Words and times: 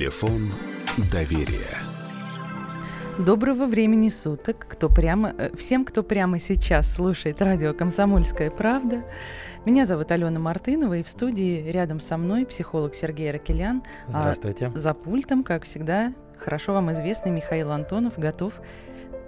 Телефон 0.00 0.48
доверия. 1.12 1.76
Доброго 3.18 3.66
времени 3.66 4.08
суток, 4.08 4.66
кто 4.66 4.88
прямо, 4.88 5.34
э, 5.36 5.54
всем, 5.54 5.84
кто 5.84 6.02
прямо 6.02 6.38
сейчас 6.38 6.94
слушает 6.94 7.42
радио 7.42 7.74
«Комсомольская 7.74 8.50
правда». 8.50 9.04
Меня 9.66 9.84
зовут 9.84 10.10
Алена 10.10 10.40
Мартынова, 10.40 10.96
и 10.96 11.02
в 11.02 11.08
студии 11.10 11.70
рядом 11.70 12.00
со 12.00 12.16
мной 12.16 12.46
психолог 12.46 12.94
Сергей 12.94 13.30
Ракелян. 13.30 13.82
Здравствуйте. 14.06 14.72
А 14.74 14.78
за 14.78 14.94
пультом, 14.94 15.44
как 15.44 15.64
всегда, 15.64 16.14
хорошо 16.38 16.72
вам 16.72 16.90
известный 16.92 17.30
Михаил 17.30 17.70
Антонов 17.70 18.18
готов 18.18 18.54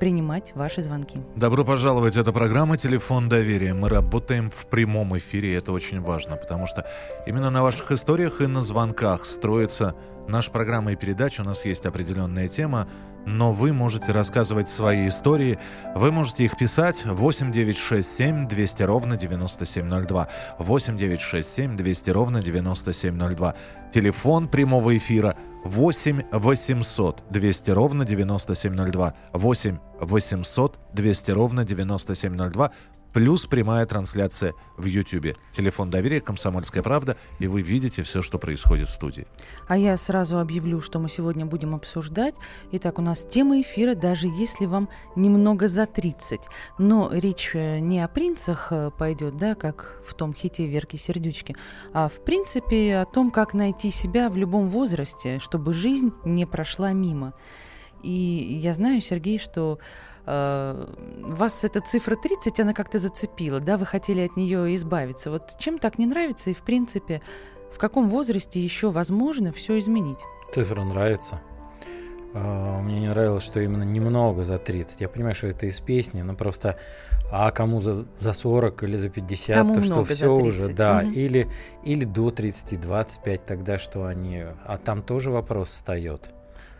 принимать 0.00 0.52
ваши 0.56 0.80
звонки. 0.80 1.20
Добро 1.36 1.64
пожаловать. 1.64 2.16
Это 2.16 2.32
программа 2.32 2.78
«Телефон 2.78 3.28
доверия». 3.28 3.74
Мы 3.74 3.88
работаем 3.88 4.50
в 4.50 4.66
прямом 4.66 5.16
эфире, 5.18 5.50
и 5.50 5.54
это 5.54 5.70
очень 5.70 6.00
важно, 6.00 6.36
потому 6.36 6.66
что 6.66 6.86
именно 7.26 7.50
на 7.50 7.62
ваших 7.62 7.92
историях 7.92 8.40
и 8.40 8.46
на 8.46 8.62
звонках 8.62 9.24
строится 9.24 9.94
наша 10.28 10.50
программа 10.50 10.92
и 10.92 10.96
передача. 10.96 11.42
У 11.42 11.44
нас 11.44 11.64
есть 11.64 11.86
определенная 11.86 12.48
тема, 12.48 12.88
но 13.26 13.52
вы 13.52 13.72
можете 13.72 14.12
рассказывать 14.12 14.68
свои 14.68 15.08
истории. 15.08 15.58
Вы 15.94 16.10
можете 16.10 16.44
их 16.44 16.56
писать 16.56 17.04
8967 17.04 18.48
200 18.48 18.82
ровно 18.82 19.16
9702. 19.16 20.28
8967 20.58 21.76
200 21.76 22.10
ровно 22.10 22.42
9702. 22.42 23.54
Телефон 23.92 24.48
прямого 24.48 24.96
эфира 24.96 25.36
8 25.64 26.22
800 26.32 27.22
200 27.30 27.70
ровно 27.70 28.04
9702. 28.04 29.14
8 29.32 29.78
800 30.00 30.78
200 30.92 31.30
ровно 31.30 31.64
9702 31.64 32.70
плюс 33.12 33.46
прямая 33.46 33.86
трансляция 33.86 34.54
в 34.76 34.86
YouTube. 34.86 35.36
Телефон 35.52 35.90
доверия 35.90 36.20
«Комсомольская 36.20 36.82
правда», 36.82 37.16
и 37.38 37.46
вы 37.46 37.62
видите 37.62 38.02
все, 38.02 38.22
что 38.22 38.38
происходит 38.38 38.88
в 38.88 38.92
студии. 38.92 39.26
А 39.68 39.76
я 39.76 39.96
сразу 39.96 40.38
объявлю, 40.38 40.80
что 40.80 40.98
мы 40.98 41.08
сегодня 41.08 41.46
будем 41.46 41.74
обсуждать. 41.74 42.34
Итак, 42.72 42.98
у 42.98 43.02
нас 43.02 43.24
тема 43.24 43.60
эфира, 43.60 43.94
даже 43.94 44.28
если 44.28 44.66
вам 44.66 44.88
немного 45.16 45.68
за 45.68 45.86
30. 45.86 46.40
Но 46.78 47.10
речь 47.12 47.50
э, 47.54 47.78
не 47.78 48.00
о 48.00 48.08
принцах 48.08 48.68
э, 48.70 48.90
пойдет, 48.96 49.36
да, 49.36 49.54
как 49.54 50.00
в 50.04 50.14
том 50.14 50.32
хите 50.34 50.66
Верки 50.66 50.96
Сердючки, 50.96 51.56
а 51.92 52.08
в 52.08 52.24
принципе 52.24 52.96
о 52.96 53.04
том, 53.04 53.30
как 53.30 53.54
найти 53.54 53.90
себя 53.90 54.28
в 54.28 54.36
любом 54.36 54.68
возрасте, 54.68 55.38
чтобы 55.38 55.74
жизнь 55.74 56.12
не 56.24 56.46
прошла 56.46 56.92
мимо. 56.92 57.34
И 58.02 58.58
я 58.62 58.72
знаю, 58.72 59.00
Сергей, 59.00 59.38
что 59.38 59.78
э, 60.26 60.86
вас 61.18 61.64
эта 61.64 61.80
цифра 61.80 62.16
30, 62.16 62.60
она 62.60 62.72
как-то 62.74 62.98
зацепила, 62.98 63.60
да, 63.60 63.76
вы 63.76 63.86
хотели 63.86 64.20
от 64.20 64.36
нее 64.36 64.74
избавиться. 64.74 65.30
Вот 65.30 65.56
чем 65.58 65.78
так 65.78 65.98
не 65.98 66.06
нравится 66.06 66.50
и, 66.50 66.54
в 66.54 66.62
принципе, 66.62 67.22
в 67.72 67.78
каком 67.78 68.08
возрасте 68.08 68.60
еще 68.60 68.90
возможно 68.90 69.52
все 69.52 69.78
изменить? 69.78 70.20
Цифра 70.52 70.82
нравится. 70.84 71.40
Uh, 72.34 72.80
мне 72.80 73.00
не 73.00 73.08
нравилось, 73.08 73.42
что 73.42 73.60
именно 73.60 73.82
немного 73.82 74.42
за 74.44 74.56
30. 74.56 75.02
Я 75.02 75.10
понимаю, 75.10 75.34
что 75.34 75.48
это 75.48 75.66
из 75.66 75.80
песни, 75.80 76.22
но 76.22 76.34
просто 76.34 76.78
а 77.30 77.50
кому 77.50 77.80
за, 77.80 78.06
за 78.20 78.34
40 78.34 78.82
или 78.82 78.96
за 78.96 79.08
50, 79.08 79.56
кому 79.56 79.74
то 79.74 79.82
что 79.82 80.04
все 80.04 80.28
уже, 80.28 80.68
да, 80.68 80.98
угу. 80.98 81.12
или, 81.12 81.48
или 81.82 82.04
до 82.04 82.30
30, 82.30 82.78
25, 82.78 83.46
тогда 83.46 83.78
что 83.78 84.04
они, 84.04 84.44
а 84.64 84.78
там 84.78 85.02
тоже 85.02 85.30
вопрос 85.30 85.70
встает. 85.70 86.30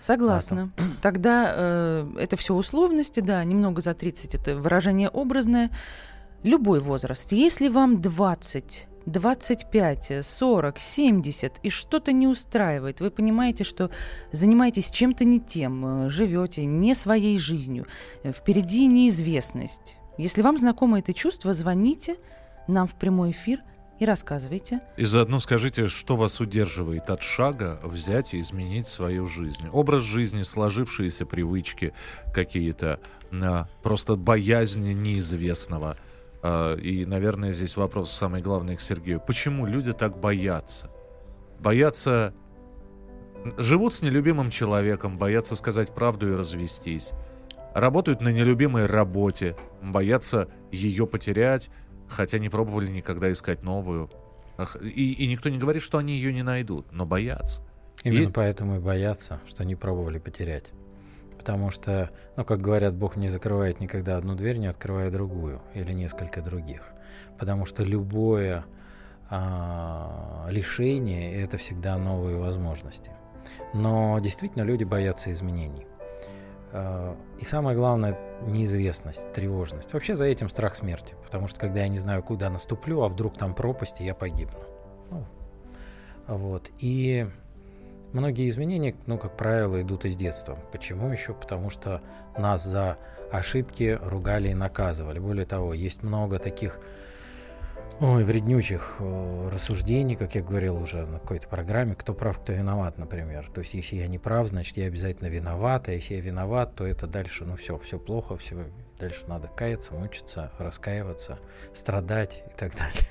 Согласна. 0.02 0.72
А, 0.76 0.82
Тогда 1.02 1.52
э, 1.54 2.10
это 2.18 2.36
все 2.36 2.54
условности, 2.54 3.20
да, 3.20 3.44
немного 3.44 3.80
за 3.80 3.94
30 3.94 4.34
это 4.34 4.56
выражение 4.56 5.08
образное. 5.08 5.70
Любой 6.42 6.80
возраст. 6.80 7.30
Если 7.30 7.68
вам 7.68 8.02
20, 8.02 8.86
25, 9.06 10.26
40, 10.26 10.78
70 10.78 11.60
и 11.62 11.70
что-то 11.70 12.10
не 12.10 12.26
устраивает, 12.26 13.00
вы 13.00 13.12
понимаете, 13.12 13.62
что 13.62 13.92
занимаетесь 14.32 14.90
чем-то 14.90 15.24
не 15.24 15.38
тем, 15.38 16.06
э, 16.06 16.08
живете 16.08 16.64
не 16.64 16.96
своей 16.96 17.38
жизнью, 17.38 17.86
э, 18.24 18.32
впереди 18.32 18.88
неизвестность. 18.88 19.98
Если 20.18 20.42
вам 20.42 20.58
знакомо 20.58 20.98
это 20.98 21.14
чувство, 21.14 21.52
звоните 21.52 22.16
нам 22.66 22.88
в 22.88 22.96
прямой 22.96 23.30
эфир– 23.30 23.62
и 24.02 24.04
рассказывайте. 24.04 24.80
И 24.96 25.04
заодно 25.04 25.38
скажите, 25.38 25.86
что 25.86 26.16
вас 26.16 26.40
удерживает 26.40 27.08
от 27.08 27.22
шага 27.22 27.78
взять 27.84 28.34
и 28.34 28.40
изменить 28.40 28.88
свою 28.88 29.28
жизнь. 29.28 29.68
Образ 29.70 30.02
жизни, 30.02 30.42
сложившиеся 30.42 31.24
привычки 31.24 31.94
какие-то, 32.34 32.98
просто 33.84 34.16
боязнь 34.16 34.92
неизвестного. 34.92 35.96
А, 36.42 36.74
и, 36.74 37.04
наверное, 37.04 37.52
здесь 37.52 37.76
вопрос 37.76 38.10
самый 38.10 38.42
главный 38.42 38.76
к 38.76 38.80
Сергею. 38.80 39.20
Почему 39.24 39.66
люди 39.66 39.92
так 39.92 40.18
боятся? 40.18 40.90
Боятся... 41.60 42.34
Живут 43.56 43.94
с 43.94 44.02
нелюбимым 44.02 44.50
человеком, 44.50 45.16
боятся 45.16 45.54
сказать 45.54 45.94
правду 45.94 46.28
и 46.28 46.34
развестись. 46.34 47.10
Работают 47.72 48.20
на 48.20 48.30
нелюбимой 48.30 48.86
работе, 48.86 49.56
боятся 49.80 50.48
ее 50.72 51.06
потерять, 51.06 51.70
хотя 52.08 52.38
не 52.38 52.48
пробовали 52.48 52.90
никогда 52.90 53.32
искать 53.32 53.62
новую. 53.62 54.10
И, 54.80 55.12
и 55.12 55.26
никто 55.26 55.48
не 55.48 55.58
говорит, 55.58 55.82
что 55.82 55.98
они 55.98 56.14
ее 56.14 56.32
не 56.32 56.42
найдут, 56.42 56.92
но 56.92 57.06
боятся. 57.06 57.62
Именно 58.04 58.28
и... 58.28 58.32
поэтому 58.32 58.76
и 58.76 58.78
боятся, 58.78 59.40
что 59.46 59.64
не 59.64 59.74
пробовали 59.74 60.18
потерять. 60.18 60.66
Потому 61.38 61.70
что, 61.70 62.10
ну, 62.36 62.44
как 62.44 62.60
говорят, 62.60 62.94
Бог 62.94 63.16
не 63.16 63.28
закрывает 63.28 63.80
никогда 63.80 64.16
одну 64.16 64.34
дверь, 64.34 64.58
не 64.58 64.66
открывая 64.66 65.10
другую 65.10 65.60
или 65.74 65.92
несколько 65.92 66.40
других. 66.40 66.82
Потому 67.38 67.66
что 67.66 67.82
любое 67.82 68.64
а, 69.28 70.46
лишение– 70.50 71.42
это 71.42 71.56
всегда 71.56 71.96
новые 71.96 72.36
возможности. 72.36 73.10
Но 73.74 74.18
действительно 74.20 74.62
люди 74.62 74.84
боятся 74.84 75.32
изменений. 75.32 75.86
А, 76.72 77.16
и 77.38 77.44
самое 77.44 77.76
главное– 77.76 78.18
неизвестность, 78.46 79.30
тревожность. 79.32 79.92
Вообще 79.92 80.16
за 80.16 80.24
этим 80.24 80.48
страх 80.48 80.74
смерти. 80.74 81.14
Потому 81.24 81.48
что 81.48 81.60
когда 81.60 81.80
я 81.80 81.88
не 81.88 81.98
знаю, 81.98 82.22
куда 82.22 82.50
наступлю, 82.50 83.02
а 83.02 83.08
вдруг 83.08 83.36
там 83.36 83.54
пропасть, 83.54 84.00
и 84.00 84.04
я 84.04 84.14
погибну. 84.14 84.58
Ну, 85.10 85.26
вот. 86.26 86.70
И 86.78 87.26
многие 88.12 88.48
изменения, 88.48 88.94
ну, 89.06 89.18
как 89.18 89.36
правило, 89.36 89.80
идут 89.82 90.04
из 90.06 90.16
детства. 90.16 90.58
Почему 90.72 91.10
еще? 91.10 91.34
Потому 91.34 91.68
что 91.70 92.00
нас 92.36 92.64
за 92.64 92.96
ошибки 93.30 93.98
ругали 94.02 94.48
и 94.48 94.54
наказывали. 94.54 95.18
Более 95.18 95.46
того, 95.46 95.74
есть 95.74 96.02
много 96.02 96.38
таких 96.38 96.80
Ой, 98.04 98.24
вреднючих 98.24 98.96
э, 98.98 99.48
рассуждений, 99.48 100.16
как 100.16 100.34
я 100.34 100.42
говорил 100.42 100.76
уже 100.76 101.06
на 101.06 101.20
какой-то 101.20 101.46
программе, 101.46 101.94
кто 101.94 102.14
прав, 102.14 102.40
кто 102.40 102.52
виноват, 102.52 102.98
например. 102.98 103.48
То 103.48 103.60
есть, 103.60 103.74
если 103.74 103.94
я 103.94 104.08
не 104.08 104.18
прав, 104.18 104.48
значит, 104.48 104.76
я 104.76 104.86
обязательно 104.86 105.28
виноват, 105.28 105.86
а 105.86 105.92
если 105.92 106.16
я 106.16 106.20
виноват, 106.20 106.74
то 106.74 106.84
это 106.84 107.06
дальше, 107.06 107.44
ну 107.44 107.54
все, 107.54 107.78
все 107.78 108.00
плохо, 108.00 108.36
все, 108.36 108.56
дальше 108.98 109.20
надо 109.28 109.46
каяться, 109.46 109.94
мучиться, 109.94 110.50
раскаиваться, 110.58 111.38
страдать 111.72 112.42
и 112.52 112.58
так 112.58 112.72
далее. 112.72 113.06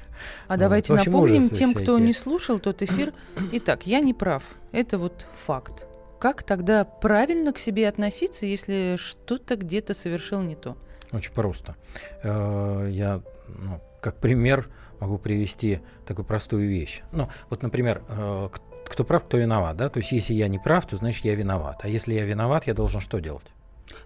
А 0.49 0.55
вот. 0.55 0.59
давайте 0.59 0.93
общем, 0.93 1.13
напомним 1.13 1.47
тем, 1.47 1.73
кто 1.73 1.97
не 1.97 2.11
слушал 2.11 2.59
тот 2.59 2.81
эфир. 2.81 3.13
Итак, 3.53 3.87
я 3.87 4.01
не 4.01 4.13
прав, 4.13 4.43
это 4.73 4.97
вот 4.97 5.25
факт. 5.45 5.87
Как 6.19 6.43
тогда 6.43 6.83
правильно 6.83 7.53
к 7.53 7.59
себе 7.59 7.87
относиться, 7.87 8.45
если 8.45 8.97
что-то 8.97 9.55
где-то 9.55 9.93
совершил 9.93 10.41
не 10.41 10.55
то? 10.57 10.75
Очень 11.13 11.31
просто. 11.31 11.77
Э, 12.23 12.89
я, 12.91 13.21
ну, 13.47 13.79
как 14.01 14.17
пример, 14.17 14.67
могу 15.01 15.17
привести 15.17 15.81
такую 16.05 16.25
простую 16.25 16.69
вещь. 16.69 17.01
Ну, 17.11 17.27
вот, 17.49 17.63
например, 17.63 18.03
э, 18.07 18.49
кто 18.85 19.03
прав, 19.03 19.25
кто 19.25 19.37
виноват, 19.37 19.75
да? 19.75 19.89
То 19.89 19.99
есть, 19.99 20.11
если 20.11 20.33
я 20.33 20.47
не 20.47 20.59
прав, 20.59 20.85
то 20.85 20.95
значит 20.95 21.25
я 21.25 21.35
виноват. 21.35 21.81
А 21.83 21.89
если 21.89 22.13
я 22.13 22.23
виноват, 22.23 22.67
я 22.67 22.73
должен 22.73 23.01
что 23.01 23.19
делать? 23.19 23.45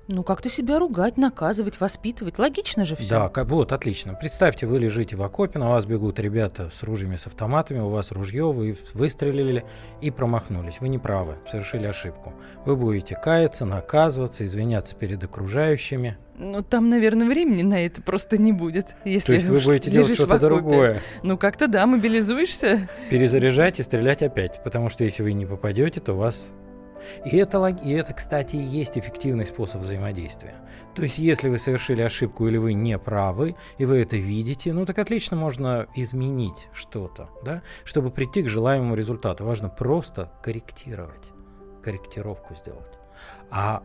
Ну, 0.07 0.23
как-то 0.23 0.49
себя 0.49 0.79
ругать, 0.79 1.17
наказывать, 1.17 1.79
воспитывать. 1.79 2.39
Логично 2.39 2.85
же 2.85 2.95
все. 2.95 3.09
Да, 3.09 3.29
как, 3.29 3.47
вот, 3.47 3.71
отлично. 3.71 4.13
Представьте, 4.13 4.67
вы 4.67 4.79
лежите 4.79 5.15
в 5.15 5.23
окопе, 5.23 5.59
на 5.59 5.69
вас 5.69 5.85
бегут 5.85 6.19
ребята 6.19 6.69
с 6.73 6.83
ружьями, 6.83 7.15
с 7.15 7.27
автоматами, 7.27 7.79
у 7.79 7.87
вас 7.87 8.11
ружье, 8.11 8.51
вы 8.51 8.77
выстрелили 8.93 9.65
и 10.01 10.11
промахнулись. 10.11 10.79
Вы 10.79 10.89
не 10.89 10.99
правы, 10.99 11.37
совершили 11.49 11.85
ошибку. 11.85 12.33
Вы 12.65 12.75
будете 12.75 13.15
каяться, 13.15 13.65
наказываться, 13.65 14.45
извиняться 14.45 14.95
перед 14.95 15.23
окружающими. 15.23 16.17
Ну, 16.37 16.61
там, 16.61 16.89
наверное, 16.89 17.27
времени 17.27 17.61
на 17.61 17.85
это 17.85 18.01
просто 18.01 18.37
не 18.37 18.51
будет. 18.51 18.95
Если 19.05 19.27
То 19.27 19.33
есть 19.33 19.45
вы 19.47 19.59
будете 19.59 19.89
делать 19.89 20.13
что-то 20.13 20.37
другое? 20.37 21.01
Ну, 21.23 21.37
как-то 21.37 21.67
да, 21.67 21.85
мобилизуешься. 21.85 22.89
Перезаряжать 23.09 23.79
и 23.79 23.83
стрелять 23.83 24.21
опять. 24.21 24.61
Потому 24.63 24.89
что 24.89 25.05
если 25.05 25.23
вы 25.23 25.33
не 25.33 25.45
попадете, 25.45 26.01
то 26.01 26.13
вас 26.13 26.51
и 27.25 27.37
это, 27.37 27.65
и 27.67 27.91
это, 27.91 28.13
кстати, 28.13 28.55
и 28.55 28.63
есть 28.63 28.97
эффективный 28.97 29.45
способ 29.45 29.81
взаимодействия. 29.81 30.55
То 30.93 31.03
есть, 31.03 31.17
если 31.17 31.49
вы 31.49 31.57
совершили 31.57 32.01
ошибку 32.01 32.47
или 32.47 32.57
вы 32.57 32.73
не 32.73 32.97
правы, 32.97 33.55
и 33.77 33.85
вы 33.85 34.01
это 34.01 34.15
видите, 34.15 34.73
ну 34.73 34.85
так 34.85 34.97
отлично 34.99 35.35
можно 35.37 35.87
изменить 35.95 36.67
что-то, 36.73 37.29
да, 37.43 37.61
чтобы 37.83 38.11
прийти 38.11 38.43
к 38.43 38.49
желаемому 38.49 38.95
результату. 38.95 39.45
Важно 39.45 39.69
просто 39.69 40.31
корректировать, 40.41 41.31
корректировку 41.83 42.55
сделать. 42.55 42.99
А 43.49 43.83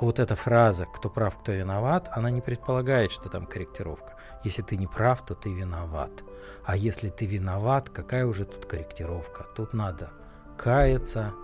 вот 0.00 0.18
эта 0.18 0.34
фраза 0.34 0.86
«кто 0.86 1.10
прав, 1.10 1.38
кто 1.38 1.52
виноват», 1.52 2.08
она 2.12 2.30
не 2.30 2.40
предполагает, 2.40 3.12
что 3.12 3.28
там 3.28 3.46
корректировка. 3.46 4.14
Если 4.44 4.62
ты 4.62 4.76
не 4.76 4.86
прав, 4.86 5.24
то 5.26 5.34
ты 5.34 5.52
виноват. 5.52 6.24
А 6.64 6.74
если 6.74 7.10
ты 7.10 7.26
виноват, 7.26 7.90
какая 7.90 8.24
уже 8.24 8.46
тут 8.46 8.64
корректировка? 8.64 9.46
Тут 9.54 9.74
надо 9.74 10.10
каяться, 10.56 11.34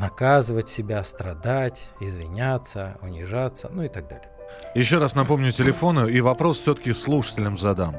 наказывать 0.00 0.68
себя, 0.70 1.04
страдать, 1.04 1.90
извиняться, 2.00 2.96
унижаться, 3.02 3.68
ну 3.70 3.82
и 3.82 3.88
так 3.88 4.08
далее. 4.08 4.30
Еще 4.74 4.98
раз 4.98 5.14
напомню 5.14 5.52
телефоны 5.52 6.10
и 6.10 6.20
вопрос 6.22 6.58
все-таки 6.58 6.92
слушателям 6.92 7.58
задам. 7.58 7.94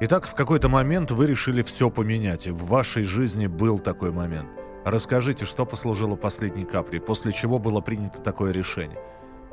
Итак, 0.00 0.26
в 0.26 0.34
какой-то 0.34 0.68
момент 0.68 1.10
вы 1.10 1.26
решили 1.26 1.62
все 1.62 1.90
поменять. 1.90 2.46
В 2.46 2.66
вашей 2.66 3.02
жизни 3.02 3.46
был 3.46 3.78
такой 3.78 4.12
момент. 4.12 4.48
Расскажите, 4.84 5.44
что 5.46 5.66
послужило 5.66 6.16
последней 6.16 6.64
каплей, 6.64 7.00
после 7.00 7.32
чего 7.32 7.58
было 7.58 7.80
принято 7.80 8.20
такое 8.20 8.52
решение. 8.52 8.98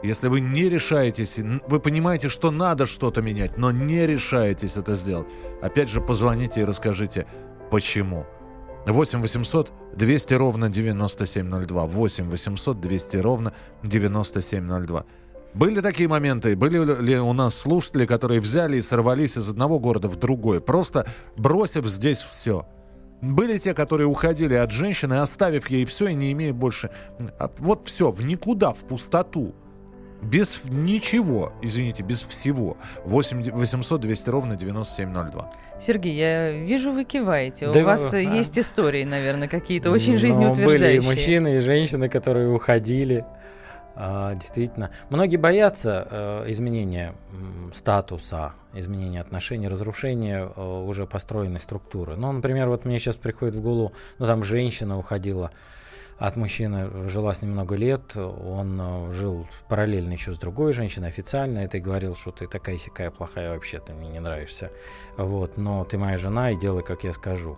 Если 0.03 0.27
вы 0.27 0.41
не 0.41 0.69
решаетесь, 0.69 1.39
вы 1.67 1.79
понимаете, 1.79 2.29
что 2.29 2.51
надо 2.51 2.85
что-то 2.85 3.21
менять, 3.21 3.57
но 3.57 3.71
не 3.71 4.05
решаетесь 4.05 4.75
это 4.75 4.95
сделать, 4.95 5.27
опять 5.61 5.89
же 5.89 6.01
позвоните 6.01 6.61
и 6.61 6.65
расскажите, 6.65 7.25
почему. 7.71 8.25
8 8.85 9.21
800 9.21 9.73
200 9.95 10.33
ровно 10.35 10.69
9702. 10.69 11.85
8 11.85 12.29
800 12.29 12.79
200 12.79 13.17
ровно 13.17 13.53
9702. 13.83 15.05
Были 15.53 15.79
такие 15.79 16.09
моменты? 16.09 16.55
Были 16.55 17.01
ли 17.01 17.17
у 17.17 17.33
нас 17.33 17.55
слушатели, 17.55 18.05
которые 18.05 18.41
взяли 18.41 18.77
и 18.77 18.81
сорвались 18.81 19.37
из 19.37 19.49
одного 19.49 19.79
города 19.79 20.09
в 20.09 20.17
другой, 20.17 20.59
просто 20.59 21.07
бросив 21.37 21.87
здесь 21.87 22.19
все? 22.19 22.67
Были 23.21 23.57
те, 23.57 23.73
которые 23.73 24.07
уходили 24.07 24.53
от 24.53 24.71
женщины, 24.71 25.15
оставив 25.15 25.69
ей 25.69 25.85
все 25.85 26.09
и 26.09 26.13
не 26.13 26.33
имея 26.33 26.53
больше... 26.53 26.89
Вот 27.59 27.87
все, 27.87 28.11
в 28.11 28.21
никуда, 28.21 28.73
в 28.73 28.79
пустоту. 28.79 29.55
Без 30.25 30.61
ничего, 30.65 31.53
извините, 31.61 32.03
без 32.03 32.23
всего. 32.23 32.77
8 33.05 33.51
800 33.51 34.01
200 34.01 34.29
ровно 34.29 34.55
9702. 34.55 35.51
Сергей, 35.79 36.15
я 36.15 36.51
вижу, 36.51 36.91
вы 36.91 37.03
киваете. 37.03 37.71
Да, 37.71 37.79
У 37.79 37.83
вас 37.83 38.13
а... 38.13 38.17
есть 38.17 38.57
истории, 38.57 39.03
наверное, 39.03 39.47
какие-то 39.47 39.91
очень 39.91 40.17
жизнеутверждающие. 40.17 41.01
Были 41.01 41.05
и 41.05 41.15
мужчины, 41.15 41.57
и 41.57 41.59
женщины, 41.59 42.09
которые 42.09 42.49
уходили. 42.51 43.23
А, 43.97 44.35
действительно. 44.35 44.91
Многие 45.09 45.37
боятся 45.37 46.07
э, 46.09 46.51
изменения 46.51 47.13
статуса, 47.73 48.53
изменения 48.73 49.21
отношений, 49.21 49.69
разрушения 49.69 50.49
э, 50.53 50.61
уже 50.61 51.05
построенной 51.05 51.61
структуры. 51.61 52.17
Ну, 52.17 52.31
например, 52.33 52.67
вот 52.67 52.83
мне 52.83 52.99
сейчас 52.99 53.15
приходит 53.15 53.55
в 53.55 53.61
голову, 53.61 53.93
ну, 54.19 54.25
там 54.25 54.43
женщина 54.43 54.97
уходила 54.99 55.51
от 56.17 56.37
мужчины, 56.37 57.07
жила 57.09 57.33
с 57.33 57.41
ним 57.41 57.51
много 57.51 57.75
лет, 57.75 58.15
он 58.15 58.79
э, 58.79 59.11
жил 59.11 59.47
параллельно 59.67 60.13
еще 60.13 60.33
с 60.33 60.37
другой 60.37 60.71
женщиной 60.71 61.09
официально, 61.09 61.59
это 61.59 61.77
и 61.77 61.81
говорил, 61.81 62.15
что 62.15 62.31
ты 62.31 62.47
такая 62.47 62.77
сякая 62.77 63.11
плохая 63.11 63.53
вообще, 63.53 63.79
ты 63.79 63.93
мне 63.93 64.09
не 64.09 64.19
нравишься, 64.19 64.71
вот, 65.17 65.57
но 65.57 65.83
ты 65.83 65.97
моя 65.97 66.17
жена 66.17 66.51
и 66.51 66.57
делай, 66.57 66.83
как 66.83 67.03
я 67.03 67.11
скажу, 67.11 67.57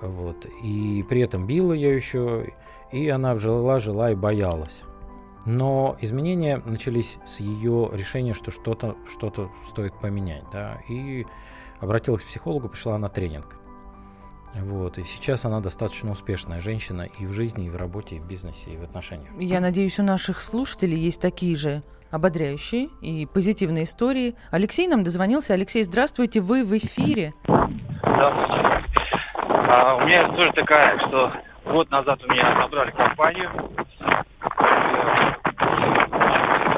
вот, 0.00 0.46
и 0.62 1.04
при 1.08 1.20
этом 1.20 1.46
бил 1.46 1.72
ее 1.72 1.94
еще, 1.94 2.54
и 2.90 3.08
она 3.08 3.36
жила, 3.36 3.78
жила 3.78 4.10
и 4.10 4.14
боялась. 4.14 4.82
Но 5.46 5.96
изменения 6.00 6.60
начались 6.64 7.18
с 7.26 7.40
ее 7.40 7.90
решения, 7.92 8.34
что 8.34 8.50
что-то 8.50 8.96
что 9.08 9.50
стоит 9.68 9.94
поменять, 9.98 10.44
да, 10.52 10.80
и 10.88 11.26
обратилась 11.80 12.22
к 12.22 12.26
психологу, 12.26 12.68
пришла 12.68 12.98
на 12.98 13.08
тренинг. 13.08 13.59
Вот. 14.54 14.98
И 14.98 15.04
сейчас 15.04 15.44
она 15.44 15.60
достаточно 15.60 16.10
успешная 16.10 16.60
женщина 16.60 17.08
и 17.18 17.26
в 17.26 17.32
жизни, 17.32 17.66
и 17.66 17.70
в 17.70 17.76
работе, 17.76 18.16
и 18.16 18.18
в 18.18 18.26
бизнесе, 18.26 18.70
и 18.70 18.76
в 18.76 18.82
отношениях. 18.82 19.30
Я 19.38 19.60
надеюсь, 19.60 19.98
у 19.98 20.02
наших 20.02 20.40
слушателей 20.40 20.98
есть 20.98 21.20
такие 21.20 21.56
же 21.56 21.82
ободряющие 22.10 22.88
и 23.00 23.26
позитивные 23.26 23.84
истории. 23.84 24.34
Алексей 24.50 24.88
нам 24.88 25.02
дозвонился. 25.02 25.54
Алексей, 25.54 25.82
здравствуйте, 25.84 26.40
вы 26.40 26.64
в 26.64 26.76
эфире. 26.76 27.32
Здравствуйте. 27.44 28.84
А, 29.72 29.94
у 29.94 30.00
меня 30.00 30.24
история 30.24 30.52
такая, 30.52 30.98
что 30.98 31.32
год 31.64 31.88
назад 31.90 32.20
у 32.24 32.32
меня 32.32 32.58
отобрали 32.58 32.90
компанию. 32.90 33.50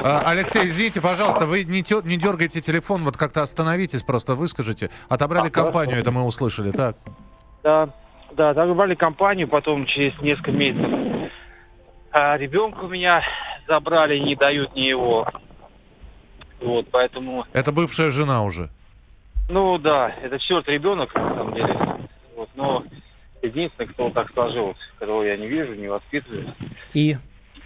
А, 0.05 0.23
Алексей, 0.27 0.67
извините, 0.67 1.01
пожалуйста, 1.01 1.47
вы 1.47 1.63
не, 1.63 1.81
тё, 1.81 2.01
не 2.01 2.17
дергайте 2.17 2.61
телефон, 2.61 3.03
вот 3.03 3.15
как-то 3.17 3.41
остановитесь, 3.41 4.03
просто 4.03 4.35
выскажите. 4.35 4.89
Отобрали 5.07 5.47
а, 5.47 5.51
компанию, 5.51 5.95
хорошо. 5.95 6.01
это 6.01 6.11
мы 6.11 6.23
услышали, 6.25 6.71
так? 6.71 6.97
Да, 7.05 7.13
да, 7.63 7.89
отобрали 8.35 8.95
компанию, 8.95 9.47
потом 9.47 9.85
через 9.85 10.19
несколько 10.21 10.51
месяцев 10.51 11.03
а 12.13 12.37
ребенка 12.37 12.83
у 12.83 12.87
меня 12.87 13.23
забрали, 13.67 14.19
не 14.19 14.35
дают 14.35 14.75
ни 14.75 14.81
его. 14.81 15.27
Вот, 16.61 16.87
поэтому... 16.91 17.45
Это 17.51 17.71
бывшая 17.71 18.11
жена 18.11 18.43
уже? 18.43 18.69
Ну 19.49 19.77
да, 19.79 20.15
это 20.21 20.39
четвертый 20.39 20.75
ребенок, 20.75 21.13
на 21.15 21.35
самом 21.35 21.53
деле. 21.55 21.75
Вот, 22.35 22.49
но 22.55 22.83
единственный, 23.41 23.87
кто 23.87 24.11
так 24.11 24.31
сложилось, 24.31 24.77
которого 24.99 25.23
я 25.23 25.35
не 25.35 25.47
вижу, 25.47 25.73
не 25.73 25.87
воспитываю. 25.87 26.53
И? 26.93 27.17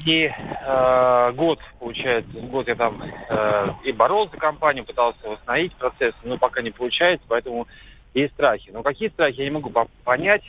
И 0.05 0.31
э, 0.31 1.31
год, 1.33 1.59
получается, 1.79 2.31
год 2.31 2.67
я 2.67 2.75
там 2.75 3.03
э, 3.03 3.67
и 3.83 3.91
боролся 3.91 4.31
за 4.31 4.37
компанию, 4.37 4.85
пытался 4.85 5.27
восстановить 5.27 5.75
процесс, 5.75 6.15
но 6.23 6.37
пока 6.37 6.61
не 6.61 6.71
получается, 6.71 7.25
поэтому 7.27 7.67
есть 8.21 8.33
страхи. 8.33 8.69
Но 8.71 8.83
какие 8.83 9.09
страхи, 9.09 9.39
я 9.39 9.45
не 9.45 9.51
могу 9.51 9.71
понять, 10.03 10.43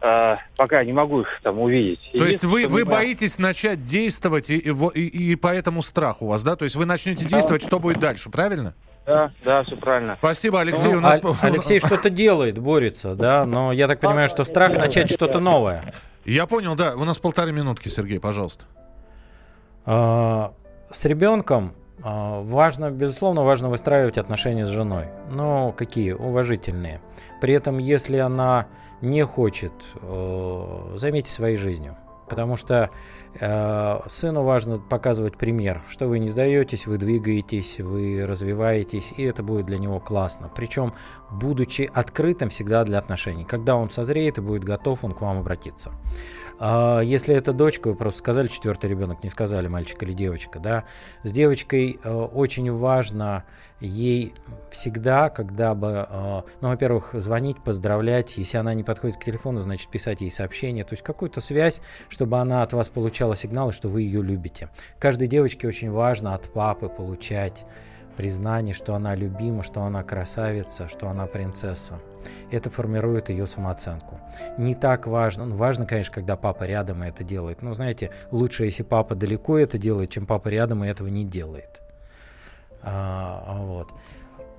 э, 0.00 0.36
пока 0.56 0.80
я 0.80 0.84
не 0.84 0.92
могу 0.92 1.22
их 1.22 1.28
там 1.42 1.60
увидеть. 1.60 2.10
То 2.12 2.24
есть 2.26 2.44
вы, 2.44 2.66
вы 2.66 2.84
боитесь 2.84 3.38
начать 3.38 3.84
действовать, 3.84 4.50
и, 4.50 4.58
и, 4.58 5.32
и 5.32 5.36
по 5.36 5.48
этому 5.48 5.82
страху 5.82 6.26
у 6.26 6.28
вас, 6.28 6.42
да? 6.42 6.56
То 6.56 6.64
есть 6.64 6.76
вы 6.76 6.84
начнете 6.84 7.24
действовать, 7.24 7.62
что 7.62 7.78
будет 7.78 7.98
дальше, 7.98 8.30
правильно? 8.30 8.74
Да, 9.06 9.30
да, 9.44 9.62
все 9.62 9.76
правильно. 9.76 10.16
Спасибо, 10.18 10.60
Алексей. 10.60 10.92
Ну, 10.92 10.98
у 10.98 11.00
нас... 11.00 11.20
Алексей 11.40 11.78
что-то 11.84 12.10
делает, 12.10 12.58
борется, 12.58 13.14
да, 13.14 13.46
но 13.46 13.72
я 13.72 13.86
так 13.86 14.00
понимаю, 14.00 14.28
что 14.28 14.44
страх 14.44 14.74
начать 14.74 15.10
что-то 15.10 15.38
новое. 15.38 15.94
Я 16.24 16.46
понял, 16.46 16.74
да. 16.74 16.94
У 16.96 17.04
нас 17.04 17.18
полторы 17.18 17.52
минутки, 17.52 17.88
Сергей, 17.88 18.18
пожалуйста. 18.18 18.64
А, 19.84 20.52
с 20.90 21.04
ребенком 21.04 21.72
важно, 22.06 22.90
безусловно, 22.90 23.44
важно 23.44 23.68
выстраивать 23.68 24.18
отношения 24.18 24.66
с 24.66 24.68
женой. 24.70 25.06
Но 25.32 25.72
какие? 25.72 26.12
Уважительные. 26.12 27.00
При 27.40 27.54
этом, 27.54 27.78
если 27.78 28.18
она 28.18 28.66
не 29.00 29.24
хочет, 29.24 29.72
э, 30.00 30.94
займитесь 30.96 31.32
своей 31.32 31.56
жизнью. 31.56 31.96
Потому 32.28 32.56
что 32.56 32.90
э, 33.38 34.00
сыну 34.08 34.42
важно 34.42 34.78
показывать 34.78 35.36
пример, 35.36 35.82
что 35.88 36.08
вы 36.08 36.18
не 36.18 36.28
сдаетесь, 36.28 36.86
вы 36.86 36.98
двигаетесь, 36.98 37.78
вы 37.78 38.26
развиваетесь, 38.26 39.12
и 39.16 39.22
это 39.22 39.42
будет 39.42 39.66
для 39.66 39.78
него 39.78 40.00
классно. 40.00 40.50
Причем, 40.54 40.92
будучи 41.30 41.88
открытым 41.92 42.48
всегда 42.48 42.84
для 42.84 42.98
отношений. 42.98 43.44
Когда 43.44 43.76
он 43.76 43.90
созреет 43.90 44.38
и 44.38 44.40
будет 44.40 44.64
готов, 44.64 45.04
он 45.04 45.12
к 45.12 45.20
вам 45.20 45.38
обратиться. 45.38 45.92
А 46.58 47.00
если 47.00 47.34
это 47.34 47.52
дочка, 47.52 47.88
вы 47.88 47.94
просто 47.94 48.18
сказали 48.18 48.48
четвертый 48.48 48.88
ребенок, 48.88 49.22
не 49.22 49.28
сказали 49.28 49.66
мальчик 49.66 50.02
или 50.02 50.12
девочка, 50.12 50.58
да, 50.58 50.84
с 51.22 51.30
девочкой 51.30 51.98
э, 52.02 52.10
очень 52.10 52.72
важно 52.72 53.44
ей 53.80 54.32
всегда, 54.70 55.28
когда 55.28 55.74
бы, 55.74 56.06
э, 56.08 56.42
ну, 56.62 56.68
во-первых, 56.68 57.10
звонить, 57.14 57.62
поздравлять, 57.62 58.38
если 58.38 58.56
она 58.56 58.72
не 58.72 58.82
подходит 58.82 59.18
к 59.18 59.24
телефону, 59.24 59.60
значит, 59.60 59.90
писать 59.90 60.22
ей 60.22 60.30
сообщение, 60.30 60.84
то 60.84 60.94
есть 60.94 61.02
какую-то 61.02 61.40
связь, 61.40 61.82
чтобы 62.08 62.38
она 62.38 62.62
от 62.62 62.72
вас 62.72 62.88
получала 62.88 63.36
сигналы, 63.36 63.72
что 63.72 63.88
вы 63.88 64.02
ее 64.02 64.22
любите. 64.22 64.70
Каждой 64.98 65.28
девочке 65.28 65.68
очень 65.68 65.90
важно 65.90 66.34
от 66.34 66.50
папы 66.50 66.88
получать 66.88 67.66
признание, 68.16 68.74
что 68.74 68.94
она 68.94 69.14
любима, 69.14 69.62
что 69.62 69.82
она 69.82 70.02
красавица, 70.02 70.88
что 70.88 71.08
она 71.08 71.26
принцесса. 71.26 71.98
Это 72.50 72.70
формирует 72.70 73.28
ее 73.28 73.46
самооценку. 73.46 74.18
Не 74.58 74.74
так 74.74 75.06
важно, 75.06 75.46
ну, 75.46 75.56
важно, 75.56 75.86
конечно, 75.86 76.14
когда 76.14 76.36
папа 76.36 76.64
рядом 76.64 77.04
и 77.04 77.08
это 77.08 77.24
делает. 77.24 77.62
Но 77.62 77.74
знаете, 77.74 78.10
лучше, 78.30 78.64
если 78.64 78.82
папа 78.82 79.14
далеко 79.14 79.58
это 79.58 79.78
делает, 79.78 80.10
чем 80.10 80.26
папа 80.26 80.48
рядом 80.48 80.84
и 80.84 80.88
этого 80.88 81.08
не 81.08 81.24
делает. 81.24 81.82
А, 82.82 83.58
вот. 83.62 83.92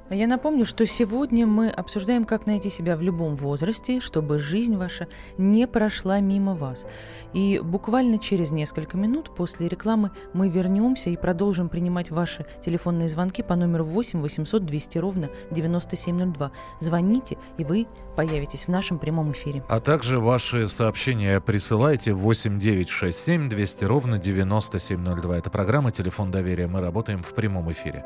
Я 0.09 0.27
напомню, 0.27 0.65
что 0.65 0.85
сегодня 0.85 1.45
мы 1.45 1.69
обсуждаем, 1.69 2.23
как 2.23 2.45
найти 2.45 2.69
себя 2.69 2.95
в 2.95 3.01
любом 3.01 3.35
возрасте, 3.35 3.99
чтобы 3.99 4.37
жизнь 4.37 4.77
ваша 4.77 5.07
не 5.37 5.67
прошла 5.67 6.21
мимо 6.21 6.55
вас. 6.55 6.85
И 7.33 7.59
буквально 7.61 8.17
через 8.17 8.51
несколько 8.51 8.95
минут 8.95 9.35
после 9.35 9.67
рекламы 9.67 10.11
мы 10.31 10.49
вернемся 10.49 11.09
и 11.09 11.17
продолжим 11.17 11.67
принимать 11.67 12.09
ваши 12.09 12.45
телефонные 12.61 13.09
звонки 13.09 13.43
по 13.43 13.55
номеру 13.55 13.83
8 13.83 14.21
800 14.21 14.65
200 14.65 14.97
ровно 14.97 15.29
9702. 15.51 16.51
Звоните, 16.79 17.37
и 17.57 17.65
вы 17.65 17.85
появитесь 18.15 18.65
в 18.65 18.69
нашем 18.69 18.99
прямом 18.99 19.33
эфире. 19.33 19.63
А 19.67 19.81
также 19.81 20.19
ваши 20.19 20.69
сообщения 20.69 21.41
присылайте 21.41 22.13
8 22.13 22.59
967 22.59 23.49
200 23.49 23.83
ровно 23.83 24.17
9702. 24.17 25.37
Это 25.37 25.49
программа 25.49 25.91
«Телефон 25.91 26.31
доверия». 26.31 26.67
Мы 26.67 26.79
работаем 26.79 27.21
в 27.21 27.33
прямом 27.35 27.69
эфире. 27.73 28.05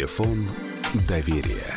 Телефон 0.00 0.48
доверия. 1.06 1.74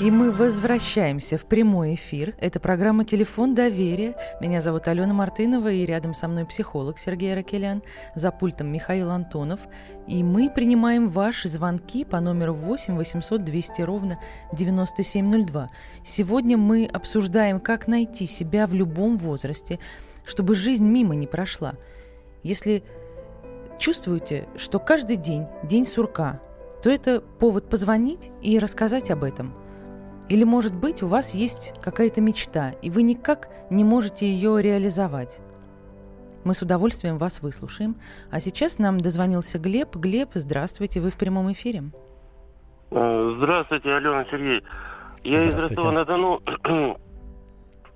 И 0.00 0.10
мы 0.10 0.30
возвращаемся 0.30 1.36
в 1.36 1.44
прямой 1.44 1.96
эфир. 1.96 2.34
Это 2.38 2.60
программа 2.60 3.04
«Телефон 3.04 3.54
доверия». 3.54 4.16
Меня 4.40 4.62
зовут 4.62 4.88
Алена 4.88 5.12
Мартынова, 5.12 5.70
и 5.70 5.84
рядом 5.84 6.14
со 6.14 6.28
мной 6.28 6.46
психолог 6.46 6.98
Сергей 6.98 7.34
Ракелян, 7.34 7.82
за 8.14 8.30
пультом 8.30 8.68
Михаил 8.68 9.10
Антонов. 9.10 9.60
И 10.06 10.24
мы 10.24 10.48
принимаем 10.48 11.10
ваши 11.10 11.50
звонки 11.50 12.06
по 12.06 12.20
номеру 12.20 12.54
8 12.54 12.96
800 12.96 13.44
200 13.44 13.82
ровно 13.82 14.18
9702. 14.54 15.68
Сегодня 16.02 16.56
мы 16.56 16.86
обсуждаем, 16.86 17.60
как 17.60 17.86
найти 17.86 18.24
себя 18.24 18.66
в 18.66 18.72
любом 18.72 19.18
возрасте, 19.18 19.78
чтобы 20.24 20.54
жизнь 20.54 20.86
мимо 20.86 21.14
не 21.14 21.26
прошла. 21.26 21.74
Если 22.42 22.82
чувствуете, 23.78 24.48
что 24.56 24.78
каждый 24.78 25.16
день– 25.16 25.44
день 25.64 25.86
сурка, 25.86 26.40
то 26.82 26.90
это 26.90 27.20
повод 27.20 27.68
позвонить 27.68 28.30
и 28.42 28.58
рассказать 28.58 29.10
об 29.10 29.24
этом. 29.24 29.54
Или, 30.28 30.44
может 30.44 30.74
быть, 30.74 31.02
у 31.02 31.06
вас 31.06 31.34
есть 31.34 31.74
какая-то 31.80 32.20
мечта, 32.20 32.72
и 32.82 32.90
вы 32.90 33.02
никак 33.02 33.48
не 33.70 33.82
можете 33.84 34.26
ее 34.26 34.60
реализовать. 34.60 35.40
Мы 36.44 36.54
с 36.54 36.62
удовольствием 36.62 37.18
вас 37.18 37.42
выслушаем. 37.42 37.96
А 38.30 38.40
сейчас 38.40 38.78
нам 38.78 38.98
дозвонился 38.98 39.58
Глеб. 39.58 39.96
Глеб, 39.96 40.30
здравствуйте, 40.34 41.00
вы 41.00 41.10
в 41.10 41.18
прямом 41.18 41.50
эфире. 41.52 41.84
Э, 42.90 43.34
здравствуйте, 43.38 43.92
Алена 43.92 44.24
Сергей. 44.30 44.62
Я 45.24 45.44
из 45.44 45.54
Ростова-на-Дону. 45.54 46.40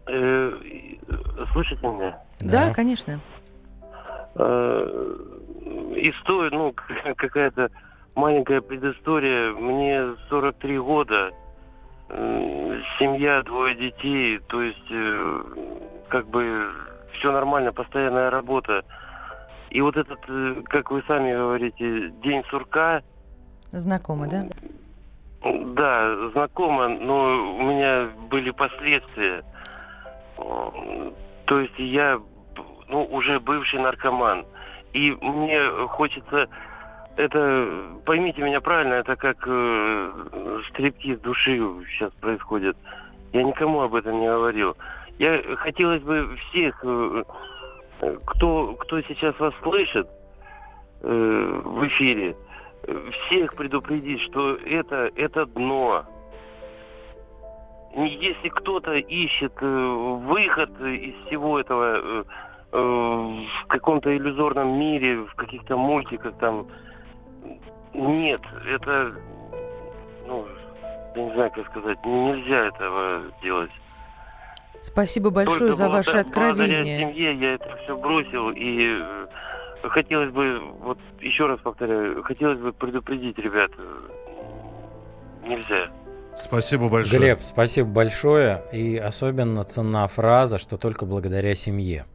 Э, 0.07 0.53
слышите 1.53 1.87
меня? 1.87 2.19
Да, 2.41 2.67
да 2.67 2.75
конечно. 2.75 3.21
Э, 4.35 5.17
история, 5.97 6.51
ну, 6.51 6.75
какая-то 7.17 7.71
маленькая 8.15 8.61
предыстория. 8.61 9.53
Мне 9.53 10.15
43 10.29 10.79
года, 10.79 11.33
семья, 12.99 13.43
двое 13.43 13.75
детей, 13.75 14.39
то 14.49 14.63
есть 14.63 14.91
э, 14.91 15.43
как 16.09 16.27
бы 16.29 16.69
все 17.15 17.33
нормально, 17.33 17.73
постоянная 17.73 18.31
работа. 18.31 18.85
И 19.71 19.81
вот 19.81 19.97
этот, 19.97 20.21
э, 20.29 20.63
как 20.65 20.91
вы 20.91 21.03
сами 21.07 21.33
говорите, 21.33 22.11
день 22.23 22.45
сурка. 22.51 23.03
Знакомо, 23.71 24.29
да? 24.29 24.45
Да, 25.43 26.31
знакомо, 26.31 26.89
но 26.89 27.57
у 27.57 27.63
меня 27.63 28.11
были 28.31 28.51
последствия. 28.51 29.43
То 30.37 31.61
есть 31.61 31.79
я 31.79 32.21
ну, 32.89 33.05
уже 33.05 33.41
бывший 33.41 33.81
наркоман. 33.81 34.45
И 34.93 35.11
мне 35.21 35.61
хочется 35.89 36.49
это, 37.17 37.69
поймите 38.05 38.43
меня 38.43 38.61
правильно, 38.61 38.95
это 38.95 39.17
как 39.17 39.37
э, 39.47 40.61
стриптиз 40.71 41.19
души 41.21 41.59
сейчас 41.89 42.13
происходит. 42.15 42.77
Я 43.33 43.43
никому 43.43 43.81
об 43.81 43.95
этом 43.95 44.21
не 44.21 44.27
говорил. 44.27 44.77
Я 45.19 45.43
хотелось 45.57 46.03
бы 46.03 46.37
всех, 46.49 46.79
э, 46.85 47.25
кто, 48.27 48.75
кто 48.75 49.01
сейчас 49.03 49.39
вас 49.39 49.55
слышит 49.63 50.09
э, 51.03 51.61
в 51.65 51.87
эфире, 51.87 52.37
всех 53.27 53.55
предупредить, 53.55 54.21
что 54.23 54.57
это, 54.57 55.11
это 55.17 55.47
дно. 55.47 56.05
Если 57.95 58.49
кто-то 58.49 58.95
ищет 58.95 59.53
э, 59.61 59.67
выход 59.67 60.71
из 60.81 61.15
всего 61.27 61.61
этого 61.61 61.99
э, 61.99 62.25
э, 62.73 62.77
в 62.77 63.67
каком-то 63.69 64.17
иллюзорном 64.17 64.79
мире, 64.79 65.19
в 65.19 65.35
каких-то 65.35 65.77
мультиках 65.77 66.35
там, 66.39 66.67
нет, 67.95 68.41
это, 68.67 69.13
ну, 70.27 70.47
я 71.15 71.25
не 71.25 71.35
знаю, 71.35 71.51
как 71.53 71.67
сказать, 71.71 71.99
нельзя 72.05 72.67
этого 72.69 73.23
делать. 73.43 73.71
Спасибо 74.81 75.31
большое 75.31 75.59
Только 75.59 75.75
за 75.75 75.89
ваше 75.89 76.19
откровение. 76.19 77.01
семье 77.01 77.35
я 77.35 77.55
это 77.55 77.77
все 77.85 77.97
бросил, 77.97 78.51
и 78.51 78.99
э, 79.01 79.27
хотелось 79.89 80.33
бы, 80.33 80.59
вот 80.81 80.99
еще 81.21 81.47
раз 81.47 81.61
повторяю, 81.61 82.23
хотелось 82.25 82.59
бы 82.59 82.73
предупредить 82.73 83.39
ребят, 83.39 83.71
нельзя. 85.45 85.89
Спасибо 86.37 86.89
большое. 86.89 87.21
Глеб, 87.21 87.41
спасибо 87.41 87.89
большое. 87.89 88.65
И 88.73 88.97
особенно 88.97 89.65
ценна 89.65 90.09
фраза, 90.09 90.59
что 90.59 90.79
только 90.79 91.05
благодаря 91.05 91.55
семье 91.55 92.07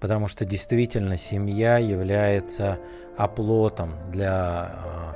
потому 0.00 0.28
что 0.28 0.44
действительно 0.44 1.16
семья 1.16 1.76
является 1.78 2.78
оплотом 3.16 3.92
для 4.10 5.14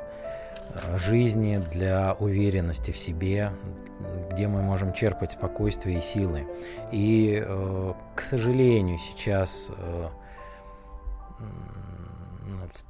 э, 0.74 0.98
жизни, 0.98 1.56
для 1.72 2.14
уверенности 2.20 2.90
в 2.90 2.98
себе, 2.98 3.50
где 4.30 4.46
мы 4.46 4.60
можем 4.60 4.92
черпать 4.92 5.32
спокойствие 5.32 5.98
и 5.98 6.00
силы. 6.02 6.46
И, 6.92 7.42
э, 7.44 7.94
к 8.14 8.20
сожалению, 8.20 8.98
сейчас 8.98 9.70
э, 9.70 10.08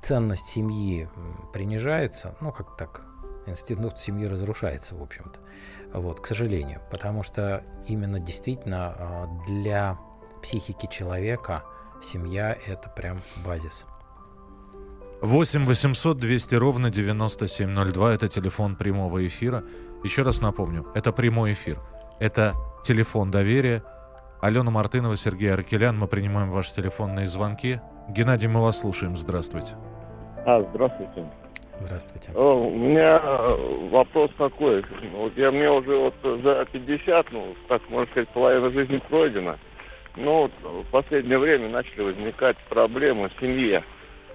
ценность 0.02 0.48
семьи 0.48 1.08
принижается, 1.52 2.34
ну 2.40 2.50
как 2.50 2.76
так, 2.76 3.02
институт 3.46 4.00
семьи 4.00 4.26
разрушается, 4.26 4.96
в 4.96 5.02
общем-то. 5.02 5.38
Вот, 5.92 6.20
к 6.20 6.26
сожалению, 6.26 6.80
потому 6.90 7.22
что 7.22 7.62
именно 7.86 8.18
действительно 8.18 9.28
для 9.46 9.96
психики 10.42 10.86
человека– 10.86 11.62
семья– 12.04 12.56
это 12.66 12.88
прям 12.88 13.18
базис. 13.44 13.86
8 15.22 15.64
800 15.64 16.18
200 16.18 16.54
ровно 16.56 16.90
9702– 16.90 18.14
это 18.14 18.28
телефон 18.28 18.76
прямого 18.76 19.26
эфира. 19.26 19.64
Еще 20.02 20.22
раз 20.22 20.42
напомню, 20.42 20.86
это 20.94 21.12
прямой 21.12 21.54
эфир. 21.54 21.78
Это 22.20 22.54
телефон 22.84 23.30
доверия. 23.30 23.82
Алена 24.42 24.70
Мартынова, 24.70 25.16
Сергей 25.16 25.52
Аркелян. 25.52 25.98
Мы 25.98 26.06
принимаем 26.06 26.50
ваши 26.50 26.74
телефонные 26.74 27.26
звонки. 27.26 27.80
Геннадий, 28.10 28.48
мы 28.48 28.60
вас 28.60 28.80
слушаем. 28.80 29.16
Здравствуйте. 29.16 29.74
А, 30.44 30.62
здравствуйте. 30.70 31.24
Здравствуйте. 31.80 32.30
О, 32.34 32.56
у 32.58 32.76
меня 32.76 33.18
э, 33.22 33.88
вопрос 33.90 34.30
такой. 34.38 34.84
Вот 35.14 35.36
я 35.36 35.50
мне 35.50 35.70
уже 35.70 35.96
вот 35.96 36.14
за 36.22 36.66
50, 36.70 37.32
ну, 37.32 37.54
так 37.68 37.82
можно 37.88 38.06
сказать, 38.10 38.28
половина 38.28 38.70
жизни 38.70 39.00
пройдена. 39.08 39.58
Ну, 40.16 40.50
в 40.62 40.84
последнее 40.90 41.38
время 41.38 41.68
начали 41.68 42.02
возникать 42.02 42.56
проблемы 42.68 43.28
в 43.28 43.40
семье. 43.40 43.82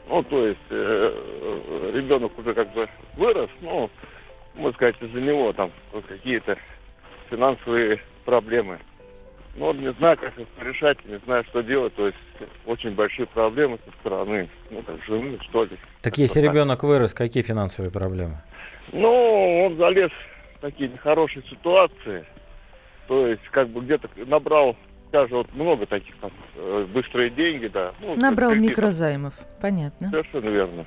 Ну, 0.10 0.24
то 0.24 0.48
есть 0.48 0.60
э, 0.70 1.92
ребенок 1.94 2.38
уже 2.38 2.54
как 2.54 2.74
бы 2.74 2.90
вырос, 3.16 3.50
ну, 3.62 3.90
можно 4.56 4.74
сказать, 4.74 4.96
из-за 5.02 5.22
него 5.22 5.54
там 5.54 5.72
какие-то 6.08 6.58
финансовые 7.30 8.02
проблемы. 8.26 8.80
Ну, 9.56 9.66
вот 9.66 9.78
не 9.78 9.92
знаю, 9.94 10.18
как 10.18 10.38
их 10.38 10.48
решать, 10.60 10.98
не 11.06 11.18
знаю, 11.20 11.44
что 11.46 11.62
делать. 11.62 11.94
То 11.96 12.08
есть 12.08 12.18
очень 12.66 12.92
большие 12.92 13.26
проблемы 13.28 13.78
со 13.86 13.92
стороны, 14.00 14.50
ну, 14.70 14.82
как 14.84 15.04
жены, 15.06 15.38
что 15.42 15.64
ли. 15.64 15.78
Так 16.02 16.18
если 16.18 16.42
так. 16.42 16.50
ребенок 16.50 16.84
вырос, 16.84 17.14
какие 17.14 17.44
финансовые 17.44 17.92
проблемы? 17.92 18.42
Ну, 18.92 19.66
он 19.66 19.78
залез 19.78 20.12
в 20.58 20.62
такие 20.62 20.90
нехорошие 20.90 21.44
ситуации. 21.50 22.26
То 23.08 23.28
есть, 23.28 23.44
как 23.52 23.70
бы 23.70 23.82
где-то 23.82 24.10
набрал 24.26 24.76
даже 25.12 25.36
вот 25.36 25.54
много 25.54 25.86
таких 25.86 26.16
там 26.18 26.32
э, 26.56 26.88
быстрые 26.94 27.30
деньги, 27.30 27.68
да. 27.68 27.94
Ну, 28.02 28.16
Набрал 28.16 28.54
микрозаймов, 28.56 29.34
понятно. 29.62 30.10
Совершенно 30.10 30.50
верно. 30.50 30.86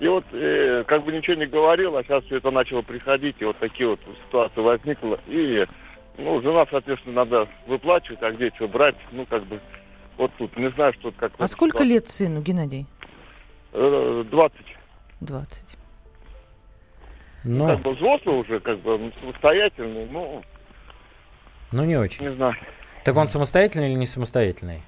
И 0.00 0.08
вот 0.08 0.24
э, 0.32 0.84
как 0.86 1.04
бы 1.04 1.12
ничего 1.12 1.36
не 1.36 1.46
говорил, 1.46 1.96
а 1.96 2.02
сейчас 2.02 2.24
все 2.24 2.36
это 2.38 2.50
начало 2.50 2.82
приходить, 2.82 3.36
и 3.38 3.44
вот 3.44 3.56
такие 3.58 3.88
вот 3.88 4.00
ситуации 4.26 4.60
возникла. 4.60 5.20
И, 5.28 5.64
ну, 6.18 6.40
жена, 6.42 6.66
соответственно, 6.70 7.24
надо 7.24 7.48
выплачивать, 7.66 8.22
а 8.22 8.32
где 8.32 8.50
что 8.56 8.66
брать, 8.66 8.96
ну, 9.12 9.24
как 9.26 9.44
бы, 9.44 9.60
вот 10.16 10.32
тут, 10.36 10.56
не 10.56 10.70
знаю, 10.70 10.92
что 10.94 11.12
как 11.12 11.32
А 11.38 11.46
сколько 11.46 11.78
ситуация. 11.78 11.94
лет 11.94 12.08
сыну, 12.08 12.40
Геннадий? 12.40 12.86
Э, 13.72 14.24
20. 14.28 14.56
20. 15.20 15.78
Но... 17.44 17.66
Как 17.68 17.80
бы 17.80 17.94
взрослый 17.94 18.40
уже, 18.40 18.58
как 18.58 18.78
бы 18.80 19.12
самостоятельный, 19.20 20.08
ну... 20.10 20.42
Ну, 21.70 21.84
не 21.84 21.96
очень. 21.96 22.24
Не 22.24 22.34
знаю. 22.34 22.56
Так 23.04 23.16
он 23.16 23.28
самостоятельный 23.28 23.90
или 23.90 23.98
не 23.98 24.06
самостоятельный? 24.06 24.82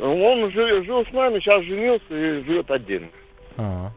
Он 0.00 0.50
жил, 0.50 0.84
жил 0.84 1.04
с 1.04 1.12
нами, 1.12 1.40
сейчас 1.40 1.62
женился 1.64 2.04
и 2.10 2.44
живет 2.44 2.70
отдельно. 2.70 3.08
А-а. 3.56 3.92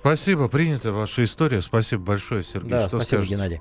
Спасибо, 0.00 0.48
принята 0.48 0.92
ваша 0.92 1.22
история. 1.24 1.60
Спасибо 1.60 2.02
большое, 2.02 2.42
Сергей. 2.42 2.70
Да, 2.70 2.80
Что 2.80 2.98
спасибо, 2.98 3.20
скажете? 3.20 3.34
Геннадий. 3.36 3.60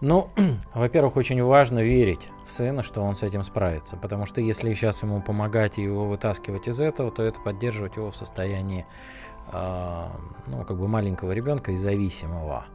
Ну, 0.00 0.30
во-первых, 0.74 1.16
очень 1.16 1.42
важно 1.42 1.80
верить 1.80 2.28
в 2.46 2.52
сына, 2.52 2.82
что 2.82 3.02
он 3.02 3.16
с 3.16 3.22
этим 3.22 3.42
справится. 3.42 3.96
Потому 3.96 4.26
что 4.26 4.40
если 4.40 4.72
сейчас 4.74 5.02
ему 5.02 5.22
помогать 5.22 5.78
и 5.78 5.82
его 5.82 6.06
вытаскивать 6.06 6.68
из 6.68 6.80
этого, 6.80 7.10
то 7.10 7.22
это 7.22 7.40
поддерживать 7.40 7.96
его 7.96 8.10
в 8.10 8.16
состоянии 8.16 8.86
э, 9.52 10.06
ну, 10.46 10.64
как 10.64 10.78
бы 10.78 10.88
маленького 10.88 11.32
ребенка 11.32 11.72
и 11.72 11.76
зависимого. 11.76 12.66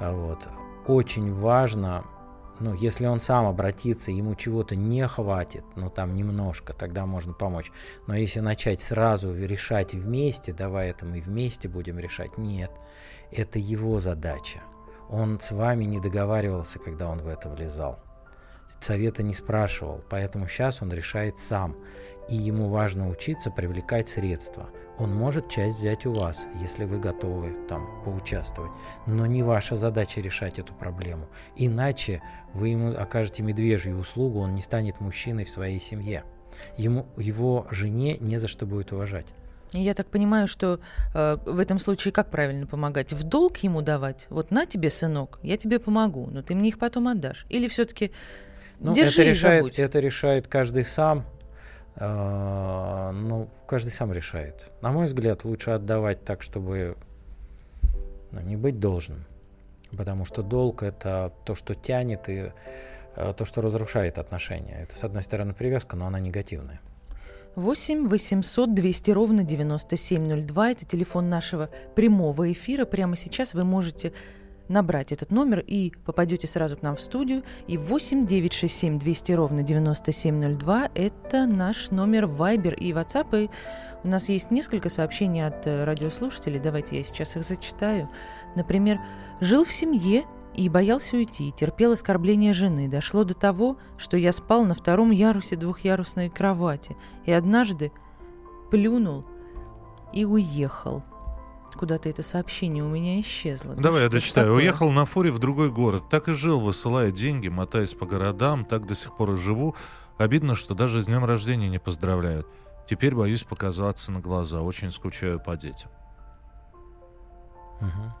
Вот. 0.00 0.48
Очень 0.86 1.32
важно, 1.32 2.04
ну, 2.60 2.74
если 2.74 3.06
он 3.06 3.20
сам 3.20 3.46
обратится, 3.46 4.10
ему 4.10 4.34
чего-то 4.34 4.76
не 4.76 5.06
хватит, 5.06 5.64
ну, 5.76 5.90
там 5.90 6.14
немножко, 6.14 6.72
тогда 6.72 7.06
можно 7.06 7.32
помочь. 7.32 7.70
Но 8.06 8.14
если 8.14 8.40
начать 8.40 8.80
сразу 8.80 9.34
решать 9.34 9.94
вместе, 9.94 10.52
давай 10.52 10.90
это 10.90 11.04
мы 11.04 11.20
вместе 11.20 11.68
будем 11.68 11.98
решать, 11.98 12.38
нет, 12.38 12.70
это 13.30 13.58
его 13.58 14.00
задача. 14.00 14.60
Он 15.08 15.38
с 15.38 15.52
вами 15.52 15.84
не 15.84 16.00
договаривался, 16.00 16.78
когда 16.78 17.08
он 17.08 17.18
в 17.18 17.28
это 17.28 17.48
влезал. 17.48 18.00
Совета 18.80 19.22
не 19.22 19.32
спрашивал, 19.32 20.02
поэтому 20.08 20.48
сейчас 20.48 20.82
он 20.82 20.92
решает 20.92 21.38
сам. 21.38 21.76
И 22.28 22.34
ему 22.34 22.66
важно 22.66 23.08
учиться 23.08 23.50
привлекать 23.50 24.08
средства. 24.08 24.68
Он 24.98 25.14
может 25.14 25.48
часть 25.48 25.78
взять 25.78 26.06
у 26.06 26.12
вас, 26.12 26.46
если 26.60 26.84
вы 26.84 26.98
готовы 26.98 27.54
там 27.68 28.02
поучаствовать. 28.04 28.72
Но 29.06 29.26
не 29.26 29.42
ваша 29.42 29.76
задача 29.76 30.20
решать 30.20 30.58
эту 30.58 30.74
проблему. 30.74 31.28
Иначе 31.54 32.22
вы 32.52 32.70
ему 32.70 32.96
окажете 32.96 33.42
медвежью 33.42 33.98
услугу, 33.98 34.40
он 34.40 34.54
не 34.54 34.62
станет 34.62 35.00
мужчиной 35.00 35.44
в 35.44 35.50
своей 35.50 35.80
семье. 35.80 36.24
Ему, 36.76 37.06
его 37.16 37.66
жене 37.70 38.16
не 38.18 38.38
за 38.38 38.48
что 38.48 38.66
будет 38.66 38.92
уважать. 38.92 39.26
Я 39.72 39.94
так 39.94 40.06
понимаю, 40.06 40.46
что 40.46 40.80
э, 41.14 41.36
в 41.44 41.58
этом 41.58 41.78
случае 41.78 42.12
как 42.12 42.30
правильно 42.30 42.66
помогать? 42.66 43.12
В 43.12 43.24
долг 43.24 43.58
ему 43.58 43.82
давать? 43.82 44.26
Вот 44.30 44.50
на 44.50 44.64
тебе, 44.64 44.90
сынок, 44.90 45.38
я 45.42 45.56
тебе 45.56 45.78
помогу, 45.78 46.28
но 46.30 46.42
ты 46.42 46.54
мне 46.54 46.68
их 46.70 46.78
потом 46.78 47.08
отдашь. 47.08 47.46
Или 47.50 47.68
все-таки 47.68 48.12
ну, 48.78 48.94
держи 48.94 49.22
это 49.22 49.30
решает, 49.30 49.62
забудь? 49.62 49.78
Это 49.78 49.98
решает 50.00 50.48
каждый 50.48 50.84
сам. 50.84 51.26
Э, 51.96 53.10
ну, 53.12 53.48
каждый 53.66 53.90
сам 53.90 54.12
решает. 54.12 54.70
На 54.82 54.92
мой 54.92 55.06
взгляд, 55.06 55.44
лучше 55.44 55.70
отдавать 55.70 56.24
так, 56.24 56.42
чтобы 56.42 56.96
ну, 58.32 58.40
не 58.40 58.56
быть 58.56 58.78
должным. 58.78 59.24
Потому 59.96 60.24
что 60.24 60.42
долг 60.42 60.82
это 60.82 61.32
то, 61.44 61.54
что 61.54 61.74
тянет 61.74 62.28
и 62.28 62.52
э, 63.16 63.34
то, 63.36 63.44
что 63.44 63.60
разрушает 63.60 64.18
отношения. 64.18 64.80
Это, 64.82 64.96
с 64.96 65.04
одной 65.04 65.22
стороны, 65.22 65.54
привязка, 65.54 65.96
но 65.96 66.06
она 66.06 66.20
негативная. 66.20 66.80
8 67.54 68.06
800 68.06 68.74
200 68.74 69.10
ровно 69.12 69.42
9702. 69.42 70.70
Это 70.70 70.84
телефон 70.84 71.30
нашего 71.30 71.70
прямого 71.94 72.52
эфира. 72.52 72.84
Прямо 72.84 73.16
сейчас 73.16 73.54
вы 73.54 73.64
можете 73.64 74.12
набрать 74.68 75.12
этот 75.12 75.30
номер 75.30 75.60
и 75.60 75.92
попадете 76.04 76.46
сразу 76.46 76.76
к 76.76 76.82
нам 76.82 76.96
в 76.96 77.00
студию. 77.00 77.42
И 77.66 77.76
8 77.76 78.26
967 78.26 78.98
200 78.98 79.32
ровно 79.32 79.62
9702– 79.62 80.90
это 80.94 81.46
наш 81.46 81.90
номер 81.90 82.24
Viber 82.24 82.74
и 82.74 82.92
WhatsApp. 82.92 83.44
И 83.44 83.50
у 84.04 84.08
нас 84.08 84.28
есть 84.28 84.50
несколько 84.50 84.88
сообщений 84.88 85.44
от 85.44 85.66
э, 85.66 85.84
радиослушателей. 85.84 86.60
Давайте 86.60 86.96
я 86.96 87.02
сейчас 87.02 87.36
их 87.36 87.44
зачитаю. 87.44 88.08
Например, 88.54 89.00
«Жил 89.40 89.64
в 89.64 89.72
семье 89.72 90.24
и 90.54 90.68
боялся 90.68 91.16
уйти, 91.16 91.52
терпел 91.52 91.92
оскорбление 91.92 92.52
жены. 92.52 92.88
Дошло 92.88 93.24
до 93.24 93.34
того, 93.34 93.76
что 93.98 94.16
я 94.16 94.32
спал 94.32 94.64
на 94.64 94.74
втором 94.74 95.10
ярусе 95.10 95.56
двухъярусной 95.56 96.30
кровати 96.30 96.96
и 97.26 97.32
однажды 97.32 97.92
плюнул 98.70 99.24
и 100.12 100.24
уехал. 100.24 101.02
Куда-то 101.78 102.08
это 102.08 102.22
сообщение 102.22 102.82
у 102.82 102.88
меня 102.88 103.20
исчезло. 103.20 103.74
Давай 103.74 104.04
я 104.04 104.08
дочитаю. 104.08 104.46
Такое? 104.48 104.62
Уехал 104.62 104.90
на 104.90 105.04
фуре 105.04 105.30
в 105.30 105.38
другой 105.38 105.70
город. 105.70 106.08
Так 106.08 106.28
и 106.28 106.32
жил, 106.32 106.60
высылая 106.60 107.10
деньги, 107.10 107.48
мотаясь 107.48 107.94
по 107.94 108.06
городам. 108.06 108.64
Так 108.64 108.86
до 108.86 108.94
сих 108.94 109.16
пор 109.16 109.32
и 109.32 109.36
живу. 109.36 109.74
Обидно, 110.18 110.54
что 110.54 110.74
даже 110.74 111.02
с 111.02 111.06
днем 111.06 111.24
рождения 111.24 111.68
не 111.68 111.78
поздравляют. 111.78 112.46
Теперь 112.88 113.14
боюсь 113.14 113.42
показаться 113.42 114.12
на 114.12 114.20
глаза. 114.20 114.62
Очень 114.62 114.90
скучаю 114.90 115.38
по 115.40 115.56
детям. 115.56 115.90
Угу. 117.80 118.12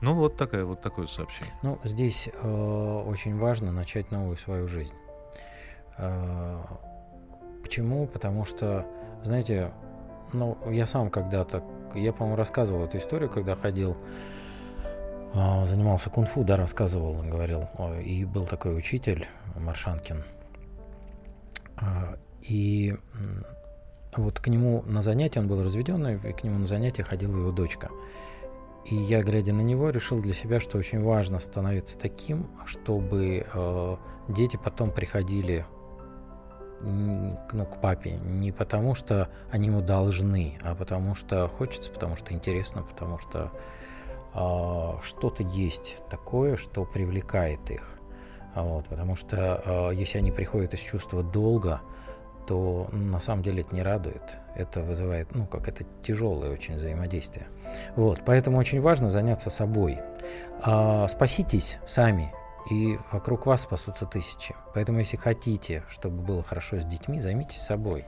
Ну, 0.00 0.14
вот, 0.14 0.36
такая, 0.36 0.64
вот 0.64 0.80
такое 0.80 1.06
сообщение. 1.06 1.52
Ну, 1.62 1.78
здесь 1.84 2.28
э, 2.32 3.02
очень 3.06 3.36
важно 3.36 3.72
начать 3.72 4.10
новую 4.10 4.36
свою 4.36 4.66
жизнь. 4.66 4.94
Э, 5.98 6.62
почему? 7.62 8.06
Потому 8.06 8.44
что, 8.44 8.86
знаете, 9.22 9.72
ну, 10.32 10.56
я 10.70 10.86
сам 10.86 11.10
когда-то, 11.10 11.64
я, 11.94 12.12
по-моему, 12.12 12.36
рассказывал 12.36 12.84
эту 12.84 12.98
историю, 12.98 13.30
когда 13.30 13.54
ходил, 13.54 13.96
э, 15.34 15.66
занимался 15.66 16.10
кунг-фу, 16.10 16.44
да, 16.44 16.56
рассказывал, 16.56 17.22
говорил. 17.22 17.68
И 18.04 18.24
был 18.24 18.46
такой 18.46 18.76
учитель, 18.76 19.26
Маршанкин. 19.56 20.22
Э, 21.80 22.16
и 22.42 22.96
вот 24.16 24.40
к 24.40 24.48
нему 24.48 24.82
на 24.86 25.02
занятия, 25.02 25.40
он 25.40 25.48
был 25.48 25.62
разведенный, 25.62 26.14
и 26.16 26.32
к 26.32 26.42
нему 26.42 26.58
на 26.58 26.66
занятия 26.66 27.02
ходила 27.02 27.36
его 27.36 27.50
дочка. 27.50 27.90
И 28.84 28.94
я, 28.94 29.20
глядя 29.22 29.52
на 29.52 29.60
него, 29.60 29.90
решил 29.90 30.22
для 30.22 30.32
себя, 30.32 30.60
что 30.60 30.78
очень 30.78 31.02
важно 31.02 31.40
становиться 31.40 31.98
таким, 31.98 32.48
чтобы 32.64 33.46
э, 33.52 33.96
дети 34.28 34.56
потом 34.56 34.90
приходили 34.90 35.66
ну, 36.80 37.66
к 37.66 37.80
папе 37.80 38.12
не 38.12 38.52
потому, 38.52 38.94
что 38.94 39.28
они 39.50 39.68
ему 39.68 39.80
должны, 39.80 40.58
а 40.62 40.74
потому 40.74 41.14
что 41.14 41.48
хочется, 41.48 41.90
потому 41.90 42.16
что 42.16 42.32
интересно, 42.32 42.82
потому 42.82 43.18
что 43.18 43.50
э, 44.34 45.02
что-то 45.02 45.42
есть 45.42 46.02
такое, 46.10 46.56
что 46.56 46.84
привлекает 46.84 47.70
их. 47.70 47.98
Вот, 48.54 48.86
потому 48.86 49.16
что 49.16 49.62
э, 49.64 49.94
если 49.94 50.18
они 50.18 50.32
приходят 50.32 50.74
из 50.74 50.80
чувства 50.80 51.22
долга, 51.22 51.80
то 52.48 52.88
ну, 52.92 53.04
на 53.12 53.20
самом 53.20 53.42
деле 53.42 53.60
это 53.60 53.74
не 53.74 53.82
радует. 53.82 54.38
Это 54.56 54.80
вызывает, 54.80 55.34
ну, 55.34 55.46
как 55.46 55.68
это 55.68 55.84
тяжелое 56.02 56.50
очень 56.50 56.76
взаимодействие. 56.76 57.46
Вот, 57.94 58.22
поэтому 58.24 58.56
очень 58.56 58.80
важно 58.80 59.10
заняться 59.10 59.50
собой. 59.50 59.98
А, 60.62 61.06
спаситесь 61.08 61.78
сами, 61.86 62.32
и 62.70 62.98
вокруг 63.12 63.46
вас 63.46 63.62
спасутся 63.62 64.06
тысячи. 64.06 64.54
Поэтому, 64.74 64.98
если 64.98 65.16
хотите, 65.16 65.84
чтобы 65.88 66.22
было 66.22 66.42
хорошо 66.42 66.80
с 66.80 66.84
детьми, 66.84 67.20
займитесь 67.20 67.60
собой. 67.60 68.04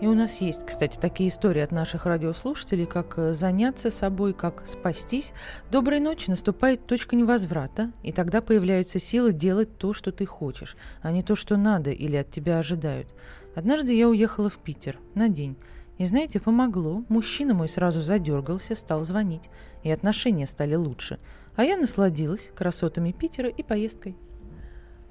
И 0.00 0.06
у 0.06 0.14
нас 0.14 0.42
есть, 0.42 0.66
кстати, 0.66 0.98
такие 0.98 1.30
истории 1.30 1.62
от 1.62 1.72
наших 1.72 2.04
радиослушателей, 2.04 2.84
как 2.84 3.14
э, 3.16 3.32
заняться 3.32 3.90
собой, 3.90 4.34
как 4.34 4.66
спастись. 4.66 5.32
Доброй 5.70 6.00
ночи, 6.00 6.28
наступает 6.28 6.86
точка 6.86 7.16
невозврата, 7.16 7.92
и 8.02 8.12
тогда 8.12 8.42
появляются 8.42 8.98
силы 8.98 9.32
делать 9.32 9.78
то, 9.78 9.94
что 9.94 10.12
ты 10.12 10.26
хочешь, 10.26 10.76
а 11.00 11.12
не 11.12 11.22
то, 11.22 11.34
что 11.34 11.56
надо 11.56 11.92
или 11.92 12.16
от 12.16 12.30
тебя 12.30 12.58
ожидают. 12.58 13.08
Однажды 13.54 13.94
я 13.94 14.06
уехала 14.06 14.50
в 14.50 14.58
Питер 14.58 14.98
на 15.14 15.30
день. 15.30 15.56
И 15.96 16.04
знаете, 16.04 16.40
помогло. 16.40 17.04
Мужчина 17.08 17.54
мой 17.54 17.70
сразу 17.70 18.02
задергался, 18.02 18.74
стал 18.74 19.02
звонить. 19.02 19.48
И 19.82 19.90
отношения 19.90 20.46
стали 20.46 20.74
лучше. 20.74 21.18
А 21.56 21.64
я 21.64 21.76
насладилась 21.76 22.52
красотами 22.54 23.12
Питера 23.12 23.48
и 23.48 23.62
поездкой. 23.62 24.14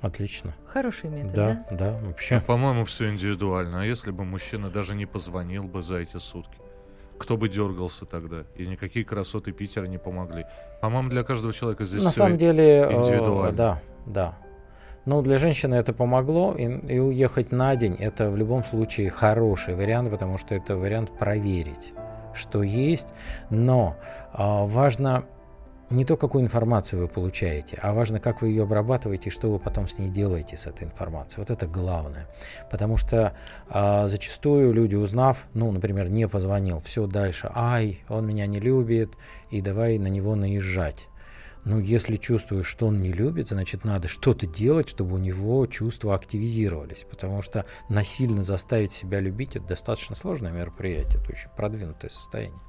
Отлично. 0.02 0.54
Хороший 0.68 1.10
метод, 1.10 1.34
да? 1.34 1.66
Да, 1.72 1.78
да, 1.78 2.00
вообще. 2.04 2.36
Ну, 2.36 2.42
по-моему, 2.42 2.86
все 2.86 3.10
индивидуально. 3.10 3.82
А 3.82 3.86
если 3.86 4.12
бы 4.12 4.24
мужчина 4.24 4.70
даже 4.70 4.94
не 4.94 5.08
позвонил 5.08 5.64
бы 5.64 5.82
за 5.82 5.98
эти 5.98 6.18
сутки? 6.18 6.60
Кто 7.18 7.38
бы 7.38 7.50
дергался 7.50 8.06
тогда? 8.06 8.44
И 8.56 8.68
никакие 8.68 9.04
красоты 9.04 9.52
Питера 9.52 9.86
не 9.86 9.98
помогли. 9.98 10.46
По-моему, 10.82 11.10
для 11.10 11.24
каждого 11.24 11.54
человека 11.54 11.86
здесь 11.86 12.04
На 12.04 12.12
самом 12.12 12.38
деле, 12.38 12.82
э, 12.82 12.94
индивидуально. 12.94 13.50
Э, 13.50 13.56
да, 13.56 13.82
да. 14.06 14.38
Но 15.06 15.22
для 15.22 15.38
женщины 15.38 15.76
это 15.76 15.94
помогло, 15.94 16.54
и, 16.56 16.64
и 16.64 17.00
уехать 17.00 17.52
на 17.52 17.76
день 17.76 17.96
это 17.96 18.30
в 18.30 18.38
любом 18.38 18.64
случае 18.64 19.10
хороший 19.10 19.76
вариант, 19.76 20.12
потому 20.12 20.38
что 20.38 20.56
это 20.56 20.76
вариант 20.76 21.12
проверить, 21.18 21.94
что 22.34 22.64
есть. 22.64 23.08
Но 23.50 23.96
а, 24.34 24.66
важно 24.66 25.26
не 25.90 26.06
то, 26.06 26.18
какую 26.18 26.44
информацию 26.44 27.02
вы 27.02 27.08
получаете, 27.08 27.78
а 27.82 27.94
важно, 27.94 28.20
как 28.20 28.42
вы 28.42 28.50
ее 28.50 28.64
обрабатываете 28.64 29.30
и 29.30 29.32
что 29.32 29.52
вы 29.52 29.60
потом 29.60 29.88
с 29.88 29.98
ней 30.00 30.10
делаете, 30.10 30.58
с 30.58 30.66
этой 30.66 30.84
информацией. 30.84 31.40
Вот 31.40 31.50
это 31.50 31.68
главное. 31.68 32.28
Потому 32.72 32.98
что 32.98 33.36
а, 33.70 34.08
зачастую 34.08 34.74
люди, 34.74 34.96
узнав, 34.96 35.48
ну, 35.54 35.72
например, 35.72 36.10
не 36.10 36.28
позвонил, 36.28 36.80
все 36.80 37.08
дальше, 37.08 37.52
ай, 37.54 38.04
он 38.10 38.26
меня 38.26 38.48
не 38.48 38.60
любит, 38.60 39.14
и 39.52 39.62
давай 39.62 39.98
на 39.98 40.08
него 40.08 40.36
наезжать. 40.36 41.08
Ну, 41.66 41.80
если 41.80 42.18
чувствуешь, 42.18 42.68
что 42.68 42.86
он 42.86 43.02
не 43.02 43.12
любит, 43.12 43.50
значит, 43.50 43.86
надо 43.86 44.08
что-то 44.08 44.46
делать, 44.46 44.88
чтобы 44.88 45.16
у 45.16 45.18
него 45.18 45.66
чувства 45.66 46.14
активизировались. 46.14 47.08
Потому 47.10 47.42
что 47.42 47.66
насильно 47.90 48.44
заставить 48.44 48.92
себя 48.92 49.20
любить– 49.20 49.56
это 49.56 49.66
достаточно 49.66 50.16
сложное 50.16 50.52
мероприятие, 50.52 51.20
это 51.20 51.32
очень 51.32 51.50
продвинутое 51.58 52.12
состояние. 52.12 52.60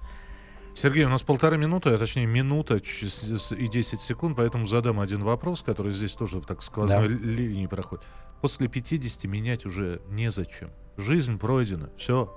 Сергей, 0.76 1.04
у 1.04 1.08
нас 1.08 1.22
полторы 1.22 1.56
минуты, 1.56 1.88
а 1.88 1.96
точнее 1.96 2.26
минута 2.26 2.76
и 2.76 3.68
10 3.68 4.00
секунд, 4.00 4.36
поэтому 4.36 4.66
задам 4.68 5.00
один 5.00 5.24
вопрос, 5.24 5.62
который 5.62 5.90
здесь 5.92 6.12
тоже 6.12 6.38
в 6.38 6.44
так 6.44 6.62
сквозной 6.62 7.08
да. 7.08 7.14
линии 7.14 7.66
проходит. 7.66 8.04
После 8.42 8.68
50 8.68 9.24
менять 9.24 9.64
уже 9.64 10.02
незачем. 10.10 10.70
Жизнь 10.98 11.38
пройдена, 11.38 11.88
все. 11.96 12.30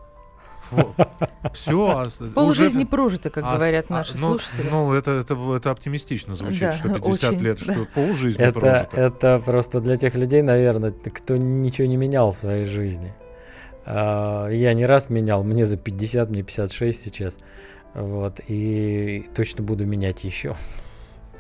Все. 1.53 2.07
Пол 2.33 2.53
жизни 2.53 2.85
прожито, 2.85 3.29
как 3.29 3.43
а, 3.45 3.57
говорят 3.57 3.87
а, 3.89 3.93
наши 3.93 4.13
ну, 4.13 4.37
слушатели. 4.37 4.69
Ну, 4.69 4.93
это, 4.93 5.11
это, 5.11 5.55
это 5.55 5.71
оптимистично 5.71 6.35
звучит, 6.35 6.61
Да, 6.61 6.71
что 6.71 6.89
50 6.93 7.31
очень, 7.31 7.41
лет, 7.41 7.59
да. 7.65 7.73
что 7.73 7.87
пол 7.93 8.13
жизни 8.13 8.43
Это, 8.43 8.59
прожито. 8.59 8.97
это 8.97 9.41
просто 9.43 9.79
для 9.81 9.97
тех 9.97 10.15
людей, 10.15 10.41
наверное, 10.43 10.91
кто 10.91 11.35
ничего 11.37 11.87
не 11.87 11.97
менял 11.97 12.31
в 12.31 12.37
своей 12.37 12.65
жизни. 12.65 13.13
А, 13.85 14.47
Я 14.47 14.73
не 14.73 14.85
раз 14.85 15.09
менял, 15.09 15.43
мне 15.43 15.65
за 15.65 15.77
50, 15.77 16.29
мне 16.29 16.43
56 16.43 17.01
сейчас. 17.01 17.37
Вот, 17.93 18.39
и 18.47 19.25
точно 19.35 19.63
буду 19.63 19.85
менять 19.85 20.23
еще. 20.23 20.55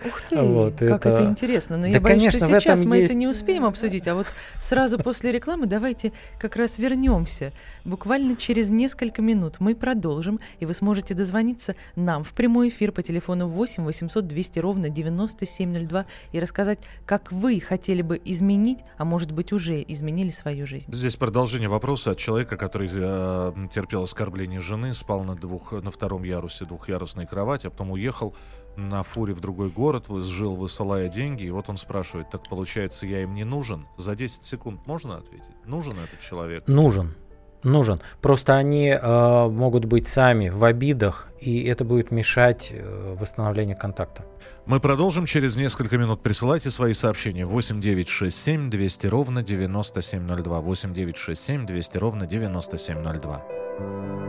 Ух 0.05 0.21
ты, 0.21 0.41
Вот, 0.41 0.79
как 0.79 1.05
это- 1.05 1.09
это 1.09 1.25
интересно. 1.25 1.77
Но 1.77 1.83
Да, 1.83 1.87
я 1.89 1.99
боюсь, 2.01 2.19
конечно, 2.23 2.47
что 2.47 2.59
сейчас 2.59 2.85
мы 2.85 2.97
есть- 2.97 3.11
это 3.11 3.17
не 3.19 3.27
успеем 3.27 3.65
обсудить, 3.65 4.07
а 4.07 4.15
вот 4.15 4.27
сразу 4.59 4.97
после 4.99 5.31
рекламы 5.31 5.65
давайте 5.65 6.11
как 6.39 6.55
раз 6.55 6.77
вернемся. 6.77 7.51
Буквально 7.85 8.35
через 8.35 8.69
несколько 8.69 9.21
минут 9.21 9.59
мы 9.59 9.75
продолжим, 9.75 10.39
и 10.59 10.65
вы 10.65 10.73
сможете 10.73 11.13
дозвониться 11.13 11.75
нам 11.95 12.23
в 12.23 12.33
прямой 12.33 12.69
эфир 12.69 12.91
по 12.91 13.01
телефону 13.01 13.47
8 13.47 13.83
800 13.83 14.27
200 14.27 14.59
ровно 14.59 14.89
9702 14.89 16.05
и 16.31 16.39
рассказать, 16.39 16.79
как 17.05 17.31
вы 17.31 17.59
хотели 17.59 18.01
бы 18.01 18.19
изменить, 18.23 18.79
а 18.97 19.05
может 19.05 19.31
быть 19.31 19.51
уже 19.53 19.83
изменили 19.87 20.29
свою 20.29 20.65
жизнь. 20.65 20.93
Здесь 20.93 21.15
продолжение 21.15 21.69
вопроса 21.69 22.11
от 22.11 22.17
человека, 22.17 22.57
который 22.57 22.89
э, 22.91 23.53
терпел 23.73 24.03
оскорбление 24.03 24.59
жены, 24.59 24.93
спал 24.93 25.23
на, 25.23 25.35
двух, 25.35 25.71
на 25.71 25.91
втором 25.91 26.23
ярусе 26.23 26.65
двухъярусной 26.65 27.25
кровати, 27.25 27.67
а 27.67 27.69
потом 27.69 27.91
уехал 27.91 28.33
на 28.79 29.03
фуре 29.03 29.33
в 29.33 29.41
другой 29.41 29.69
город, 29.69 30.05
жил, 30.09 30.55
высылая 30.55 31.09
деньги, 31.09 31.43
и 31.43 31.51
вот 31.51 31.69
он 31.69 31.77
спрашивает, 31.77 32.29
так 32.29 32.47
получается, 32.47 33.05
я 33.05 33.21
им 33.21 33.33
не 33.33 33.43
нужен? 33.43 33.87
За 33.97 34.15
10 34.15 34.43
секунд 34.43 34.87
можно 34.87 35.17
ответить? 35.17 35.55
Нужен 35.65 35.93
этот 35.93 36.19
человек? 36.19 36.67
Нужен. 36.67 37.15
Нужен. 37.63 37.99
Просто 38.21 38.55
они 38.55 38.89
э, 38.89 39.49
могут 39.49 39.85
быть 39.85 40.07
сами 40.07 40.49
в 40.49 40.63
обидах, 40.63 41.27
и 41.41 41.63
это 41.65 41.83
будет 41.83 42.09
мешать 42.09 42.69
э, 42.71 43.15
восстановлению 43.19 43.77
контакта. 43.77 44.25
Мы 44.65 44.79
продолжим 44.79 45.25
через 45.25 45.57
несколько 45.57 45.97
минут. 45.97 46.21
Присылайте 46.21 46.69
свои 46.69 46.93
сообщения. 46.93 47.45
8967 47.45 48.69
200 48.69 49.07
ровно 49.07 49.43
9702. 49.43 50.61
8967 50.61 51.65
200 51.65 51.97
ровно 51.97 52.27
9702. 52.27 54.28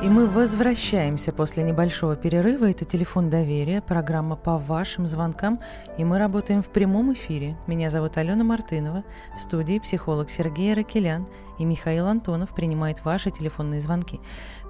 И 0.00 0.08
мы 0.08 0.28
возвращаемся 0.28 1.32
после 1.32 1.64
небольшого 1.64 2.14
перерыва. 2.14 2.70
Это 2.70 2.84
телефон 2.84 3.28
доверия, 3.28 3.82
программа 3.82 4.36
по 4.36 4.56
вашим 4.56 5.08
звонкам. 5.08 5.58
И 5.98 6.04
мы 6.04 6.20
работаем 6.20 6.62
в 6.62 6.68
прямом 6.68 7.12
эфире. 7.14 7.56
Меня 7.66 7.90
зовут 7.90 8.16
Алена 8.16 8.44
Мартынова. 8.44 9.02
В 9.36 9.40
студии 9.40 9.80
психолог 9.80 10.30
Сергей 10.30 10.72
Ракелян 10.74 11.26
и 11.58 11.64
Михаил 11.64 12.06
Антонов 12.06 12.54
принимает 12.54 13.04
ваши 13.04 13.32
телефонные 13.32 13.80
звонки. 13.80 14.20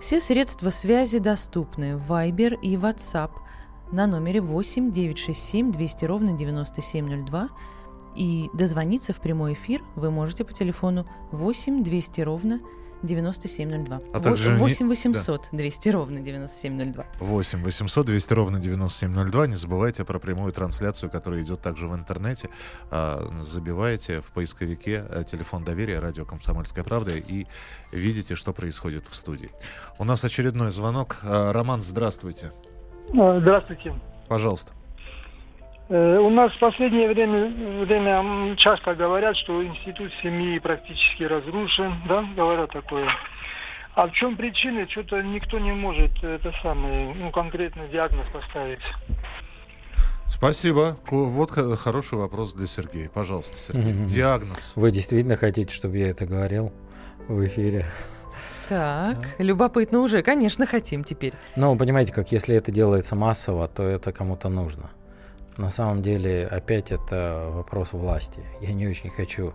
Все 0.00 0.18
средства 0.18 0.70
связи 0.70 1.18
доступны 1.18 1.98
в 1.98 2.10
Viber 2.10 2.58
и 2.62 2.76
WhatsApp 2.76 3.32
на 3.92 4.06
номере 4.06 4.40
8 4.40 4.90
967 4.90 5.72
200 5.72 6.04
ровно 6.06 6.32
9702. 6.32 7.48
И 8.16 8.48
дозвониться 8.54 9.12
в 9.12 9.20
прямой 9.20 9.52
эфир 9.52 9.82
вы 9.94 10.10
можете 10.10 10.46
по 10.46 10.54
телефону 10.54 11.04
8 11.32 11.82
200 11.84 12.20
ровно 12.22 12.60
9702. 12.60 12.77
А 14.12 14.20
также 14.20 14.50
не- 14.52 14.58
8 14.58 14.88
800 14.88 15.48
200 15.52 15.88
ровно 15.90 16.20
9702. 16.20 17.06
8 17.20 17.62
800 17.62 18.06
200 18.06 18.32
ровно 18.32 18.58
9702. 18.58 19.46
Не 19.46 19.56
забывайте 19.56 20.04
про 20.04 20.18
прямую 20.18 20.52
трансляцию, 20.52 21.10
которая 21.10 21.42
идет 21.42 21.60
также 21.60 21.86
в 21.88 21.94
интернете. 21.94 22.48
А, 22.90 23.28
Забиваете 23.40 24.20
в 24.20 24.32
поисковике 24.32 25.04
э, 25.08 25.24
телефон 25.30 25.64
доверия 25.64 26.00
радио 26.00 26.24
«Комсомольская 26.24 26.84
правда» 26.84 27.12
и 27.16 27.46
видите, 27.92 28.34
что 28.34 28.52
происходит 28.52 29.04
в 29.08 29.14
студии. 29.14 29.50
У 29.98 30.04
нас 30.04 30.24
очередной 30.24 30.70
звонок. 30.70 31.18
А, 31.22 31.52
Роман, 31.52 31.82
здравствуйте. 31.82 32.52
А, 33.18 33.38
Здравствуйте. 33.40 33.94
Пожалуйста. 34.28 34.72
Э, 35.88 36.18
У 36.18 36.30
нас 36.30 36.52
в 36.52 36.58
последнее 36.58 37.08
время, 37.08 37.84
время 37.84 38.56
часто 38.56 38.94
говорят, 38.94 39.36
что 39.36 39.64
институт 39.64 40.12
семьи 40.22 40.58
практически 40.58 41.22
разрушен, 41.22 41.94
да, 42.08 42.22
говорят 42.36 42.70
такое. 42.72 43.08
А 43.94 44.06
в 44.06 44.12
чем 44.12 44.36
причина? 44.36 44.88
Что-то 44.88 45.22
никто 45.22 45.58
не 45.58 45.72
может 45.72 46.12
это 46.22 46.52
самое, 46.62 47.14
ну, 47.14 47.30
конкретный 47.32 47.88
диагноз 47.88 48.26
поставить. 48.32 48.80
Спасибо. 50.28 50.98
Вот 51.10 51.50
хороший 51.50 52.18
вопрос 52.18 52.52
для 52.54 52.66
Сергея. 52.66 53.08
Пожалуйста, 53.08 53.56
Сергей. 53.56 53.92
Мгм. 53.92 54.06
Диагноз. 54.06 54.74
Вы 54.76 54.90
действительно 54.92 55.36
хотите, 55.36 55.74
чтобы 55.74 55.96
я 55.96 56.10
это 56.10 56.26
говорил 56.26 56.72
в 57.26 57.44
эфире? 57.46 57.86
Так, 58.68 59.16
любопытно 59.38 60.00
уже, 60.00 60.22
конечно, 60.22 60.66
хотим 60.66 61.02
теперь. 61.02 61.32
Ну, 61.56 61.76
понимаете, 61.76 62.12
как 62.12 62.30
если 62.30 62.54
это 62.54 62.70
делается 62.70 63.16
массово, 63.16 63.66
то 63.66 63.82
это 63.82 64.12
кому-то 64.12 64.50
нужно. 64.50 64.90
На 65.58 65.70
самом 65.70 66.02
деле, 66.02 66.46
опять 66.46 66.92
это 66.92 67.50
вопрос 67.52 67.92
власти. 67.92 68.42
Я 68.60 68.72
не 68.72 68.86
очень 68.86 69.10
хочу 69.10 69.52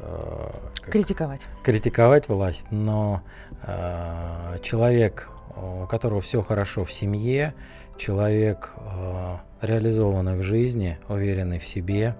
э, 0.00 0.50
как- 0.82 0.92
Критиковать. 0.92 1.46
критиковать 1.62 2.28
власть, 2.28 2.66
но 2.70 3.20
э, 3.62 4.58
человек, 4.62 5.28
у 5.56 5.86
которого 5.86 6.20
все 6.20 6.42
хорошо 6.42 6.82
в 6.82 6.92
семье, 6.92 7.54
человек 7.96 8.72
э, 8.76 9.36
реализованный 9.62 10.36
в 10.36 10.42
жизни, 10.42 10.98
уверенный 11.08 11.60
в 11.60 11.66
себе, 11.66 12.16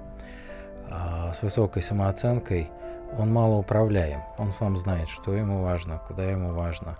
э, 0.88 1.32
с 1.34 1.42
высокой 1.42 1.82
самооценкой, 1.82 2.70
он 3.18 3.32
малоуправляем. 3.32 4.20
Он 4.38 4.52
сам 4.52 4.76
знает, 4.76 5.08
что 5.08 5.34
ему 5.34 5.62
важно, 5.64 6.00
куда 6.06 6.24
ему 6.24 6.52
важно. 6.52 6.94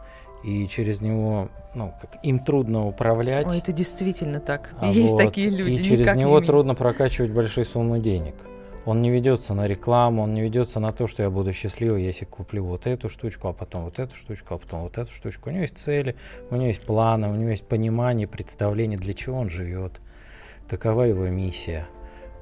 И 0.44 0.66
через 0.68 1.01
него, 1.01 1.48
ну, 1.74 1.92
как, 2.01 2.18
им 2.22 2.38
трудно 2.38 2.87
управлять. 2.87 3.46
Ой, 3.46 3.59
это 3.59 3.72
действительно 3.72 4.40
так. 4.40 4.74
а 4.79 4.87
Есть 4.87 5.12
вот, 5.12 5.18
такие 5.18 5.51
люди. 5.51 5.81
И 5.81 5.83
через 5.83 6.07
не 6.12 6.20
него 6.20 6.33
умеют. 6.33 6.46
трудно 6.46 6.74
прокачивать 6.74 7.33
большие 7.33 7.64
суммы 7.64 7.98
денег. 7.98 8.35
Он 8.85 9.03
не 9.03 9.11
ведется 9.11 9.53
на 9.53 9.66
рекламу, 9.66 10.22
он 10.22 10.33
не 10.33 10.40
ведется 10.40 10.81
на 10.81 10.92
то, 10.92 11.07
что 11.07 11.22
я 11.22 11.29
буду 11.29 11.53
счастливый, 11.53 12.03
если 12.03 12.24
куплю 12.24 12.64
вот 12.64 12.87
эту 12.87 13.11
штучку, 13.11 13.48
а 13.48 13.53
потом 13.53 13.85
вот 13.85 13.98
эту 13.98 14.14
штучку, 14.14 14.55
а 14.55 14.59
потом 14.59 14.81
вот 14.83 14.96
эту 14.96 15.12
штучку. 15.12 15.51
У 15.51 15.53
него 15.53 15.62
есть 15.62 15.77
цели, 15.77 16.16
у 16.51 16.55
него 16.55 16.68
есть 16.68 16.81
планы, 16.81 17.29
у 17.29 17.35
него 17.35 17.51
есть 17.51 17.66
понимание, 17.66 18.27
представление, 18.27 18.96
для 18.96 19.12
чего 19.12 19.38
он 19.38 19.51
живет, 19.51 20.01
какова 20.68 21.03
его 21.03 21.27
миссия, 21.29 21.87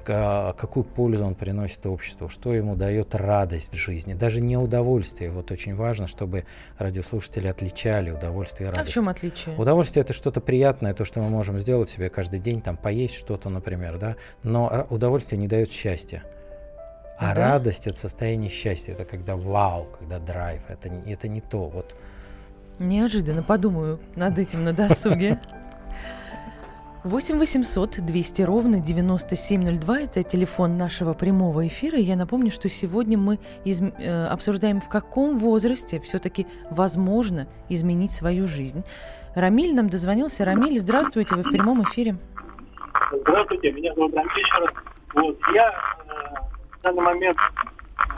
какую 0.07 0.83
пользу 0.83 1.25
он 1.25 1.35
приносит 1.35 1.85
обществу, 1.85 2.29
что 2.29 2.53
ему 2.53 2.75
дает 2.75 3.13
радость 3.15 3.71
в 3.73 3.75
жизни. 3.75 4.13
Даже 4.13 4.41
не 4.41 4.57
удовольствие. 4.57 5.29
Вот 5.31 5.51
очень 5.51 5.73
важно, 5.73 6.07
чтобы 6.07 6.45
радиослушатели 6.77 7.47
отличали 7.47 8.11
удовольствие 8.11 8.67
и 8.67 8.69
А 8.69 8.73
в 8.73 8.77
радость. 8.77 8.93
чем 8.93 9.09
отличие? 9.09 9.55
Удовольствие 9.57 10.01
это 10.03 10.13
что-то 10.13 10.41
приятное, 10.41 10.93
то, 10.93 11.05
что 11.05 11.19
мы 11.19 11.29
можем 11.29 11.59
сделать 11.59 11.89
себе 11.89 12.09
каждый 12.09 12.39
день, 12.39 12.61
там 12.61 12.77
поесть 12.77 13.15
что-то, 13.15 13.49
например, 13.49 13.97
да. 13.97 14.15
Но 14.43 14.85
удовольствие 14.89 15.39
не 15.39 15.47
дает 15.47 15.71
счастья. 15.71 16.23
А 17.19 17.33
Да? 17.33 17.49
радость 17.53 17.87
это 17.87 17.97
состояние 17.97 18.49
счастья, 18.49 18.93
это 18.93 19.03
когда 19.05 19.35
вау, 19.35 19.87
когда 19.97 20.19
драйв, 20.19 20.61
это, 20.69 20.89
не- 20.89 21.11
это 21.13 21.27
не 21.27 21.41
то. 21.41 21.67
Вот 21.67 21.95
Неожиданно 22.79 23.41
подумаю 23.41 23.99
над 24.15 24.37
этим 24.37 24.63
на 24.63 24.71
досуге. 24.71 25.39
8 27.07 27.39
800 27.39 28.05
200 28.05 28.41
ровно 28.41 28.79
9702– 28.81 29.99
это 30.01 30.23
телефон 30.23 30.77
нашего 30.77 31.13
прямого 31.13 31.65
эфира. 31.65 31.97
Я 31.97 32.17
напомню, 32.17 32.51
что 32.51 32.67
сегодня 32.67 33.17
мы 33.17 33.39
из, 33.63 33.81
э, 33.81 34.25
обсуждаем, 34.25 34.81
в 34.81 34.89
каком 34.89 35.37
возрасте 35.37 36.01
все-таки 36.01 36.47
возможно 36.69 37.47
изменить 37.69 38.11
свою 38.11 38.45
жизнь. 38.45 38.83
Рамиль 39.35 39.73
нам 39.73 39.87
дозвонился. 39.89 40.43
Рамиль, 40.43 40.77
здравствуйте, 40.77 41.35
вы 41.35 41.43
в 41.43 41.49
прямом 41.49 41.81
эфире. 41.83 42.17
Здравствуйте, 43.11 43.71
меня 43.71 43.93
зовут 43.95 44.13
Рамиль 44.13 44.39
еще 44.39 44.65
раз. 44.65 44.73
Вот, 45.13 45.37
я 45.53 45.69
э, 45.69 46.77
в 46.77 46.81
данный 46.81 47.03
момент 47.03 47.37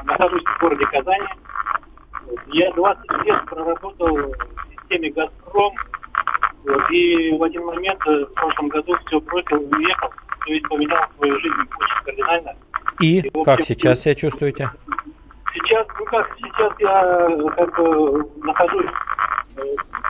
нахожусь 0.04 0.43
в 0.43 0.62
городе 0.62 0.86
Казани. 0.88 1.28
Я 2.54 2.73
20 2.73 3.12
лет 3.23 3.45
проработал 3.45 4.17
в 4.17 4.82
системе 4.82 5.12
«Газпром», 5.12 5.75
и 6.91 7.38
в 7.38 7.43
один 7.43 7.65
момент 7.65 8.02
э, 8.08 8.26
в 8.26 8.34
прошлом 8.34 8.69
году 8.69 8.95
все 9.06 9.19
бросил 9.22 9.58
уехал, 9.72 10.10
то 10.45 10.52
есть 10.52 10.67
поменял 10.67 11.04
свою 11.17 11.39
жизнь 11.39 11.56
очень 11.56 12.06
кардинально. 12.06 12.56
И, 13.00 13.19
и 13.19 13.43
как 13.43 13.62
сейчас 13.62 14.02
себя 14.02 14.15
чувствуете? 14.15 14.72
Сейчас, 15.54 15.88
ну 15.98 16.06
как, 16.06 16.30
сейчас 16.38 16.74
я 16.80 17.52
как 17.56 17.76
бы 17.78 18.30
нахожусь 18.43 18.91
э, 19.58 19.62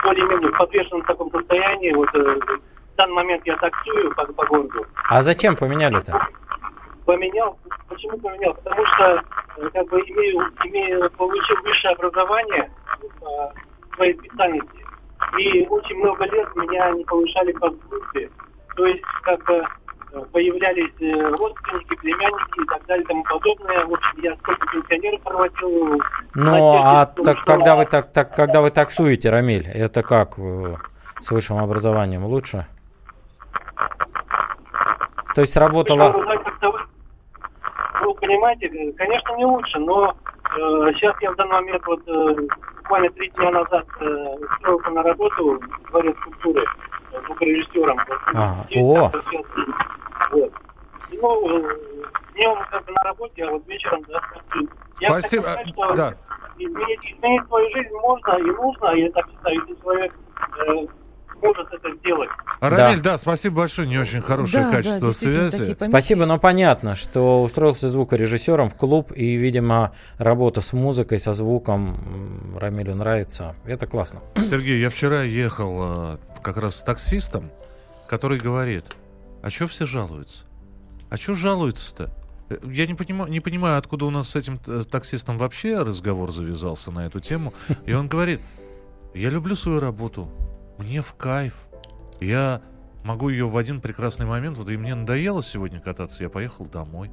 более-менее 0.04 0.52
в 0.52 0.58
подвешенном 0.58 1.04
таком 1.04 1.32
состоянии. 1.32 1.94
Вот 1.94 2.10
э, 2.16 2.20
в 2.20 2.96
данный 2.98 3.14
момент 3.14 3.46
я 3.46 3.56
таксую 3.58 4.14
по, 4.16 4.26
по 4.26 4.46
городу. 4.46 4.86
А 5.08 5.22
зачем 5.22 5.56
поменяли-то? 5.56 6.28
Поменял. 7.06 7.58
Почему 7.88 8.18
поменял? 8.18 8.54
Потому 8.56 8.86
что 8.86 9.24
как 9.74 9.88
бы 9.90 10.00
имею, 10.02 10.52
имею 10.66 11.10
получил 11.12 11.56
высшее 11.64 11.94
образование 11.94 12.72
по 13.20 13.54
своей 13.96 14.18
специальности. 14.18 14.89
И 15.38 15.66
очень 15.68 15.98
много 15.98 16.26
лет 16.26 16.56
меня 16.56 16.92
не 16.92 17.04
повышали 17.06 17.52
по 17.54 17.70
службе. 17.70 18.30
То 18.76 18.86
есть, 18.86 19.04
как 19.24 19.44
бы 19.46 19.64
появлялись 20.32 21.38
родственники, 21.40 21.96
племянники 21.96 22.62
и 22.62 22.66
так 22.66 22.86
далее 22.88 23.04
и 23.04 23.08
тому 23.08 23.24
подобное. 23.24 23.86
В 23.86 23.94
общем, 23.94 24.24
я 24.24 24.36
сколько 24.38 24.68
пенсионеров 24.68 25.22
проводил. 25.22 26.02
Ну, 26.36 26.78
а 26.78 27.06
так, 27.06 27.38
что... 27.38 27.46
когда, 27.46 27.76
вы 27.76 27.86
так, 27.86 28.12
так, 28.12 28.36
когда 28.36 28.62
вы 28.62 28.72
таксуете, 28.72 29.30
Рамиль, 29.30 29.68
это 29.68 30.02
как 30.04 30.38
с 31.20 31.32
высшим 31.32 31.58
образованием 31.58 32.26
лучше? 32.26 32.66
То 35.36 35.42
есть 35.42 35.56
работала... 35.58 36.14
Ну, 38.02 38.14
понимаете, 38.16 38.94
конечно, 38.98 39.36
не 39.36 39.46
лучше, 39.46 39.78
но 39.80 40.16
э, 40.39 40.39
сейчас 40.96 41.16
я 41.22 41.32
в 41.32 41.36
данный 41.36 41.52
момент 41.52 41.86
вот 41.86 42.02
э, 42.08 42.36
буквально 42.78 43.10
три 43.12 43.30
дня 43.32 43.52
назад 43.52 43.86
э, 44.00 44.06
устроился 44.06 44.90
на 44.90 45.04
работу 45.04 45.60
в 45.60 45.90
дворец 45.90 46.16
культуры 46.24 46.66
э, 47.12 47.22
звукорежиссером. 47.26 48.00
А, 48.34 48.66
о! 48.76 49.12
Вот. 50.32 50.54
Ну, 51.12 51.64
днем 52.34 52.58
как 52.70 52.86
бы 52.86 52.92
на 52.94 53.04
работе, 53.04 53.44
а 53.44 53.52
вот 53.52 53.68
вечером, 53.68 54.04
да, 54.08 54.22
я 55.00 55.10
Спасибо. 55.10 55.44
Хочу 55.44 55.70
сказать, 55.70 55.70
что 55.70 55.94
да. 55.96 56.14
изменить, 56.58 57.00
изменить 57.04 57.48
свою 57.48 57.70
жизнь 57.72 57.94
можно 58.02 58.32
и 58.38 58.52
нужно, 58.52 58.88
и 58.96 59.02
я 59.02 59.12
так 59.12 59.30
считаю, 59.30 59.56
если 59.56 59.82
человек 59.82 60.14
э, 60.68 60.88
может 61.42 61.68
это 61.74 61.96
сделать. 61.98 62.30
А, 62.60 62.70
Рамиль, 62.70 63.02
да. 63.02 63.14
да, 63.14 63.18
спасибо 63.18 63.58
большое, 63.58 63.88
не 63.88 63.98
очень 63.98 64.22
хорошее 64.22 64.64
да, 64.64 64.72
качество 64.72 65.08
да, 65.08 65.14
связи. 65.14 65.78
Спасибо, 65.80 66.26
но 66.26 66.40
понятно, 66.40 66.96
что 66.96 67.44
устроился 67.44 67.90
звукорежиссером 67.90 68.70
в 68.70 68.76
клуб, 68.76 69.12
и, 69.16 69.36
видимо, 69.36 69.94
работа 70.18 70.62
с 70.62 70.74
музыкой, 70.74 71.20
со 71.20 71.34
звуком 71.34 72.58
Рамилю 72.58 72.96
нравится. 72.96 73.56
Это 73.66 73.88
классно. 73.88 74.22
Сергей, 74.36 74.80
я 74.80 74.90
вчера 74.90 75.24
ехал 75.24 75.80
э, 75.82 76.18
как 76.42 76.58
раз 76.58 76.78
с 76.78 76.84
таксистом, 76.84 77.52
который 78.08 78.40
говорит, 78.40 78.86
а 79.44 79.50
что 79.50 79.68
все 79.68 79.86
жалуются? 79.86 80.46
А 81.10 81.18
что 81.18 81.36
жалуются-то? 81.36 82.12
Э, 82.50 82.58
я 82.66 82.88
не 82.88 82.96
понимаю, 82.96 83.32
не 83.32 83.40
понимаю, 83.40 83.78
откуда 83.78 84.06
у 84.06 84.10
нас 84.10 84.30
с 84.30 84.36
этим 84.36 84.60
э, 84.68 84.84
таксистом 84.90 85.38
вообще 85.38 85.82
разговор 85.82 86.32
завязался 86.32 86.92
на 86.92 87.06
эту 87.06 87.20
тему. 87.20 87.54
И 87.86 87.94
он 87.94 88.08
говорит, 88.08 88.40
я 89.14 89.30
люблю 89.30 89.56
свою 89.56 89.80
работу, 89.80 90.30
мне 90.80 91.02
в 91.02 91.14
кайф. 91.14 91.68
Я 92.20 92.62
могу 93.04 93.30
ее 93.30 93.48
в 93.48 93.58
один 93.58 93.82
прекрасный 93.82 94.26
момент, 94.26 94.58
вот 94.58 94.70
и 94.70 94.78
мне 94.78 94.96
надоело 94.96 95.44
сегодня 95.44 95.80
кататься, 95.80 96.24
я 96.24 96.30
поехал 96.30 96.66
домой. 96.66 97.12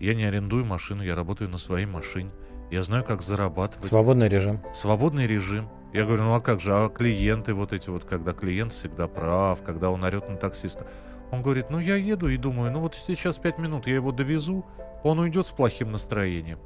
Я 0.00 0.14
не 0.14 0.24
арендую 0.24 0.64
машину, 0.64 1.04
я 1.04 1.14
работаю 1.14 1.48
на 1.48 1.58
своей 1.58 1.86
машине. 1.86 2.30
Я 2.70 2.82
знаю, 2.82 3.04
как 3.04 3.22
зарабатывать. 3.22 3.86
Свободный 3.86 4.28
режим. 4.28 4.60
Свободный 4.74 5.26
режим. 5.26 5.68
Я 5.92 6.04
говорю, 6.04 6.22
ну 6.22 6.34
а 6.34 6.40
как 6.40 6.60
же, 6.60 6.74
а 6.74 6.88
клиенты 6.88 7.54
вот 7.54 7.72
эти 7.72 7.90
вот, 7.90 8.04
когда 8.04 8.32
клиент 8.32 8.72
всегда 8.72 9.06
прав, 9.06 9.62
когда 9.62 9.90
он 9.90 10.02
орет 10.02 10.28
на 10.28 10.36
таксиста. 10.36 10.86
Он 11.30 11.42
говорит, 11.42 11.66
ну 11.70 11.78
я 11.78 11.96
еду 11.96 12.28
и 12.28 12.36
думаю, 12.38 12.72
ну 12.72 12.80
вот 12.80 12.94
сейчас 12.94 13.36
пять 13.36 13.58
минут, 13.58 13.86
я 13.86 13.94
его 13.94 14.10
довезу, 14.10 14.64
он 15.04 15.18
уйдет 15.18 15.46
с 15.46 15.50
плохим 15.50 15.92
настроением. 15.92 16.58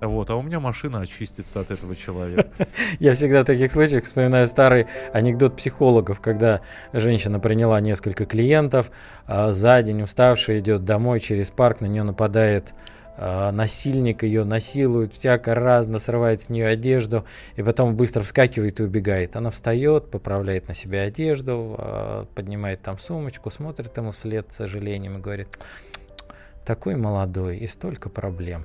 Вот, 0.00 0.30
а 0.30 0.36
у 0.36 0.42
меня 0.42 0.60
машина 0.60 1.00
очистится 1.00 1.60
от 1.60 1.70
этого 1.70 1.94
человека. 1.94 2.48
Я 3.00 3.14
всегда 3.14 3.42
в 3.42 3.44
таких 3.44 3.70
случаях 3.70 4.04
вспоминаю 4.04 4.46
старый 4.46 4.86
анекдот 5.12 5.56
психологов, 5.56 6.20
когда 6.20 6.62
женщина 6.92 7.38
приняла 7.38 7.80
несколько 7.80 8.24
клиентов, 8.24 8.90
а 9.26 9.52
за 9.52 9.82
день 9.82 10.02
уставшая 10.02 10.60
идет 10.60 10.84
домой 10.84 11.20
через 11.20 11.50
парк, 11.50 11.80
на 11.80 11.86
нее 11.86 12.02
нападает 12.02 12.72
а, 13.22 13.52
насильник, 13.52 14.22
ее 14.22 14.44
насилует, 14.44 15.12
всяко 15.12 15.54
разно 15.54 15.98
срывает 15.98 16.40
с 16.40 16.48
нее 16.48 16.66
одежду, 16.68 17.26
и 17.56 17.62
потом 17.62 17.94
быстро 17.94 18.22
вскакивает 18.22 18.80
и 18.80 18.84
убегает. 18.84 19.36
Она 19.36 19.50
встает, 19.50 20.10
поправляет 20.10 20.68
на 20.68 20.74
себе 20.74 21.02
одежду, 21.02 21.74
а, 21.76 22.26
поднимает 22.34 22.80
там 22.80 22.98
сумочку, 22.98 23.50
смотрит 23.50 23.94
ему 23.98 24.12
вслед 24.12 24.50
с 24.50 24.56
сожалением 24.56 25.18
и 25.18 25.20
говорит, 25.20 25.58
такой 26.64 26.96
молодой 26.96 27.58
и 27.58 27.66
столько 27.66 28.08
проблем. 28.08 28.64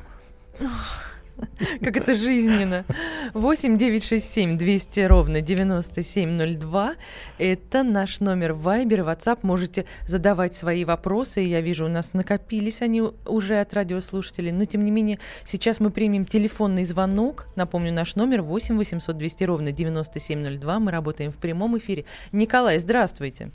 Как 1.83 1.97
это 1.97 2.15
жизненно. 2.15 2.85
8 3.33 3.77
9 3.77 4.03
6 4.03 4.33
7 4.33 4.57
200 4.57 4.99
ровно 5.01 5.41
9702. 5.41 6.93
Это 7.37 7.83
наш 7.83 8.19
номер 8.19 8.53
в 8.53 8.67
Viber 8.67 8.99
и 8.99 9.01
WhatsApp. 9.01 9.39
Можете 9.41 9.85
задавать 10.05 10.55
свои 10.55 10.85
вопросы. 10.85 11.41
Я 11.41 11.61
вижу, 11.61 11.85
у 11.85 11.89
нас 11.89 12.13
накопились 12.13 12.81
они 12.81 13.03
уже 13.25 13.59
от 13.59 13.73
радиослушателей. 13.73 14.51
Но, 14.51 14.65
тем 14.65 14.83
не 14.83 14.91
менее, 14.91 15.19
сейчас 15.43 15.79
мы 15.79 15.89
примем 15.89 16.25
телефонный 16.25 16.83
звонок. 16.83 17.47
Напомню, 17.55 17.91
наш 17.93 18.15
номер 18.15 18.41
8 18.41 18.77
800 18.77 19.17
200 19.17 19.43
ровно 19.43 19.71
9702. 19.71 20.79
Мы 20.79 20.91
работаем 20.91 21.31
в 21.31 21.37
прямом 21.37 21.77
эфире. 21.77 22.05
Николай, 22.31 22.77
здравствуйте. 22.79 23.51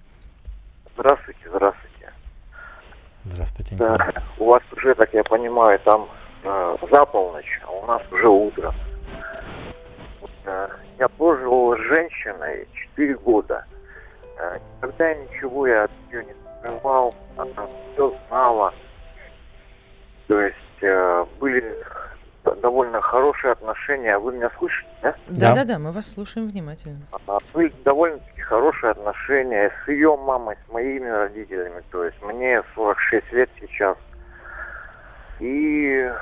Здравствуйте, 0.94 1.40
здравствуйте. 1.48 2.12
Здравствуйте, 3.24 3.74
Николай. 3.74 3.98
Да, 3.98 4.22
у 4.38 4.46
вас 4.46 4.62
уже, 4.72 4.94
так 4.94 5.12
я 5.14 5.24
понимаю, 5.24 5.78
там 5.80 6.08
э, 6.44 6.76
за 6.90 7.04
полночь, 7.06 7.60
а 7.66 7.70
у 7.70 7.86
нас 7.86 8.02
уже 8.10 8.28
утро. 8.28 8.74
Э, 10.44 10.68
я 10.98 11.08
прожил 11.08 11.74
с 11.76 11.80
женщиной 11.80 12.66
4 12.94 13.14
года. 13.16 13.64
Э, 14.38 14.58
никогда 14.76 15.14
ничего 15.14 15.66
я 15.66 15.84
от 15.84 15.90
нее 16.08 16.24
не 16.24 16.34
скрывал, 16.58 17.14
она 17.36 17.66
все 17.92 18.14
знала. 18.28 18.74
То 20.28 20.40
есть 20.40 20.56
э, 20.82 21.26
были 21.40 21.84
довольно 22.62 23.00
хорошие 23.00 23.52
отношения. 23.52 24.18
Вы 24.18 24.32
меня 24.32 24.50
слышите, 24.58 24.88
да? 25.02 25.14
Да, 25.28 25.54
да, 25.54 25.64
да, 25.64 25.78
мы 25.78 25.92
вас 25.92 26.12
слушаем 26.12 26.48
внимательно. 26.48 27.00
Были 27.52 27.72
довольно-таки 27.84 28.40
хорошие 28.40 28.92
отношения 28.92 29.70
с 29.84 29.88
ее 29.88 30.16
мамой, 30.16 30.56
с 30.66 30.72
моими 30.72 31.08
родителями. 31.08 31.82
То 31.90 32.04
есть 32.04 32.20
мне 32.22 32.62
46 32.74 33.32
лет 33.32 33.50
сейчас. 33.60 33.96
И 35.40 36.12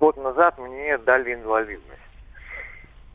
год 0.00 0.16
назад 0.16 0.58
мне 0.58 0.98
дали 0.98 1.34
инвалидность. 1.34 2.00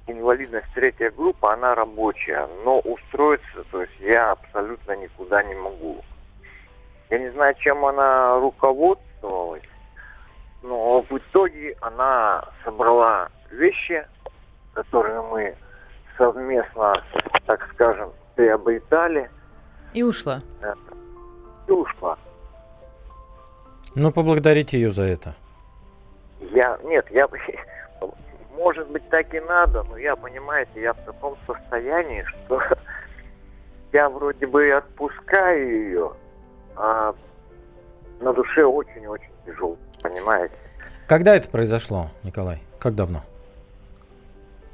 Инвалидность 0.07 0.67
третья 0.73 1.11
группа, 1.11 1.53
она 1.53 1.75
рабочая, 1.75 2.47
но 2.63 2.79
устроиться, 2.79 3.63
то 3.69 3.81
есть 3.81 3.99
я 3.99 4.31
абсолютно 4.31 4.95
никуда 4.95 5.43
не 5.43 5.55
могу. 5.55 6.03
Я 7.09 7.19
не 7.19 7.29
знаю, 7.31 7.53
чем 7.59 7.85
она 7.85 8.39
руководствовалась, 8.39 9.69
но 10.63 11.01
в 11.01 11.11
итоге 11.11 11.75
она 11.81 12.45
собрала 12.63 13.29
вещи, 13.51 14.05
которые 14.73 15.21
мы 15.21 15.55
совместно, 16.17 17.03
так 17.45 17.67
скажем, 17.73 18.11
приобретали. 18.35 19.29
И 19.93 20.01
ушла. 20.01 20.41
И 21.67 21.71
ушла. 21.71 22.17
Ну, 23.95 24.11
поблагодарите 24.11 24.79
ее 24.79 24.91
за 24.91 25.03
это. 25.03 25.35
Я, 26.51 26.77
нет, 26.83 27.05
я, 27.11 27.27
может 28.57 28.87
быть, 28.89 29.07
так 29.09 29.33
и 29.33 29.39
надо, 29.41 29.83
но 29.83 29.97
я, 29.97 30.15
понимаете, 30.15 30.81
я 30.81 30.93
в 30.93 30.99
таком 31.05 31.37
состоянии, 31.47 32.23
что 32.23 32.61
я 33.93 34.09
вроде 34.09 34.47
бы 34.47 34.71
отпускаю 34.71 35.69
ее, 35.69 36.11
а 36.75 37.13
на 38.19 38.33
душе 38.33 38.63
очень-очень 38.63 39.31
тяжело, 39.45 39.77
понимаете. 40.01 40.55
Когда 41.07 41.35
это 41.35 41.49
произошло, 41.49 42.09
Николай? 42.23 42.61
Как 42.77 42.95
давно? 42.95 43.21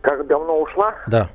Как 0.01 0.27
давно 0.27 0.61
ушла? 0.61 0.95
Да. 1.07 1.29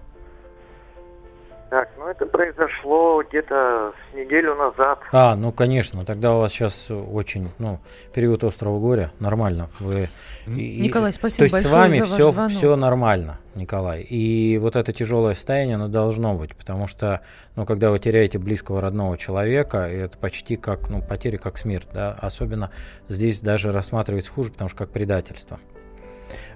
Так, 1.71 1.89
Ну, 1.97 2.09
это 2.09 2.27
произошло 2.27 3.23
где-то 3.23 3.93
с 3.93 4.15
неделю 4.15 4.57
назад. 4.57 4.99
А, 5.13 5.37
ну, 5.37 5.53
конечно, 5.53 6.05
тогда 6.05 6.35
у 6.35 6.41
вас 6.41 6.53
сейчас 6.53 6.91
очень, 6.91 7.51
ну, 7.59 7.79
период 8.13 8.43
острого 8.43 8.81
горя, 8.81 9.13
нормально. 9.21 9.71
Вы, 9.79 10.09
и, 10.49 10.81
Николай, 10.81 11.13
спасибо 11.13 11.49
То 11.49 11.57
есть 11.57 11.69
с 11.69 11.71
вами 11.71 12.01
все, 12.01 12.49
все 12.49 12.75
нормально, 12.75 13.39
Николай. 13.55 14.03
И 14.03 14.59
вот 14.59 14.75
это 14.75 14.93
тяжелое 14.93 15.35
состояние, 15.35 15.77
оно 15.77 15.87
должно 15.87 16.35
быть, 16.35 16.57
потому 16.57 16.89
что, 16.89 17.21
ну, 17.55 17.65
когда 17.67 17.91
вы 17.91 18.01
теряете 18.01 18.39
близкого 18.39 18.81
родного 18.81 19.17
человека, 19.17 19.79
это 19.79 20.19
почти 20.19 20.57
как, 20.57 20.91
ну, 20.91 21.01
потеря 21.01 21.39
как 21.39 21.57
смерть, 21.57 21.87
да, 21.95 22.17
особенно 22.21 22.73
здесь 23.09 23.39
даже 23.39 23.71
рассматривается 23.71 24.33
хуже, 24.33 24.51
потому 24.51 24.69
что 24.69 24.79
как 24.79 24.91
предательство. 24.91 25.61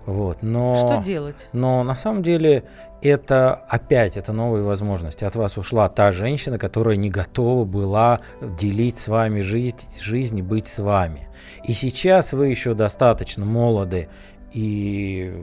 Вот, 0.07 0.43
но, 0.43 0.75
Что 0.75 1.03
делать? 1.03 1.49
Но 1.53 1.83
на 1.83 1.95
самом 1.95 2.23
деле 2.23 2.65
это 3.01 3.55
опять 3.55 4.17
это 4.17 4.33
новые 4.33 4.63
возможности. 4.63 5.25
От 5.25 5.35
вас 5.35 5.57
ушла 5.57 5.89
та 5.89 6.13
женщина, 6.13 6.59
которая 6.59 6.97
не 6.97 7.11
готова 7.11 7.65
была 7.65 8.21
делить 8.41 8.99
с 8.99 9.09
вами 9.09 9.41
жизнь, 9.41 9.77
жизнь 10.01 10.39
и 10.39 10.43
быть 10.43 10.69
с 10.69 10.79
вами. 10.79 11.29
И 11.65 11.73
сейчас 11.73 12.33
вы 12.33 12.49
еще 12.49 12.75
достаточно 12.75 13.45
молоды 13.45 14.09
и 14.55 15.35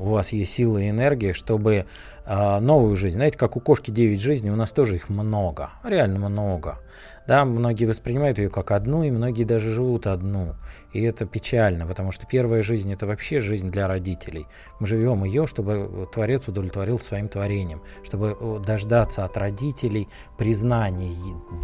у 0.00 0.08
вас 0.08 0.32
есть 0.32 0.52
сила 0.52 0.78
и 0.78 0.88
энергия, 0.88 1.34
чтобы 1.34 1.84
э, 2.24 2.58
новую 2.60 2.96
жизнь, 2.96 3.16
знаете, 3.16 3.36
как 3.36 3.58
у 3.58 3.60
кошки 3.60 3.90
9 3.90 4.18
жизней, 4.18 4.50
у 4.50 4.56
нас 4.56 4.70
тоже 4.70 4.96
их 4.96 5.10
много, 5.10 5.70
реально 5.84 6.30
много. 6.30 6.78
Да, 7.26 7.46
многие 7.46 7.86
воспринимают 7.86 8.38
ее 8.38 8.50
как 8.50 8.70
одну, 8.70 9.02
и 9.02 9.10
многие 9.10 9.44
даже 9.44 9.70
живут 9.70 10.06
одну. 10.06 10.56
И 10.92 11.02
это 11.02 11.24
печально, 11.24 11.86
потому 11.86 12.12
что 12.12 12.26
первая 12.26 12.62
жизнь 12.62 12.92
это 12.92 13.06
вообще 13.06 13.40
жизнь 13.40 13.70
для 13.70 13.88
родителей. 13.88 14.46
Мы 14.78 14.86
живем 14.86 15.24
ее, 15.24 15.46
чтобы 15.46 16.06
Творец 16.12 16.46
удовлетворил 16.48 16.98
своим 16.98 17.28
творением, 17.28 17.82
чтобы 18.04 18.36
э, 18.38 18.60
дождаться 18.64 19.24
от 19.24 19.36
родителей 19.38 20.08
признания. 20.36 21.14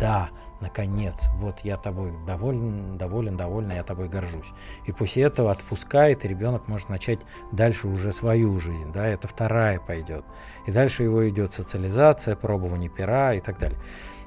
Да, 0.00 0.30
наконец, 0.62 1.26
вот 1.36 1.60
я 1.60 1.76
тобой 1.76 2.12
доволен, 2.26 2.96
доволен, 2.96 3.36
довольна, 3.36 3.72
я 3.72 3.82
тобой 3.82 4.08
горжусь. 4.08 4.52
И 4.86 4.92
после 4.92 5.24
этого 5.24 5.50
отпускает, 5.50 6.24
и 6.24 6.28
ребенок 6.28 6.68
может 6.68 6.88
начать 6.88 7.20
дальше 7.52 7.86
уже 7.86 8.12
свою 8.12 8.58
жизнь. 8.58 8.92
Да, 8.92 9.06
это 9.06 9.28
вторая 9.28 9.78
пойдет. 9.78 10.24
И 10.66 10.72
дальше 10.72 11.02
его 11.02 11.28
идет 11.28 11.52
социализация, 11.52 12.34
пробование 12.34 12.88
пера 12.88 13.34
и 13.34 13.40
так 13.40 13.58
далее. 13.58 13.78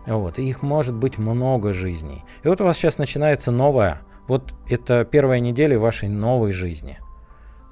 Вот. 0.05 0.39
Их 0.39 0.61
может 0.61 0.95
быть 0.95 1.17
много 1.17 1.73
жизней. 1.73 2.23
И 2.43 2.47
вот 2.47 2.61
у 2.61 2.65
вас 2.65 2.77
сейчас 2.77 2.97
начинается 2.97 3.51
новая. 3.51 4.01
Вот 4.27 4.53
это 4.69 5.05
первая 5.05 5.39
неделя 5.39 5.77
вашей 5.79 6.09
новой 6.09 6.51
жизни. 6.51 6.99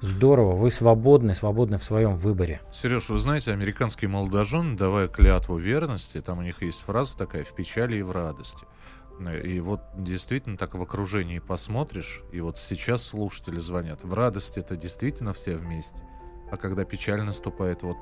Здорово, 0.00 0.56
вы 0.56 0.72
свободны, 0.72 1.32
свободны 1.32 1.78
в 1.78 1.84
своем 1.84 2.16
выборе. 2.16 2.60
Сереж, 2.72 3.08
вы 3.08 3.20
знаете, 3.20 3.52
американские 3.52 4.08
молодожены, 4.10 4.76
давая 4.76 5.06
клятву 5.06 5.58
верности, 5.58 6.20
там 6.20 6.38
у 6.38 6.42
них 6.42 6.60
есть 6.62 6.80
фраза 6.80 7.16
такая 7.16 7.44
«в 7.44 7.54
печали 7.54 7.98
и 7.98 8.02
в 8.02 8.10
радости». 8.10 8.64
И 9.44 9.60
вот 9.60 9.80
действительно 9.96 10.56
так 10.56 10.74
в 10.74 10.82
окружении 10.82 11.38
посмотришь, 11.38 12.22
и 12.32 12.40
вот 12.40 12.58
сейчас 12.58 13.02
слушатели 13.02 13.60
звонят. 13.60 14.02
В 14.02 14.12
радости 14.12 14.58
это 14.58 14.74
действительно 14.74 15.32
все 15.34 15.54
вместе. 15.54 16.02
А 16.50 16.56
когда 16.56 16.84
печаль 16.84 17.22
наступает, 17.22 17.84
вот 17.84 17.96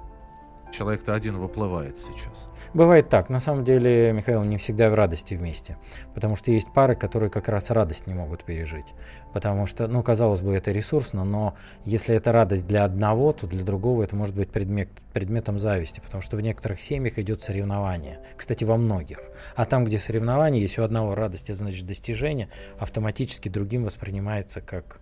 человек-то 0.71 1.15
один 1.15 1.39
выплывает 1.39 1.99
сейчас. 1.99 2.49
Бывает 2.73 3.09
так. 3.09 3.31
На 3.31 3.41
самом 3.41 3.65
деле, 3.65 4.13
Михаил, 4.13 4.45
не 4.45 4.57
всегда 4.57 4.91
в 4.91 4.95
радости 4.95 5.35
вместе. 5.35 5.77
Потому 6.15 6.37
что 6.37 6.53
есть 6.53 6.73
пары, 6.73 6.95
которые 6.95 7.29
как 7.29 7.49
раз 7.49 7.71
радость 7.71 8.07
не 8.07 8.15
могут 8.15 8.45
пережить. 8.45 8.87
Потому 9.33 9.67
что, 9.67 9.89
ну, 9.89 10.03
казалось 10.03 10.41
бы, 10.41 10.55
это 10.55 10.71
ресурсно, 10.71 11.25
но 11.25 11.57
если 11.85 12.15
это 12.15 12.31
радость 12.31 12.67
для 12.67 12.85
одного, 12.85 13.33
то 13.33 13.47
для 13.47 13.65
другого 13.65 14.05
это 14.05 14.15
может 14.15 14.37
быть 14.37 14.51
предмет, 14.51 14.89
предметом 15.13 15.59
зависти. 15.59 16.01
Потому 16.01 16.23
что 16.23 16.37
в 16.37 16.41
некоторых 16.41 16.81
семьях 16.81 17.19
идет 17.19 17.43
соревнование. 17.43 18.21
Кстати, 18.37 18.63
во 18.63 18.77
многих. 18.77 19.19
А 19.57 19.65
там, 19.65 19.85
где 19.85 19.99
соревнование, 19.99 20.63
если 20.63 20.81
у 20.81 20.85
одного 20.85 21.17
радость, 21.17 21.51
это 21.51 21.59
значит 21.59 21.87
достижение, 21.87 22.49
автоматически 22.79 23.49
другим 23.49 23.85
воспринимается 23.85 24.61
как 24.61 25.01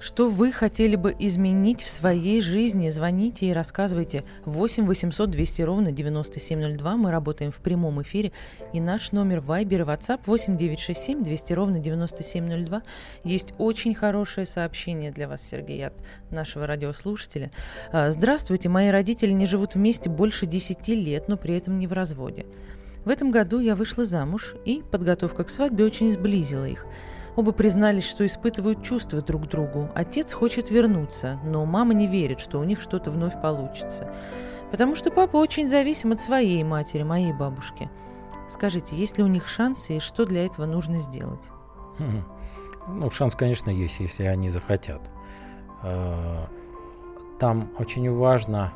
что 0.00 0.28
вы 0.28 0.50
хотели 0.50 0.96
бы 0.96 1.14
изменить 1.18 1.82
в 1.82 1.90
своей 1.90 2.40
жизни? 2.40 2.88
Звоните 2.88 3.46
и 3.46 3.52
рассказывайте. 3.52 4.24
8 4.46 4.86
800 4.86 5.30
200 5.30 5.62
ровно 5.62 5.92
9702. 5.92 6.96
Мы 6.96 7.10
работаем 7.10 7.52
в 7.52 7.58
прямом 7.58 8.00
эфире. 8.00 8.32
И 8.72 8.80
наш 8.80 9.12
номер 9.12 9.40
Viber 9.40 9.82
и 9.82 9.84
WhatsApp 9.84 10.20
8 10.24 10.56
967 10.56 11.22
200 11.22 11.52
ровно 11.52 11.78
9702. 11.80 12.82
Есть 13.24 13.52
очень 13.58 13.94
хорошее 13.94 14.46
сообщение 14.46 15.10
для 15.12 15.28
вас, 15.28 15.42
Сергей, 15.42 15.86
от 15.86 15.94
нашего 16.30 16.66
радиослушателя. 16.66 17.50
А, 17.92 18.10
Здравствуйте, 18.10 18.70
мои 18.70 18.88
родители 18.88 19.32
не 19.32 19.44
живут 19.44 19.74
вместе 19.74 20.08
больше 20.08 20.46
10 20.46 20.88
лет, 20.88 21.28
но 21.28 21.36
при 21.36 21.54
этом 21.54 21.78
не 21.78 21.86
в 21.86 21.92
разводе. 21.92 22.46
В 23.04 23.10
этом 23.10 23.30
году 23.30 23.60
я 23.60 23.74
вышла 23.76 24.06
замуж, 24.06 24.54
и 24.64 24.82
подготовка 24.90 25.44
к 25.44 25.50
свадьбе 25.50 25.84
очень 25.84 26.10
сблизила 26.10 26.64
их– 26.64 26.86
Оба 27.40 27.52
признались, 27.52 28.06
что 28.06 28.26
испытывают 28.26 28.82
чувства 28.82 29.22
друг 29.22 29.46
к 29.46 29.48
другу. 29.48 29.88
Отец 29.94 30.34
хочет 30.34 30.70
вернуться, 30.70 31.40
но 31.42 31.64
мама 31.64 31.94
не 31.94 32.06
верит, 32.06 32.38
что 32.38 32.58
у 32.58 32.64
них 32.64 32.82
что-то 32.82 33.10
вновь 33.10 33.40
получится. 33.40 34.12
Потому 34.70 34.94
что 34.94 35.10
папа 35.10 35.38
очень 35.38 35.66
зависим 35.66 36.12
от 36.12 36.20
своей 36.20 36.62
матери, 36.64 37.02
моей 37.02 37.32
бабушки. 37.32 37.88
Скажите, 38.46 38.94
есть 38.94 39.16
ли 39.16 39.24
у 39.24 39.26
них 39.26 39.48
шансы 39.48 39.96
и 39.96 40.00
что 40.00 40.26
для 40.26 40.44
этого 40.44 40.66
нужно 40.66 40.98
сделать? 40.98 41.48
Ну, 42.86 43.10
шанс, 43.10 43.34
конечно, 43.34 43.70
есть, 43.70 44.00
если 44.00 44.24
они 44.24 44.50
захотят. 44.50 45.00
Э, 45.82 46.44
там 47.38 47.70
очень 47.78 48.14
важно 48.14 48.70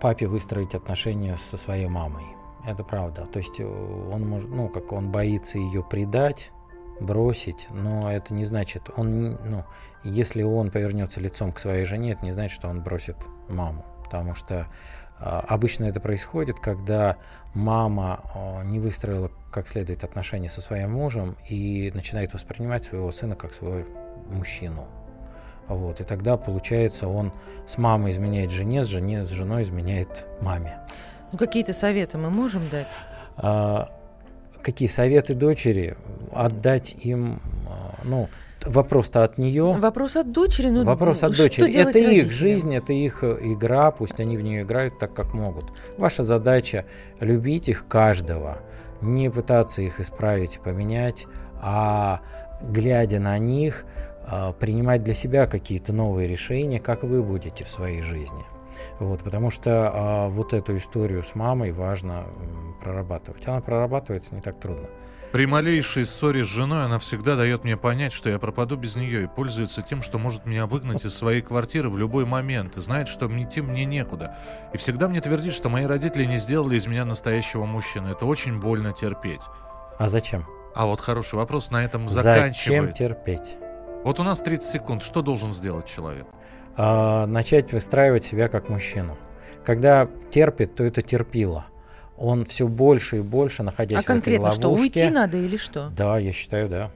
папе 0.00 0.28
выстроить 0.28 0.76
отношения 0.76 1.34
со 1.34 1.56
своей 1.56 1.88
мамой. 1.88 2.37
Это 2.68 2.84
правда. 2.84 3.24
То 3.24 3.38
есть 3.38 3.58
э, 3.60 3.64
он 3.64 4.28
может, 4.28 4.50
ну, 4.50 4.68
как 4.68 4.92
он 4.92 5.10
боится 5.10 5.56
ее 5.56 5.82
предать, 5.82 6.52
бросить, 7.00 7.66
но 7.70 8.12
это 8.12 8.34
не 8.34 8.44
значит, 8.44 8.90
он, 8.94 9.38
ну, 9.42 9.64
если 10.04 10.42
он 10.42 10.70
повернется 10.70 11.18
лицом 11.18 11.52
к 11.52 11.60
своей 11.60 11.86
жене, 11.86 12.12
это 12.12 12.24
не 12.26 12.32
значит, 12.32 12.54
что 12.54 12.68
он 12.68 12.82
бросит 12.82 13.16
маму, 13.48 13.86
потому 14.04 14.34
что 14.34 14.66
а, 15.18 15.40
обычно 15.48 15.84
это 15.84 16.00
происходит, 16.00 16.60
когда 16.60 17.16
мама 17.54 18.20
а, 18.34 18.62
не 18.64 18.80
выстроила 18.80 19.30
как 19.50 19.66
следует 19.66 20.04
отношения 20.04 20.50
со 20.50 20.60
своим 20.60 20.92
мужем 20.92 21.36
и 21.48 21.90
начинает 21.94 22.34
воспринимать 22.34 22.84
своего 22.84 23.10
сына 23.12 23.34
как 23.34 23.54
своего 23.54 23.88
мужчину. 24.28 24.86
Вот, 25.68 26.00
и 26.00 26.04
тогда 26.04 26.36
получается, 26.36 27.08
он 27.08 27.32
с 27.66 27.78
мамой 27.78 28.10
изменяет 28.10 28.50
жене, 28.50 28.84
с, 28.84 28.88
жене, 28.88 29.24
с 29.24 29.30
женой 29.30 29.62
изменяет 29.62 30.26
маме. 30.40 30.78
Ну, 31.32 31.38
какие-то 31.38 31.72
советы 31.72 32.18
мы 32.18 32.30
можем 32.30 32.62
дать? 32.70 32.88
А, 33.36 33.90
какие 34.62 34.88
советы 34.88 35.34
дочери? 35.34 35.96
Отдать 36.32 36.96
им, 37.00 37.40
а, 37.68 37.94
ну, 38.04 38.28
вопрос-то 38.64 39.24
от 39.24 39.38
нее. 39.38 39.72
Вопрос 39.78 40.16
от 40.16 40.32
дочери, 40.32 40.68
ну 40.68 40.84
Вопрос 40.84 41.22
от 41.22 41.36
дочери. 41.36 41.74
Это 41.74 41.98
их 41.98 42.32
жизнь, 42.32 42.74
это 42.74 42.92
их 42.92 43.22
игра, 43.22 43.90
пусть 43.90 44.20
они 44.20 44.36
в 44.36 44.42
нее 44.42 44.62
играют 44.62 44.98
так, 44.98 45.14
как 45.14 45.34
могут. 45.34 45.72
Ваша 45.96 46.22
задача 46.22 46.84
любить 47.20 47.68
их 47.68 47.86
каждого, 47.86 48.58
не 49.00 49.30
пытаться 49.30 49.82
их 49.82 50.00
исправить 50.00 50.56
и 50.56 50.58
поменять, 50.58 51.26
а 51.60 52.20
глядя 52.62 53.20
на 53.20 53.38
них, 53.38 53.84
а, 54.26 54.52
принимать 54.52 55.04
для 55.04 55.14
себя 55.14 55.46
какие-то 55.46 55.92
новые 55.92 56.28
решения, 56.28 56.80
как 56.80 57.02
вы 57.02 57.22
будете 57.22 57.64
в 57.64 57.70
своей 57.70 58.02
жизни. 58.02 58.44
Вот, 58.98 59.22
потому 59.22 59.50
что 59.50 59.90
а, 59.92 60.28
вот 60.28 60.52
эту 60.52 60.76
историю 60.76 61.22
с 61.22 61.34
мамой 61.34 61.72
важно 61.72 62.26
прорабатывать. 62.80 63.46
Она 63.46 63.60
прорабатывается 63.60 64.34
не 64.34 64.40
так 64.40 64.58
трудно. 64.58 64.88
При 65.32 65.44
малейшей 65.44 66.06
ссоре 66.06 66.42
с 66.42 66.46
женой 66.46 66.86
она 66.86 66.98
всегда 66.98 67.36
дает 67.36 67.62
мне 67.62 67.76
понять, 67.76 68.14
что 68.14 68.30
я 68.30 68.38
пропаду 68.38 68.76
без 68.76 68.96
нее 68.96 69.24
и 69.24 69.26
пользуется 69.26 69.82
тем, 69.82 70.00
что 70.00 70.18
может 70.18 70.46
меня 70.46 70.66
выгнать 70.66 71.04
из 71.04 71.14
своей 71.14 71.42
квартиры 71.42 71.90
в 71.90 71.98
любой 71.98 72.24
момент 72.24 72.78
и 72.78 72.80
знает, 72.80 73.08
что 73.08 73.26
идти 73.26 73.60
мне 73.60 73.84
некуда. 73.84 74.34
И 74.72 74.78
всегда 74.78 75.06
мне 75.06 75.20
твердит, 75.20 75.52
что 75.52 75.68
мои 75.68 75.84
родители 75.84 76.24
не 76.24 76.38
сделали 76.38 76.76
из 76.76 76.86
меня 76.86 77.04
настоящего 77.04 77.66
мужчины. 77.66 78.08
Это 78.08 78.24
очень 78.24 78.58
больно 78.58 78.92
терпеть. 78.94 79.42
А 79.98 80.08
зачем? 80.08 80.46
А 80.74 80.86
вот 80.86 81.00
хороший 81.00 81.34
вопрос 81.34 81.70
на 81.70 81.84
этом 81.84 82.08
заканчивает. 82.08 82.90
Зачем 82.90 82.92
терпеть? 82.94 83.58
Вот 84.04 84.20
у 84.20 84.22
нас 84.22 84.40
30 84.40 84.66
секунд. 84.66 85.02
Что 85.02 85.20
должен 85.20 85.52
сделать 85.52 85.86
человек? 85.86 86.26
Э, 86.78 87.26
начать 87.26 87.72
выстраивать 87.72 88.24
себя 88.24 88.48
как 88.48 88.70
мужчину. 88.70 89.18
Когда 89.64 90.08
терпит, 90.30 90.74
то 90.74 90.84
это 90.84 91.02
терпило. 91.02 91.66
Он 92.16 92.44
все 92.44 92.66
больше 92.66 93.18
и 93.18 93.20
больше, 93.20 93.62
находясь 93.62 93.98
а 93.98 94.02
в 94.02 94.06
конкретно 94.06 94.46
этой 94.46 94.64
ловушке. 94.64 94.90
что, 94.90 95.00
уйти 95.00 95.10
надо 95.10 95.36
или 95.36 95.56
что? 95.56 95.90
Да, 95.96 96.18
я 96.18 96.32
считаю, 96.32 96.68
да. 96.68 96.90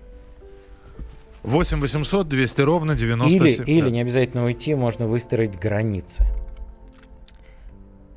8 1.42 1.80
800 1.80 2.28
200 2.28 2.61
ровно 2.62 2.94
97. 2.94 3.64
Или, 3.64 3.78
или 3.78 3.90
не 3.90 4.00
обязательно 4.00 4.44
уйти, 4.44 4.74
можно 4.74 5.07
выстроить 5.07 5.59
границы. 5.59 6.24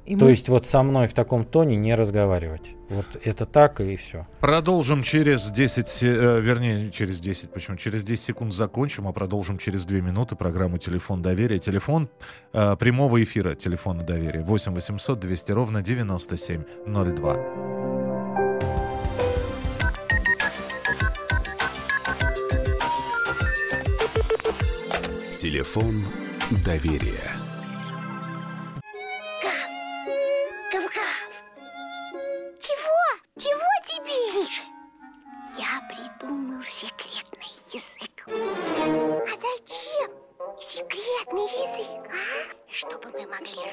И 0.06 0.16
То 0.16 0.26
мы... 0.26 0.32
есть 0.32 0.50
вот 0.50 0.68
со 0.68 0.84
мной 0.84 1.08
в 1.08 1.14
таком 1.14 1.46
тоне 1.46 1.76
не 1.76 1.96
разговаривать. 1.96 2.76
Вот 2.90 3.06
это 3.24 3.46
так 3.46 3.82
и 3.82 3.96
все. 3.96 4.28
Продолжим 4.40 5.02
через 5.02 5.50
10, 5.50 6.04
э, 6.04 6.40
вернее, 6.42 6.92
через 6.92 7.20
10, 7.20 7.50
почему? 7.52 7.76
Через 7.78 8.04
10 8.04 8.24
секунд 8.24 8.54
закончим, 8.54 9.08
а 9.08 9.14
продолжим 9.14 9.58
через 9.58 9.86
2 9.86 10.02
минуты 10.02 10.36
программу 10.36 10.78
«Телефон 10.78 11.24
доверия». 11.24 11.58
Телефон 11.58 12.10
э, 12.54 12.76
прямого 12.78 13.24
эфира 13.24 13.56
телефона 13.56 14.04
доверия 14.04 14.42
8 14.44 14.74
800 14.74 15.20
200 15.20 15.52
ровно 15.52 15.82
9702. 15.82 17.36
Телефон 25.42 26.04
доверия. 26.64 27.35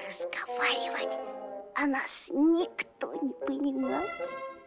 Разговаривать, 0.06 1.18
а 1.74 1.86
нас 1.86 2.28
никто 2.30 3.12
не 3.22 3.32
понимает. 3.46 4.10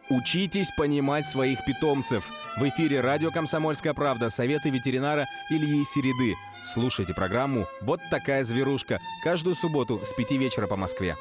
Учитесь 0.08 0.70
понимать 0.76 1.26
своих 1.26 1.64
питомцев. 1.64 2.28
В 2.56 2.68
эфире 2.68 3.00
радио 3.00 3.30
«Комсомольская 3.30 3.92
правда» 3.92 4.30
советы 4.30 4.70
ветеринара 4.70 5.26
Ильи 5.50 5.84
Середы. 5.84 6.36
Слушайте 6.62 7.12
программу 7.12 7.66
«Вот 7.80 8.00
такая 8.10 8.44
зверушка» 8.44 9.00
каждую 9.24 9.56
субботу 9.56 10.04
с 10.04 10.12
5 10.12 10.32
вечера 10.32 10.66
по 10.66 10.76
Москве. 10.76 11.16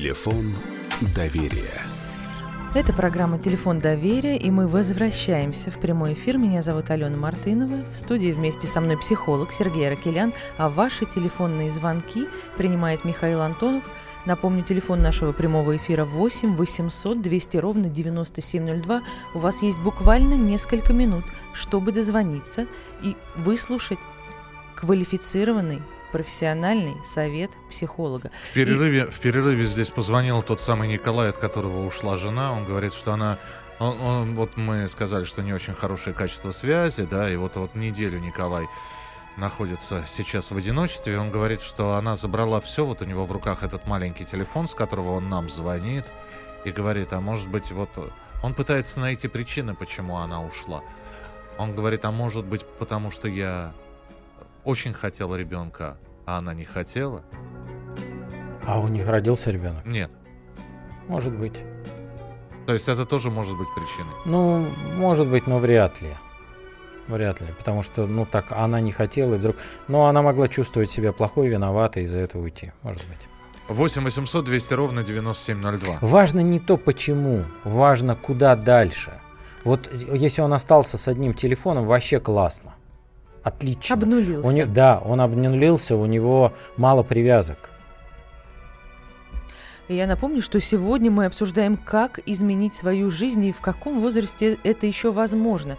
Телефон 0.00 0.46
доверия. 1.14 1.82
Это 2.74 2.94
программа 2.94 3.38
«Телефон 3.38 3.80
доверия», 3.80 4.38
и 4.38 4.50
мы 4.50 4.66
возвращаемся 4.66 5.70
в 5.70 5.78
прямой 5.78 6.14
эфир. 6.14 6.38
Меня 6.38 6.62
зовут 6.62 6.88
Алена 6.88 7.18
Мартынова. 7.18 7.84
В 7.92 7.94
студии 7.94 8.32
вместе 8.32 8.66
со 8.66 8.80
мной 8.80 8.96
психолог 8.96 9.52
Сергей 9.52 9.90
Ракелян, 9.90 10.32
а 10.56 10.70
ваши 10.70 11.04
телефонные 11.04 11.68
звонки 11.68 12.28
принимает 12.56 13.04
Михаил 13.04 13.42
Антонов. 13.42 13.84
Напомню, 14.24 14.64
телефон 14.64 15.02
нашего 15.02 15.32
прямого 15.32 15.76
эфира 15.76 16.06
8 16.06 16.56
800 16.56 17.20
200 17.20 17.56
ровно 17.58 17.84
9702. 17.90 19.02
У 19.34 19.38
вас 19.38 19.62
есть 19.62 19.80
буквально 19.80 20.32
несколько 20.32 20.94
минут, 20.94 21.26
чтобы 21.52 21.92
дозвониться 21.92 22.66
и 23.02 23.16
выслушать 23.36 23.98
квалифицированный 24.76 25.82
профессиональный 26.10 26.96
совет 27.04 27.50
психолога. 27.68 28.30
В 28.50 28.54
перерыве, 28.54 29.02
и... 29.02 29.04
в 29.04 29.20
перерыве 29.20 29.64
здесь 29.64 29.90
позвонил 29.90 30.42
тот 30.42 30.60
самый 30.60 30.88
Николай, 30.88 31.30
от 31.30 31.38
которого 31.38 31.86
ушла 31.86 32.16
жена. 32.16 32.52
Он 32.52 32.64
говорит, 32.64 32.92
что 32.92 33.12
она 33.12 33.38
он, 33.80 33.98
он, 34.00 34.34
вот 34.34 34.58
мы 34.58 34.86
сказали, 34.88 35.24
что 35.24 35.42
не 35.42 35.54
очень 35.54 35.72
хорошее 35.72 36.14
качество 36.14 36.50
связи, 36.50 37.04
да, 37.04 37.30
и 37.30 37.36
вот, 37.36 37.56
вот 37.56 37.74
неделю 37.74 38.18
Николай 38.18 38.68
находится 39.38 40.04
сейчас 40.06 40.50
в 40.50 40.56
одиночестве. 40.56 41.18
Он 41.18 41.30
говорит, 41.30 41.62
что 41.62 41.94
она 41.94 42.14
забрала 42.14 42.60
все, 42.60 42.84
вот 42.84 43.00
у 43.00 43.06
него 43.06 43.24
в 43.24 43.32
руках 43.32 43.62
этот 43.62 43.86
маленький 43.86 44.26
телефон, 44.26 44.68
с 44.68 44.74
которого 44.74 45.12
он 45.12 45.30
нам 45.30 45.48
звонит, 45.48 46.04
и 46.66 46.70
говорит, 46.70 47.14
а 47.14 47.22
может 47.22 47.48
быть, 47.48 47.72
вот 47.72 47.88
он 48.42 48.54
пытается 48.54 49.00
найти 49.00 49.28
причины, 49.28 49.74
почему 49.74 50.18
она 50.18 50.42
ушла. 50.42 50.82
Он 51.56 51.74
говорит, 51.74 52.04
а 52.04 52.10
может 52.10 52.44
быть, 52.44 52.66
потому 52.78 53.10
что 53.10 53.28
я 53.28 53.72
очень 54.64 54.92
хотела 54.92 55.36
ребенка, 55.36 55.96
а 56.26 56.38
она 56.38 56.54
не 56.54 56.64
хотела. 56.64 57.22
А 58.66 58.78
у 58.78 58.88
них 58.88 59.08
родился 59.08 59.50
ребенок? 59.50 59.84
Нет. 59.86 60.10
Может 61.08 61.36
быть. 61.36 61.60
То 62.66 62.74
есть 62.74 62.88
это 62.88 63.04
тоже 63.04 63.30
может 63.30 63.56
быть 63.56 63.68
причиной? 63.74 64.14
Ну, 64.26 64.60
может 64.96 65.28
быть, 65.28 65.46
но 65.46 65.58
вряд 65.58 66.00
ли. 66.00 66.16
Вряд 67.08 67.40
ли, 67.40 67.48
потому 67.58 67.82
что, 67.82 68.06
ну 68.06 68.24
так, 68.24 68.52
она 68.52 68.80
не 68.80 68.92
хотела, 68.92 69.34
и 69.34 69.38
вдруг... 69.38 69.56
Но 69.88 70.06
она 70.06 70.22
могла 70.22 70.46
чувствовать 70.46 70.90
себя 70.90 71.12
плохой, 71.12 71.48
виноватой, 71.48 72.04
из-за 72.04 72.18
этого 72.18 72.42
уйти, 72.42 72.72
может 72.82 73.02
быть. 73.08 73.26
8 73.68 74.04
800 74.04 74.44
200 74.44 74.74
ровно 74.74 75.02
9702. 75.02 75.98
Важно 76.00 76.40
не 76.40 76.60
то 76.60 76.76
почему, 76.76 77.44
важно 77.64 78.14
куда 78.14 78.54
дальше. 78.54 79.20
Вот 79.64 79.90
если 79.92 80.42
он 80.42 80.52
остался 80.52 80.98
с 80.98 81.08
одним 81.08 81.34
телефоном, 81.34 81.86
вообще 81.86 82.20
классно 82.20 82.74
отлично. 83.42 83.94
Обнулился. 83.94 84.48
У 84.48 84.52
не, 84.52 84.66
да, 84.66 84.98
он 85.04 85.20
обнулился, 85.20 85.96
у 85.96 86.06
него 86.06 86.52
мало 86.76 87.02
привязок. 87.02 87.70
И 89.88 89.96
я 89.96 90.06
напомню, 90.06 90.40
что 90.40 90.60
сегодня 90.60 91.10
мы 91.10 91.24
обсуждаем, 91.24 91.76
как 91.76 92.20
изменить 92.24 92.74
свою 92.74 93.10
жизнь 93.10 93.44
и 93.46 93.52
в 93.52 93.60
каком 93.60 93.98
возрасте 93.98 94.56
это 94.62 94.86
еще 94.86 95.10
возможно. 95.10 95.78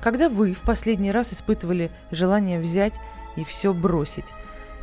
Когда 0.00 0.30
вы 0.30 0.54
в 0.54 0.62
последний 0.62 1.12
раз 1.12 1.34
испытывали 1.34 1.90
желание 2.10 2.58
взять 2.58 2.98
и 3.36 3.44
все 3.44 3.74
бросить? 3.74 4.24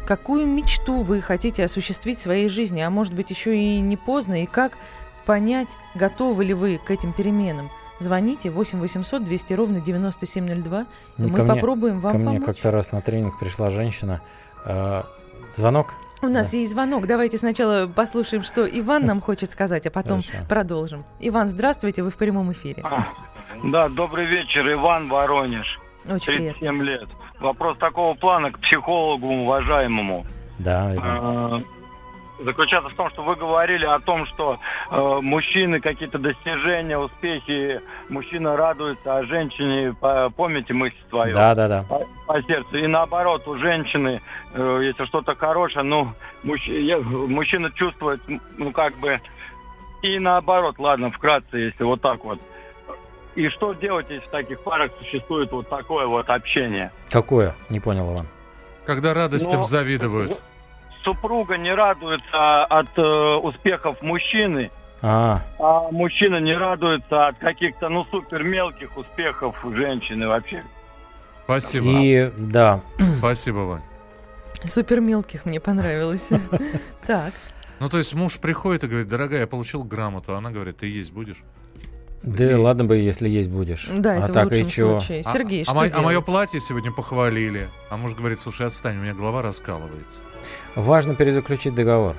Какую 0.06 0.46
мечту 0.46 0.98
вы 0.98 1.22
хотите 1.22 1.64
осуществить 1.64 2.20
в 2.20 2.22
своей 2.22 2.50
жизни, 2.50 2.82
а 2.82 2.92
может 2.92 3.14
быть 3.14 3.32
еще 3.32 3.58
и 3.58 3.80
не 3.80 3.98
поздно, 3.98 4.44
и 4.44 4.46
как 4.46 4.78
понять, 5.26 5.76
готовы 5.96 6.46
ли 6.46 6.54
вы 6.54 6.78
к 6.78 6.92
этим 6.92 7.14
переменам? 7.14 7.72
Звоните 8.00 8.50
8 8.50 8.80
800 8.80 9.24
200 9.24 9.54
ровно 9.54 9.82
9702, 9.82 10.82
и 10.82 10.86
мы 11.18 11.30
мне, 11.30 11.54
попробуем 11.54 12.00
вам 12.00 12.12
ко 12.12 12.18
помочь. 12.18 12.38
мне 12.38 12.46
как-то 12.46 12.72
раз 12.72 12.92
на 12.92 13.02
тренинг 13.02 13.40
пришла 13.40 13.70
женщина. 13.70 14.22
Э, 14.66 15.04
звонок? 15.56 15.96
У 16.22 16.28
нас 16.28 16.52
да. 16.52 16.58
есть 16.58 16.72
звонок. 16.72 17.08
Давайте 17.08 17.38
сначала 17.38 17.88
послушаем, 17.88 18.44
что 18.44 18.68
Иван 18.68 19.06
нам 19.06 19.22
хочет 19.22 19.52
сказать, 19.52 19.86
а 19.86 19.92
потом 19.92 20.22
Хорошо. 20.22 20.46
продолжим. 20.48 21.06
Иван, 21.20 21.48
здравствуйте, 21.48 22.04
вы 22.04 22.10
в 22.10 22.18
прямом 22.18 22.52
эфире. 22.52 22.84
А, 22.84 23.08
да, 23.64 23.90
добрый 23.90 24.26
вечер, 24.26 24.72
Иван 24.72 25.10
Воронеж. 25.10 25.80
Очень 26.10 26.34
37 26.34 26.60
приятно. 26.60 26.82
лет. 26.82 27.10
Вопрос 27.40 27.78
такого 27.78 28.16
плана 28.16 28.52
к 28.52 28.60
психологу 28.60 29.28
уважаемому. 29.28 30.26
Да, 30.60 30.96
Иван. 30.96 31.06
А, 31.06 31.62
заключаться 32.40 32.90
в 32.90 32.96
том, 32.96 33.10
что 33.10 33.24
вы 33.24 33.36
говорили 33.36 33.86
о 33.86 34.00
том, 34.00 34.26
что 34.28 34.60
э, 34.90 35.20
мужчины 35.22 35.80
какие-то 35.80 36.20
достижения, 36.20 36.98
успехи, 36.98 37.82
мужчина 38.10 38.56
радуется, 38.56 39.18
а 39.18 39.24
женщине, 39.24 39.94
по, 40.00 40.30
помните 40.30 40.74
мысль 40.74 40.96
свою? 41.10 41.34
Да, 41.34 41.56
да, 41.56 41.68
да. 41.68 41.84
По, 41.84 42.06
по 42.28 42.42
сердцу. 42.44 42.78
И 42.78 42.88
наоборот, 42.88 43.48
у 43.48 43.58
женщины, 43.58 44.22
э, 44.54 44.80
если 44.84 45.06
что-то 45.06 45.36
хорошее, 45.36 45.84
ну, 45.84 46.14
мужч, 46.44 46.68
мужчина 46.68 47.72
чувствует, 47.72 48.22
ну, 48.58 48.72
как 48.72 48.98
бы, 48.98 49.20
и 50.02 50.20
наоборот, 50.20 50.76
ладно, 50.78 51.12
вкратце, 51.12 51.58
если 51.58 51.84
вот 51.84 52.02
так 52.02 52.24
вот. 52.24 52.40
И 53.36 53.50
что 53.50 53.74
делать, 53.74 54.08
если 54.10 54.26
в 54.26 54.32
таких 54.32 54.62
парах 54.62 54.92
существует 55.00 55.52
вот 55.52 55.70
такое 55.70 56.08
вот 56.08 56.28
общение? 56.30 56.92
Какое? 57.12 57.56
Не 57.70 57.80
понял, 57.80 58.12
Иван. 58.12 58.28
Когда 58.86 59.14
радостям 59.14 59.60
Но... 59.60 59.64
завидуют 59.64 60.42
супруга 61.04 61.58
не 61.58 61.74
радуется 61.74 62.66
от 62.66 62.88
э, 62.98 63.36
успехов 63.36 64.02
мужчины, 64.02 64.72
а. 65.02 65.38
а 65.60 65.92
мужчина 65.92 66.40
не 66.40 66.56
радуется 66.56 67.28
от 67.28 67.38
каких-то, 67.38 67.90
ну, 67.90 68.04
супер 68.06 68.44
мелких 68.44 68.96
успехов 68.98 69.56
женщины 69.64 70.28
вообще. 70.28 70.64
Спасибо. 71.46 71.88
И 71.88 72.32
да. 72.38 72.82
Спасибо, 73.18 73.60
Вань. 73.60 73.84
Супер 74.64 75.00
мелких 75.00 75.46
мне 75.46 75.60
понравилось. 75.60 76.30
Так. 77.06 77.34
Ну, 77.80 77.88
то 77.88 78.00
есть 78.00 78.14
муж 78.16 78.38
приходит 78.40 78.84
и 78.84 78.88
говорит, 78.88 79.08
дорогая, 79.08 79.42
я 79.42 79.48
получил 79.48 79.86
грамоту. 79.86 80.36
Она 80.36 80.52
говорит, 80.52 80.78
ты 80.78 80.88
есть 80.88 81.14
будешь? 81.14 81.38
Да 82.24 82.52
и... 82.52 82.54
ладно 82.54 82.84
бы, 82.84 82.98
если 82.98 83.30
есть 83.30 83.50
будешь. 83.50 83.88
Да, 83.96 84.14
а 84.14 84.16
это 84.18 84.34
так 84.34 84.50
в 84.50 84.52
лучшем 84.52 84.66
и 84.66 84.70
чего? 84.70 85.00
случае. 85.00 85.22
А, 85.22 85.32
Сергей, 85.32 85.62
а, 85.62 85.66
что 85.66 85.80
а, 85.80 85.90
а 85.94 86.02
мое 86.02 86.20
платье 86.20 86.60
сегодня 86.60 86.92
похвалили. 86.92 87.70
А 87.90 87.96
муж 87.96 88.14
говорит, 88.16 88.40
слушай, 88.40 88.66
отстань, 88.68 88.98
у 88.98 89.02
меня 89.02 89.14
голова 89.14 89.42
раскалывается. 89.42 90.22
Важно 90.76 91.16
перезаключить 91.16 91.76
договор. 91.76 92.16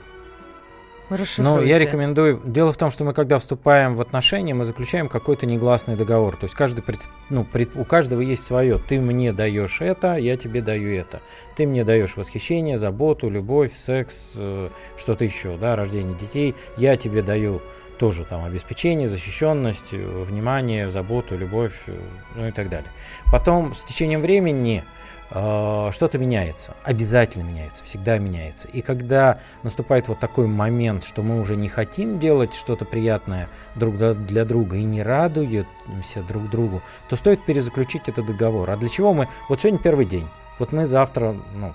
Ну, 1.39 1.63
я 1.63 1.79
рекомендую. 1.79 2.41
Дело 2.45 2.71
в 2.73 2.77
том, 2.77 2.91
что 2.91 3.03
мы, 3.03 3.15
когда 3.15 3.39
вступаем 3.39 3.95
в 3.95 4.01
отношения, 4.03 4.53
мы 4.53 4.67
заключаем 4.67 5.09
какой-то 5.09 5.47
негласный 5.47 5.97
договор. 5.97 6.37
То 6.37 6.45
есть 6.45 6.55
каждый, 6.55 6.85
ну, 7.31 7.47
у 7.77 7.85
каждого 7.85 8.21
есть 8.21 8.45
свое. 8.45 8.77
Ты 8.77 9.01
мне 9.01 9.33
даешь 9.33 9.81
это, 9.81 10.17
я 10.17 10.37
тебе 10.37 10.61
даю 10.61 10.91
это. 10.91 11.23
Ты 11.57 11.67
мне 11.67 11.83
даешь 11.83 12.17
восхищение, 12.17 12.77
заботу, 12.77 13.31
любовь, 13.31 13.73
секс, 13.75 14.35
э, 14.37 14.69
что-то 14.99 15.25
еще, 15.25 15.57
да, 15.57 15.77
рождение 15.77 16.15
детей. 16.15 16.55
Я 16.77 16.97
тебе 16.97 17.23
даю 17.23 17.63
тоже 17.99 18.25
там 18.25 18.45
обеспечение, 18.45 19.09
защищенность, 19.09 19.93
э, 19.93 19.97
внимание, 19.97 20.91
заботу, 20.91 21.39
любовь, 21.39 21.85
э, 21.87 21.99
ну 22.37 22.49
и 22.49 22.53
так 22.53 22.69
далее. 22.69 22.91
Потом 23.33 23.75
с 23.75 23.83
течением 23.85 24.21
времени 24.21 24.85
что-то 25.31 26.17
меняется, 26.19 26.75
обязательно 26.85 27.43
меняется, 27.43 27.85
всегда 27.85 28.19
меняется. 28.19 28.67
И 28.69 28.81
когда 28.81 29.41
наступает 29.63 30.09
вот 30.09 30.19
такой 30.19 30.47
момент, 30.47 31.05
что 31.05 31.23
мы 31.23 31.39
уже 31.41 31.55
не 31.55 31.69
хотим 31.69 32.19
делать 32.19 32.55
что-то 32.55 32.87
приятное 32.87 33.51
друг 33.75 33.97
для 33.97 34.45
друга 34.45 34.77
и 34.77 34.85
не 34.85 35.03
радуемся 35.03 36.23
друг 36.27 36.49
другу, 36.49 36.83
то 37.09 37.17
стоит 37.17 37.45
перезаключить 37.45 38.09
этот 38.09 38.25
договор. 38.25 38.71
А 38.71 38.77
для 38.77 38.89
чего 38.89 39.13
мы? 39.13 39.29
Вот 39.51 39.61
сегодня 39.61 39.79
первый 39.79 40.07
день. 40.07 40.29
Вот 40.59 40.73
мы 40.73 40.87
завтра, 40.87 41.37
ну, 41.55 41.75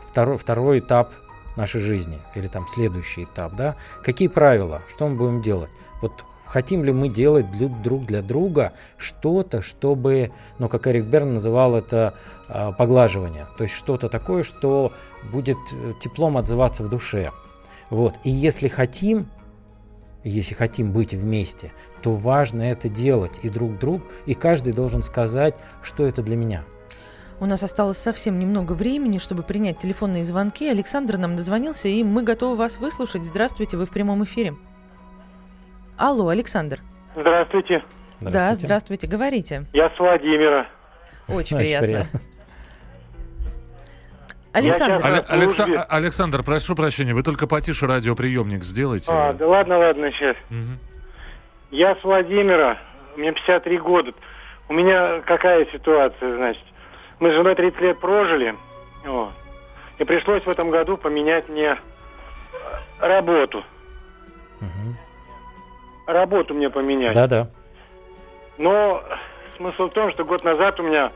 второй, 0.00 0.36
второй 0.36 0.80
этап 0.80 1.12
нашей 1.56 1.80
жизни 1.80 2.20
или 2.34 2.48
там 2.48 2.66
следующий 2.66 3.24
этап, 3.24 3.54
да, 3.54 3.76
какие 4.02 4.26
правила, 4.26 4.82
что 4.88 5.08
мы 5.08 5.14
будем 5.14 5.40
делать. 5.42 5.70
Вот 6.02 6.24
хотим 6.44 6.84
ли 6.84 6.92
мы 6.92 7.08
делать 7.08 7.46
друг 7.82 8.06
для 8.06 8.22
друга 8.22 8.72
что-то, 8.96 9.62
чтобы, 9.62 10.32
ну, 10.58 10.68
как 10.68 10.86
Эрик 10.86 11.04
Берн 11.04 11.34
называл 11.34 11.74
это 11.74 12.14
э, 12.48 12.72
поглаживание, 12.76 13.46
то 13.56 13.64
есть 13.64 13.74
что-то 13.74 14.08
такое, 14.08 14.42
что 14.42 14.92
будет 15.32 15.58
э, 15.72 15.92
теплом 16.00 16.36
отзываться 16.36 16.82
в 16.82 16.88
душе. 16.88 17.32
Вот. 17.90 18.14
И 18.24 18.30
если 18.30 18.68
хотим, 18.68 19.28
если 20.22 20.54
хотим 20.54 20.92
быть 20.92 21.12
вместе, 21.12 21.72
то 22.02 22.12
важно 22.12 22.62
это 22.62 22.88
делать 22.88 23.40
и 23.42 23.48
друг 23.48 23.78
друг, 23.78 24.02
и 24.26 24.34
каждый 24.34 24.72
должен 24.72 25.02
сказать, 25.02 25.54
что 25.82 26.06
это 26.06 26.22
для 26.22 26.36
меня– 26.36 26.64
у 27.40 27.46
нас 27.46 27.62
осталось 27.62 27.98
совсем 27.98 28.38
немного 28.38 28.74
времени, 28.74 29.18
чтобы 29.18 29.42
принять 29.42 29.78
телефонные 29.78 30.24
звонки. 30.24 30.68
Александр 30.68 31.18
нам 31.18 31.34
дозвонился, 31.36 31.88
и 31.88 32.04
мы 32.04 32.22
готовы 32.22 32.56
вас 32.56 32.78
выслушать. 32.78 33.24
Здравствуйте, 33.24 33.76
вы 33.76 33.86
в 33.86 33.90
прямом 33.90 34.22
эфире. 34.24 34.54
Алло, 35.96 36.28
Александр. 36.28 36.80
Здравствуйте. 37.14 37.82
здравствуйте. 38.20 38.38
Да, 38.38 38.54
здравствуйте, 38.54 39.06
говорите. 39.06 39.64
Я 39.72 39.90
с 39.90 39.98
Владимира. 39.98 40.66
Очень, 41.28 41.56
приятно. 41.56 41.86
приятно. 41.86 42.20
Александр. 44.52 45.24
Алекса... 45.28 45.64
Александр, 45.88 46.42
прошу 46.44 46.76
прощения, 46.76 47.12
вы 47.12 47.22
только 47.22 47.46
потише 47.48 47.86
радиоприемник 47.86 48.62
сделайте. 48.62 49.10
А, 49.10 49.32
да 49.32 49.48
ладно, 49.48 49.78
ладно, 49.78 50.12
сейчас. 50.12 50.36
Угу. 50.50 50.78
Я 51.72 51.96
с 51.96 52.04
Владимира, 52.04 52.78
мне 53.16 53.32
53 53.32 53.78
года. 53.78 54.12
У 54.68 54.72
меня 54.72 55.20
какая 55.22 55.66
ситуация, 55.72 56.36
значит? 56.36 56.62
Мы 57.18 57.30
с 57.30 57.34
женой 57.34 57.56
30 57.56 57.80
лет 57.80 58.00
прожили, 58.00 58.54
вот, 59.04 59.32
и 59.98 60.04
пришлось 60.04 60.44
в 60.44 60.48
этом 60.48 60.70
году 60.70 60.96
поменять 60.96 61.48
мне 61.48 61.76
работу. 63.00 63.64
Угу. 64.60 64.96
Работу 66.06 66.54
мне 66.54 66.70
поменять. 66.70 67.14
Да-да. 67.14 67.48
Но 68.58 69.02
смысл 69.56 69.88
в 69.88 69.92
том, 69.92 70.12
что 70.12 70.24
год 70.24 70.44
назад 70.44 70.78
у 70.80 70.82
меня 70.82 71.10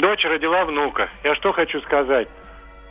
дочь 0.00 0.24
родила 0.24 0.64
внука. 0.64 1.08
Я 1.24 1.34
что 1.34 1.52
хочу 1.52 1.80
сказать? 1.82 2.28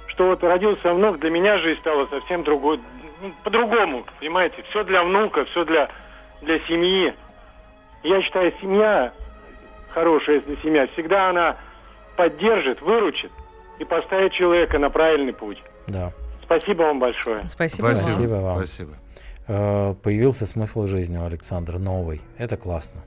Что 0.07 0.27
вот 0.27 0.43
родился 0.43 0.93
внук, 0.93 1.19
для 1.19 1.29
меня 1.29 1.57
жизнь 1.59 1.79
стала 1.79 2.07
совсем 2.07 2.43
другой, 2.43 2.79
ну, 3.21 3.31
по-другому, 3.43 4.05
понимаете? 4.19 4.63
Все 4.69 4.83
для 4.83 5.03
внука, 5.03 5.45
все 5.45 5.63
для, 5.63 5.89
для 6.41 6.59
семьи. 6.61 7.13
Я 8.03 8.21
считаю, 8.21 8.53
семья, 8.61 9.13
хорошая 9.91 10.37
если 10.37 10.57
семья, 10.61 10.87
всегда 10.93 11.29
она 11.29 11.57
поддержит, 12.17 12.81
выручит 12.81 13.31
и 13.77 13.85
поставит 13.85 14.33
человека 14.33 14.77
на 14.79 14.89
правильный 14.89 15.33
путь. 15.33 15.61
Да. 15.87 16.11
Спасибо 16.43 16.83
вам 16.83 16.99
большое. 16.99 17.47
Спасибо, 17.47 17.87
Спасибо 17.93 18.33
вам. 18.33 18.43
вам. 18.43 18.57
Спасибо. 18.57 18.93
Э, 19.51 19.95
появился 20.03 20.45
смысл 20.45 20.85
жизни 20.85 21.17
у 21.17 21.23
Александра 21.23 21.79
новый. 21.79 22.21
Это 22.37 22.55
классно. 22.55 23.01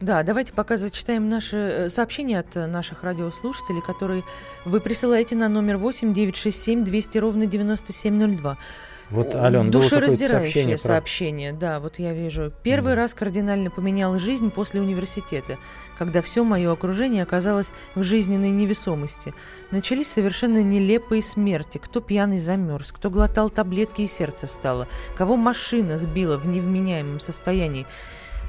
Да, 0.00 0.22
давайте 0.22 0.52
пока 0.52 0.76
зачитаем 0.76 1.28
наши 1.28 1.56
э, 1.56 1.88
сообщения 1.88 2.38
от 2.38 2.54
наших 2.54 3.02
радиослушателей, 3.02 3.82
которые 3.82 4.22
вы 4.64 4.80
присылаете 4.80 5.34
на 5.34 5.48
номер 5.48 5.76
8 5.76 6.12
967 6.12 6.84
200 6.84 7.18
ровно 7.18 7.46
9702. 7.46 8.56
Вот, 9.10 9.34
Ален, 9.34 9.70
Душераздирающее 9.70 10.76
сообщение, 10.76 10.76
сообщение, 10.76 11.52
да, 11.54 11.80
вот 11.80 11.98
я 11.98 12.12
вижу. 12.12 12.52
Первый 12.62 12.92
mm. 12.92 12.96
раз 12.96 13.14
кардинально 13.14 13.70
поменял 13.70 14.18
жизнь 14.18 14.50
после 14.50 14.82
университета, 14.82 15.56
когда 15.96 16.20
все 16.20 16.44
мое 16.44 16.70
окружение 16.70 17.22
оказалось 17.22 17.72
в 17.94 18.02
жизненной 18.02 18.50
невесомости. 18.50 19.32
Начались 19.70 20.08
совершенно 20.08 20.62
нелепые 20.62 21.22
смерти. 21.22 21.78
Кто 21.78 22.00
пьяный 22.00 22.38
замерз, 22.38 22.92
кто 22.92 23.08
глотал 23.08 23.48
таблетки 23.48 24.02
и 24.02 24.06
сердце 24.06 24.46
встало, 24.46 24.86
кого 25.16 25.36
машина 25.36 25.96
сбила 25.96 26.36
в 26.36 26.46
невменяемом 26.46 27.18
состоянии. 27.18 27.86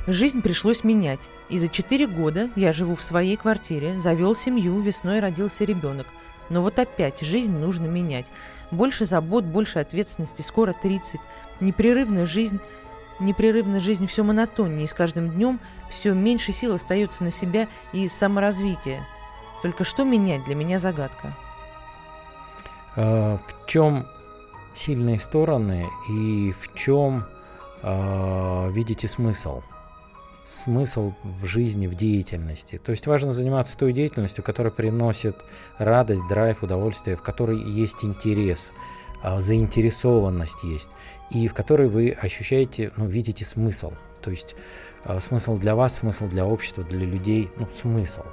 Жизнь 0.07 0.41
пришлось 0.41 0.83
менять. 0.83 1.29
И 1.49 1.57
за 1.57 1.67
четыре 1.67 2.07
года 2.07 2.49
я 2.55 2.71
живу 2.71 2.95
в 2.95 3.03
своей 3.03 3.37
квартире, 3.37 3.97
завел 3.97 4.35
семью, 4.35 4.79
весной 4.79 5.19
родился 5.19 5.65
ребенок. 5.65 6.07
Но 6.49 6.61
вот 6.61 6.79
опять 6.79 7.21
жизнь 7.21 7.53
нужно 7.53 7.85
менять. 7.85 8.31
Больше 8.71 9.05
забот, 9.05 9.43
больше 9.43 9.79
ответственности, 9.79 10.41
скоро 10.41 10.73
30. 10.73 11.19
Непрерывная 11.59 12.25
жизнь, 12.25 12.59
непрерывная 13.19 13.79
жизнь 13.79 14.07
все 14.07 14.23
монотоннее, 14.23 14.85
и 14.85 14.87
с 14.87 14.93
каждым 14.93 15.29
днем 15.29 15.59
все 15.89 16.13
меньше 16.13 16.51
сил 16.51 16.73
остается 16.73 17.23
на 17.23 17.29
себя 17.29 17.67
и 17.93 18.07
саморазвитие. 18.07 19.05
Только 19.61 19.83
что 19.83 20.05
менять 20.05 20.43
для 20.45 20.55
меня 20.55 20.77
загадка. 20.77 21.37
А, 22.95 23.37
в 23.37 23.67
чем 23.67 24.07
сильные 24.73 25.19
стороны 25.19 25.87
и 26.09 26.51
в 26.51 26.73
чем 26.73 27.25
а, 27.83 28.69
видите 28.69 29.07
смысл? 29.07 29.61
Смысл 30.49 31.13
в 31.23 31.45
жизни, 31.45 31.85
в 31.85 31.93
деятельности. 31.93 32.79
То 32.83 32.91
есть 32.91 33.05
важно 33.05 33.31
заниматься 33.31 33.77
той 33.77 33.93
деятельностью, 33.93 34.43
которая 34.43 34.71
приносит 34.71 35.35
радость, 35.77 36.27
драйв, 36.27 36.63
удовольствие, 36.63 37.15
в 37.15 37.21
которой 37.21 37.61
есть 37.61 38.03
интерес, 38.03 38.71
а, 39.21 39.39
заинтересованность 39.39 40.63
есть, 40.63 40.89
и 41.29 41.47
в 41.47 41.53
которой 41.53 41.87
вы 41.87 42.11
ощущаете, 42.11 42.91
ну, 42.97 43.05
видите 43.05 43.45
смысл. 43.45 43.93
То 44.21 44.31
есть 44.31 44.55
а, 45.03 45.19
смысл 45.19 45.55
для 45.55 45.75
вас, 45.75 45.95
смысл 45.95 46.27
для 46.27 46.45
общества, 46.45 46.83
для 46.83 47.05
людей, 47.05 47.51
ну, 47.57 47.67
смысл. 47.71 48.23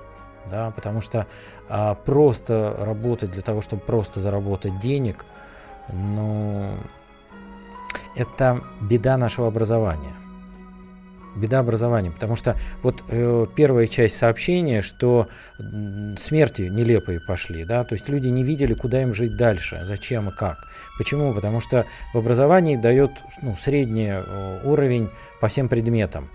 Да, 0.51 0.71
потому 0.71 1.01
что 1.03 1.27
а, 1.69 1.95
просто 1.95 2.75
работать 2.79 3.31
для 3.33 3.43
того, 3.43 3.61
чтобы 3.61 3.83
просто 3.83 4.21
заработать 4.21 4.79
денег, 4.79 5.27
ну, 5.93 6.79
это 8.14 8.62
беда 8.81 9.19
нашего 9.19 9.49
образования 9.49 10.14
беда 11.37 11.61
образования, 11.61 12.11
потому 12.11 12.37
что 12.37 12.57
вот 12.82 13.05
э, 13.09 13.47
первая 13.55 13.87
часть 13.87 14.16
сообщения, 14.16 14.82
что 14.82 15.28
смерти 16.18 16.62
нелепые 16.62 17.20
пошли, 17.20 17.64
да, 17.64 17.84
то 17.84 17.95
есть 17.95 18.09
люди 18.09 18.28
не 18.28 18.45
видели, 18.45 18.74
куда 18.74 19.03
им 19.03 19.14
жить 19.14 19.37
дальше, 19.37 19.82
зачем 19.84 20.28
и 20.28 20.32
как. 20.32 20.66
Почему? 20.99 21.34
Потому 21.34 21.61
что 21.61 21.87
в 22.12 22.18
образовании 22.18 22.76
дает 22.76 23.11
ну, 23.43 23.57
средний 23.57 24.11
э, 24.11 24.61
уровень 24.64 25.11
по 25.41 25.49
всем 25.49 25.68
предметам, 25.68 26.28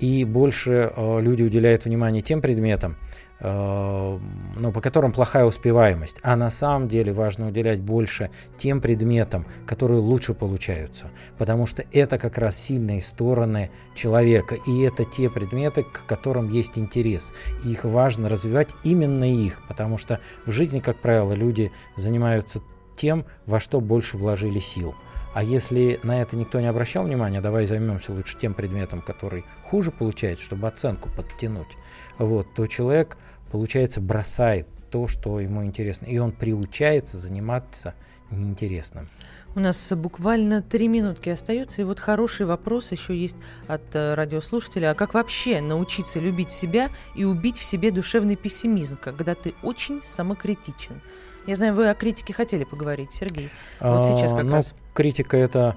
и 0.00 0.24
больше 0.24 0.92
э, 0.94 1.20
люди 1.20 1.42
уделяют 1.42 1.84
внимание 1.84 2.22
тем 2.22 2.40
предметам, 2.40 2.96
ну, 3.40 4.72
по 4.72 4.80
которым 4.80 5.12
плохая 5.12 5.44
успеваемость. 5.44 6.18
А 6.22 6.36
на 6.36 6.50
самом 6.50 6.88
деле 6.88 7.12
важно 7.12 7.48
уделять 7.48 7.80
больше 7.80 8.30
тем 8.56 8.80
предметам, 8.80 9.46
которые 9.66 10.00
лучше 10.00 10.34
получаются. 10.34 11.10
Потому 11.36 11.66
что 11.66 11.84
это 11.92 12.18
как 12.18 12.38
раз 12.38 12.56
сильные 12.56 13.02
стороны 13.02 13.70
человека. 13.94 14.56
И 14.66 14.80
это 14.82 15.04
те 15.04 15.28
предметы, 15.28 15.82
к 15.82 16.06
которым 16.06 16.48
есть 16.48 16.78
интерес. 16.78 17.32
И 17.64 17.72
их 17.72 17.84
важно 17.84 18.28
развивать 18.28 18.70
именно 18.84 19.24
их. 19.30 19.60
Потому 19.68 19.98
что 19.98 20.20
в 20.46 20.52
жизни, 20.52 20.78
как 20.78 21.00
правило, 21.00 21.32
люди 21.32 21.72
занимаются 21.96 22.62
тем, 22.96 23.26
во 23.46 23.60
что 23.60 23.80
больше 23.80 24.16
вложили 24.16 24.60
сил. 24.60 24.94
А 25.34 25.42
если 25.42 25.98
на 26.04 26.22
это 26.22 26.36
никто 26.36 26.60
не 26.60 26.68
обращал 26.68 27.04
внимания, 27.04 27.40
давай 27.40 27.66
займемся 27.66 28.12
лучше 28.12 28.38
тем 28.38 28.54
предметом, 28.54 29.02
который 29.02 29.44
хуже 29.64 29.90
получается, 29.90 30.44
чтобы 30.44 30.68
оценку 30.68 31.10
подтянуть, 31.10 31.76
вот, 32.18 32.54
то 32.54 32.68
человек, 32.68 33.18
получается, 33.50 34.00
бросает 34.00 34.66
то, 34.90 35.08
что 35.08 35.40
ему 35.40 35.64
интересно, 35.64 36.06
и 36.06 36.18
он 36.18 36.32
приучается 36.32 37.18
заниматься 37.18 37.94
неинтересным. 38.30 39.08
У 39.56 39.60
нас 39.60 39.92
буквально 39.92 40.62
три 40.62 40.88
минутки 40.88 41.28
остается, 41.28 41.80
и 41.80 41.84
вот 41.84 42.00
хороший 42.00 42.44
вопрос 42.44 42.90
еще 42.90 43.16
есть 43.16 43.36
от 43.68 43.82
э, 43.94 44.14
радиослушателя. 44.14 44.90
А 44.90 44.94
как 44.94 45.14
вообще 45.14 45.60
научиться 45.60 46.18
любить 46.18 46.50
себя 46.50 46.90
и 47.14 47.24
убить 47.24 47.58
в 47.58 47.64
себе 47.64 47.92
душевный 47.92 48.34
пессимизм, 48.34 48.98
когда 49.00 49.36
ты 49.36 49.54
очень 49.62 50.00
самокритичен? 50.02 51.00
Я 51.46 51.54
знаю, 51.54 51.74
вы 51.74 51.88
о 51.88 51.94
критике 51.94 52.32
хотели 52.32 52.64
поговорить, 52.64 53.12
Сергей. 53.12 53.50
Вот 53.80 54.04
сейчас 54.04 54.32
как 54.32 54.40
а, 54.40 54.44
ну, 54.44 54.52
раз. 54.54 54.74
Критика 54.92 55.36
это, 55.36 55.76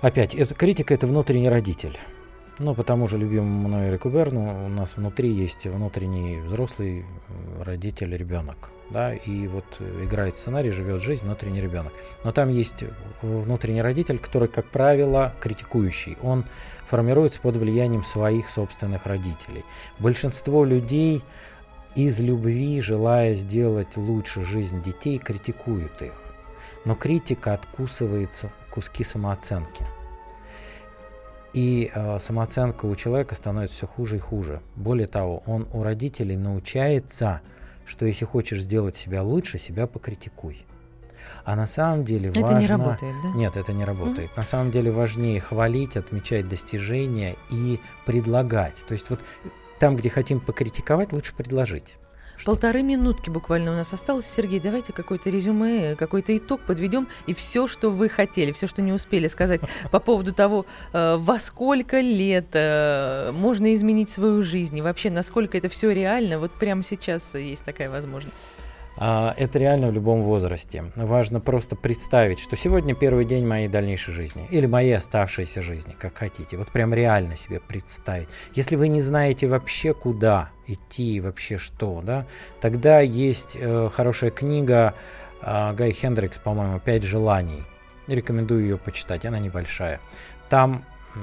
опять, 0.00 0.34
это 0.34 0.54
критика 0.54 0.94
это 0.94 1.06
внутренний 1.06 1.48
родитель. 1.48 1.96
Ну, 2.60 2.72
по 2.74 2.84
тому 2.84 3.08
же 3.08 3.18
любимому 3.18 3.68
мной 3.68 3.88
Эрику 3.90 4.08
Берну 4.10 4.66
у 4.66 4.68
нас 4.68 4.96
внутри 4.96 5.28
есть 5.32 5.66
внутренний 5.66 6.38
взрослый 6.38 7.00
э, 7.00 7.62
родитель, 7.64 8.16
ребенок. 8.16 8.70
Да, 8.90 9.12
и 9.12 9.48
вот 9.48 9.64
играет 9.80 10.36
сценарий, 10.36 10.70
живет 10.70 11.02
жизнь, 11.02 11.24
внутренний 11.24 11.60
ребенок. 11.60 11.92
Но 12.22 12.30
там 12.30 12.50
есть 12.50 12.84
внутренний 13.22 13.82
родитель, 13.82 14.20
который, 14.20 14.46
как 14.46 14.70
правило, 14.70 15.34
критикующий. 15.40 16.16
Он 16.22 16.44
формируется 16.86 17.40
под 17.40 17.56
влиянием 17.56 18.04
своих 18.04 18.48
собственных 18.48 19.06
родителей. 19.06 19.64
Большинство 19.98 20.64
людей 20.64 21.24
из 21.96 22.20
любви, 22.20 22.80
желая 22.80 23.34
сделать 23.34 23.96
лучше 23.96 24.42
жизнь 24.42 24.80
детей, 24.80 25.18
критикуют 25.18 26.02
их. 26.02 26.22
Но 26.84 26.94
критика 26.94 27.54
откусывается 27.54 28.52
куски 28.70 29.02
самооценки. 29.02 29.84
И 31.54 31.90
э, 31.94 32.18
самооценка 32.18 32.86
у 32.86 32.94
человека 32.96 33.34
становится 33.36 33.76
все 33.76 33.86
хуже 33.86 34.16
и 34.16 34.18
хуже. 34.18 34.60
Более 34.74 35.06
того, 35.06 35.42
он 35.46 35.68
у 35.72 35.82
родителей 35.84 36.36
научается, 36.36 37.40
что 37.86 38.06
если 38.06 38.24
хочешь 38.24 38.60
сделать 38.60 38.96
себя 38.96 39.22
лучше, 39.22 39.58
себя 39.58 39.86
покритикуй. 39.86 40.66
А 41.44 41.54
на 41.54 41.66
самом 41.66 42.04
деле 42.04 42.30
это 42.30 42.40
важно... 42.40 42.58
не 42.58 42.66
работает, 42.66 43.14
да? 43.22 43.28
Нет, 43.30 43.56
это 43.56 43.72
не 43.72 43.84
работает. 43.84 44.30
Mm-hmm. 44.30 44.36
На 44.36 44.42
самом 44.44 44.70
деле 44.72 44.90
важнее 44.90 45.40
хвалить, 45.40 45.96
отмечать 45.96 46.48
достижения 46.48 47.36
и 47.50 47.78
предлагать. 48.04 48.84
То 48.86 48.92
есть 48.92 49.08
вот 49.10 49.20
там, 49.78 49.96
где 49.96 50.10
хотим 50.10 50.40
покритиковать, 50.40 51.12
лучше 51.12 51.34
предложить. 51.34 51.98
Полторы 52.44 52.82
минутки 52.82 53.30
буквально 53.30 53.72
у 53.72 53.74
нас 53.74 53.92
осталось. 53.94 54.26
Сергей, 54.26 54.60
давайте 54.60 54.92
какое-то 54.92 55.30
резюме, 55.30 55.96
какой-то 55.96 56.36
итог 56.36 56.60
подведем. 56.60 57.08
И 57.26 57.32
все, 57.32 57.66
что 57.66 57.90
вы 57.90 58.10
хотели, 58.10 58.52
все, 58.52 58.66
что 58.66 58.82
не 58.82 58.92
успели 58.92 59.28
сказать 59.28 59.62
по 59.90 59.98
поводу 59.98 60.34
того, 60.34 60.66
э, 60.92 61.16
во 61.16 61.38
сколько 61.38 62.00
лет 62.00 62.48
э, 62.52 63.32
можно 63.32 63.72
изменить 63.72 64.10
свою 64.10 64.42
жизнь, 64.42 64.76
и 64.76 64.82
вообще, 64.82 65.10
насколько 65.10 65.56
это 65.56 65.70
все 65.70 65.90
реально, 65.90 66.38
вот 66.38 66.52
прямо 66.52 66.82
сейчас 66.82 67.34
есть 67.34 67.64
такая 67.64 67.88
возможность. 67.88 68.44
А, 68.96 69.34
это 69.36 69.58
реально 69.58 69.88
в 69.88 69.92
любом 69.92 70.22
возрасте. 70.22 70.84
Важно 70.94 71.40
просто 71.40 71.74
представить, 71.76 72.38
что 72.38 72.56
сегодня 72.56 72.94
первый 72.94 73.24
день 73.24 73.46
моей 73.46 73.68
дальнейшей 73.68 74.14
жизни 74.14 74.46
или 74.50 74.66
моей 74.66 74.96
оставшейся 74.96 75.62
жизни, 75.62 75.96
как 75.98 76.16
хотите. 76.18 76.56
Вот 76.56 76.68
прям 76.68 76.94
реально 76.94 77.36
себе 77.36 77.60
представить. 77.60 78.28
Если 78.54 78.76
вы 78.76 78.88
не 78.88 79.00
знаете 79.00 79.46
вообще 79.46 79.94
куда 79.94 80.50
идти, 80.66 81.20
вообще 81.20 81.58
что, 81.58 82.00
да, 82.02 82.26
тогда 82.60 83.00
есть 83.00 83.56
э, 83.60 83.88
хорошая 83.92 84.30
книга 84.30 84.94
э, 85.42 85.74
Гай 85.74 85.92
Хендрикс, 85.92 86.38
по-моему, 86.38 86.78
«Пять 86.78 87.02
желаний». 87.02 87.64
Рекомендую 88.06 88.62
ее 88.62 88.78
почитать, 88.78 89.24
она 89.24 89.38
небольшая. 89.38 90.00
Там 90.48 90.84
э, 91.14 91.18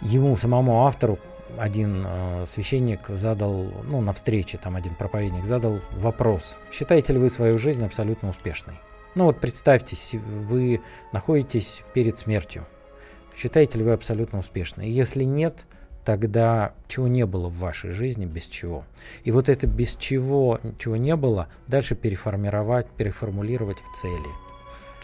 ему, 0.00 0.36
самому 0.36 0.86
автору, 0.86 1.18
один 1.58 2.04
э, 2.06 2.46
священник 2.48 3.08
задал, 3.08 3.70
ну, 3.84 4.00
на 4.00 4.12
встрече 4.12 4.58
там 4.58 4.76
один 4.76 4.94
проповедник 4.94 5.44
задал 5.44 5.80
вопрос. 5.92 6.58
Считаете 6.72 7.12
ли 7.12 7.18
вы 7.18 7.30
свою 7.30 7.58
жизнь 7.58 7.84
абсолютно 7.84 8.28
успешной? 8.28 8.74
Ну 9.14 9.24
вот 9.24 9.40
представьте, 9.40 9.96
вы 10.18 10.80
находитесь 11.12 11.82
перед 11.94 12.18
смертью. 12.18 12.66
Считаете 13.36 13.78
ли 13.78 13.84
вы 13.84 13.92
абсолютно 13.92 14.40
успешной? 14.40 14.88
Если 14.88 15.24
нет, 15.24 15.66
тогда 16.04 16.74
чего 16.88 17.08
не 17.08 17.24
было 17.24 17.48
в 17.48 17.58
вашей 17.58 17.90
жизни 17.90 18.26
без 18.26 18.46
чего. 18.46 18.84
И 19.24 19.30
вот 19.30 19.48
это 19.48 19.66
без 19.66 19.96
чего, 19.96 20.60
чего 20.78 20.96
не 20.96 21.16
было, 21.16 21.48
дальше 21.66 21.94
переформировать, 21.94 22.88
переформулировать 22.90 23.78
в 23.78 23.96
цели. 23.96 24.28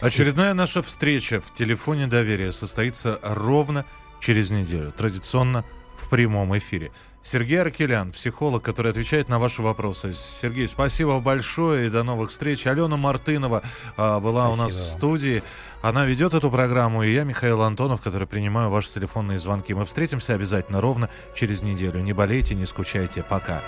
Очередная 0.01 0.53
наша 0.53 0.81
встреча 0.81 1.39
в 1.39 1.53
телефоне 1.53 2.07
доверия 2.07 2.51
состоится 2.51 3.19
ровно 3.23 3.85
через 4.19 4.51
неделю. 4.51 4.91
Традиционно 4.91 5.63
прямом 6.11 6.55
эфире. 6.57 6.91
Сергей 7.23 7.61
Аркелян, 7.61 8.11
психолог, 8.11 8.63
который 8.63 8.91
отвечает 8.91 9.29
на 9.29 9.39
ваши 9.39 9.61
вопросы. 9.61 10.13
Сергей, 10.13 10.67
спасибо 10.67 11.19
большое 11.19 11.87
и 11.87 11.89
до 11.89 12.03
новых 12.03 12.31
встреч. 12.31 12.67
Алена 12.67 12.97
Мартынова 12.97 13.63
а, 13.95 14.19
была 14.19 14.47
спасибо. 14.47 14.61
у 14.61 14.63
нас 14.63 14.73
в 14.73 14.89
студии. 14.91 15.43
Она 15.81 16.05
ведет 16.05 16.33
эту 16.33 16.51
программу, 16.51 17.03
и 17.03 17.13
я, 17.13 17.23
Михаил 17.23 17.61
Антонов, 17.61 18.01
который 18.01 18.27
принимаю 18.27 18.69
ваши 18.69 18.93
телефонные 18.93 19.39
звонки. 19.39 19.73
Мы 19.73 19.85
встретимся 19.85 20.33
обязательно 20.33 20.81
ровно 20.81 21.09
через 21.33 21.61
неделю. 21.61 22.01
Не 22.01 22.13
болейте, 22.13 22.55
не 22.55 22.65
скучайте. 22.65 23.23
Пока. 23.23 23.63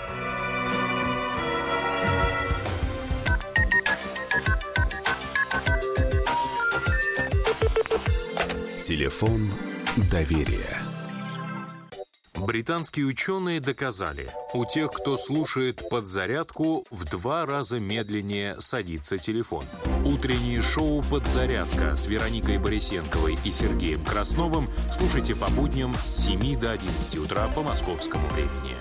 Телефон 8.86 9.50
доверия. 10.10 10.83
Британские 12.36 13.06
ученые 13.06 13.60
доказали, 13.60 14.30
у 14.54 14.64
тех, 14.64 14.90
кто 14.90 15.16
слушает 15.16 15.88
подзарядку, 15.88 16.84
в 16.90 17.04
два 17.04 17.46
раза 17.46 17.78
медленнее 17.78 18.60
садится 18.60 19.18
телефон. 19.18 19.64
Утреннее 20.04 20.60
шоу 20.60 21.02
«Подзарядка» 21.02 21.94
с 21.94 22.06
Вероникой 22.06 22.58
Борисенковой 22.58 23.38
и 23.44 23.52
Сергеем 23.52 24.04
Красновым 24.04 24.68
слушайте 24.92 25.36
по 25.36 25.48
будням 25.48 25.94
с 26.04 26.26
7 26.26 26.58
до 26.58 26.72
11 26.72 27.18
утра 27.18 27.48
по 27.54 27.62
московскому 27.62 28.26
времени. 28.28 28.76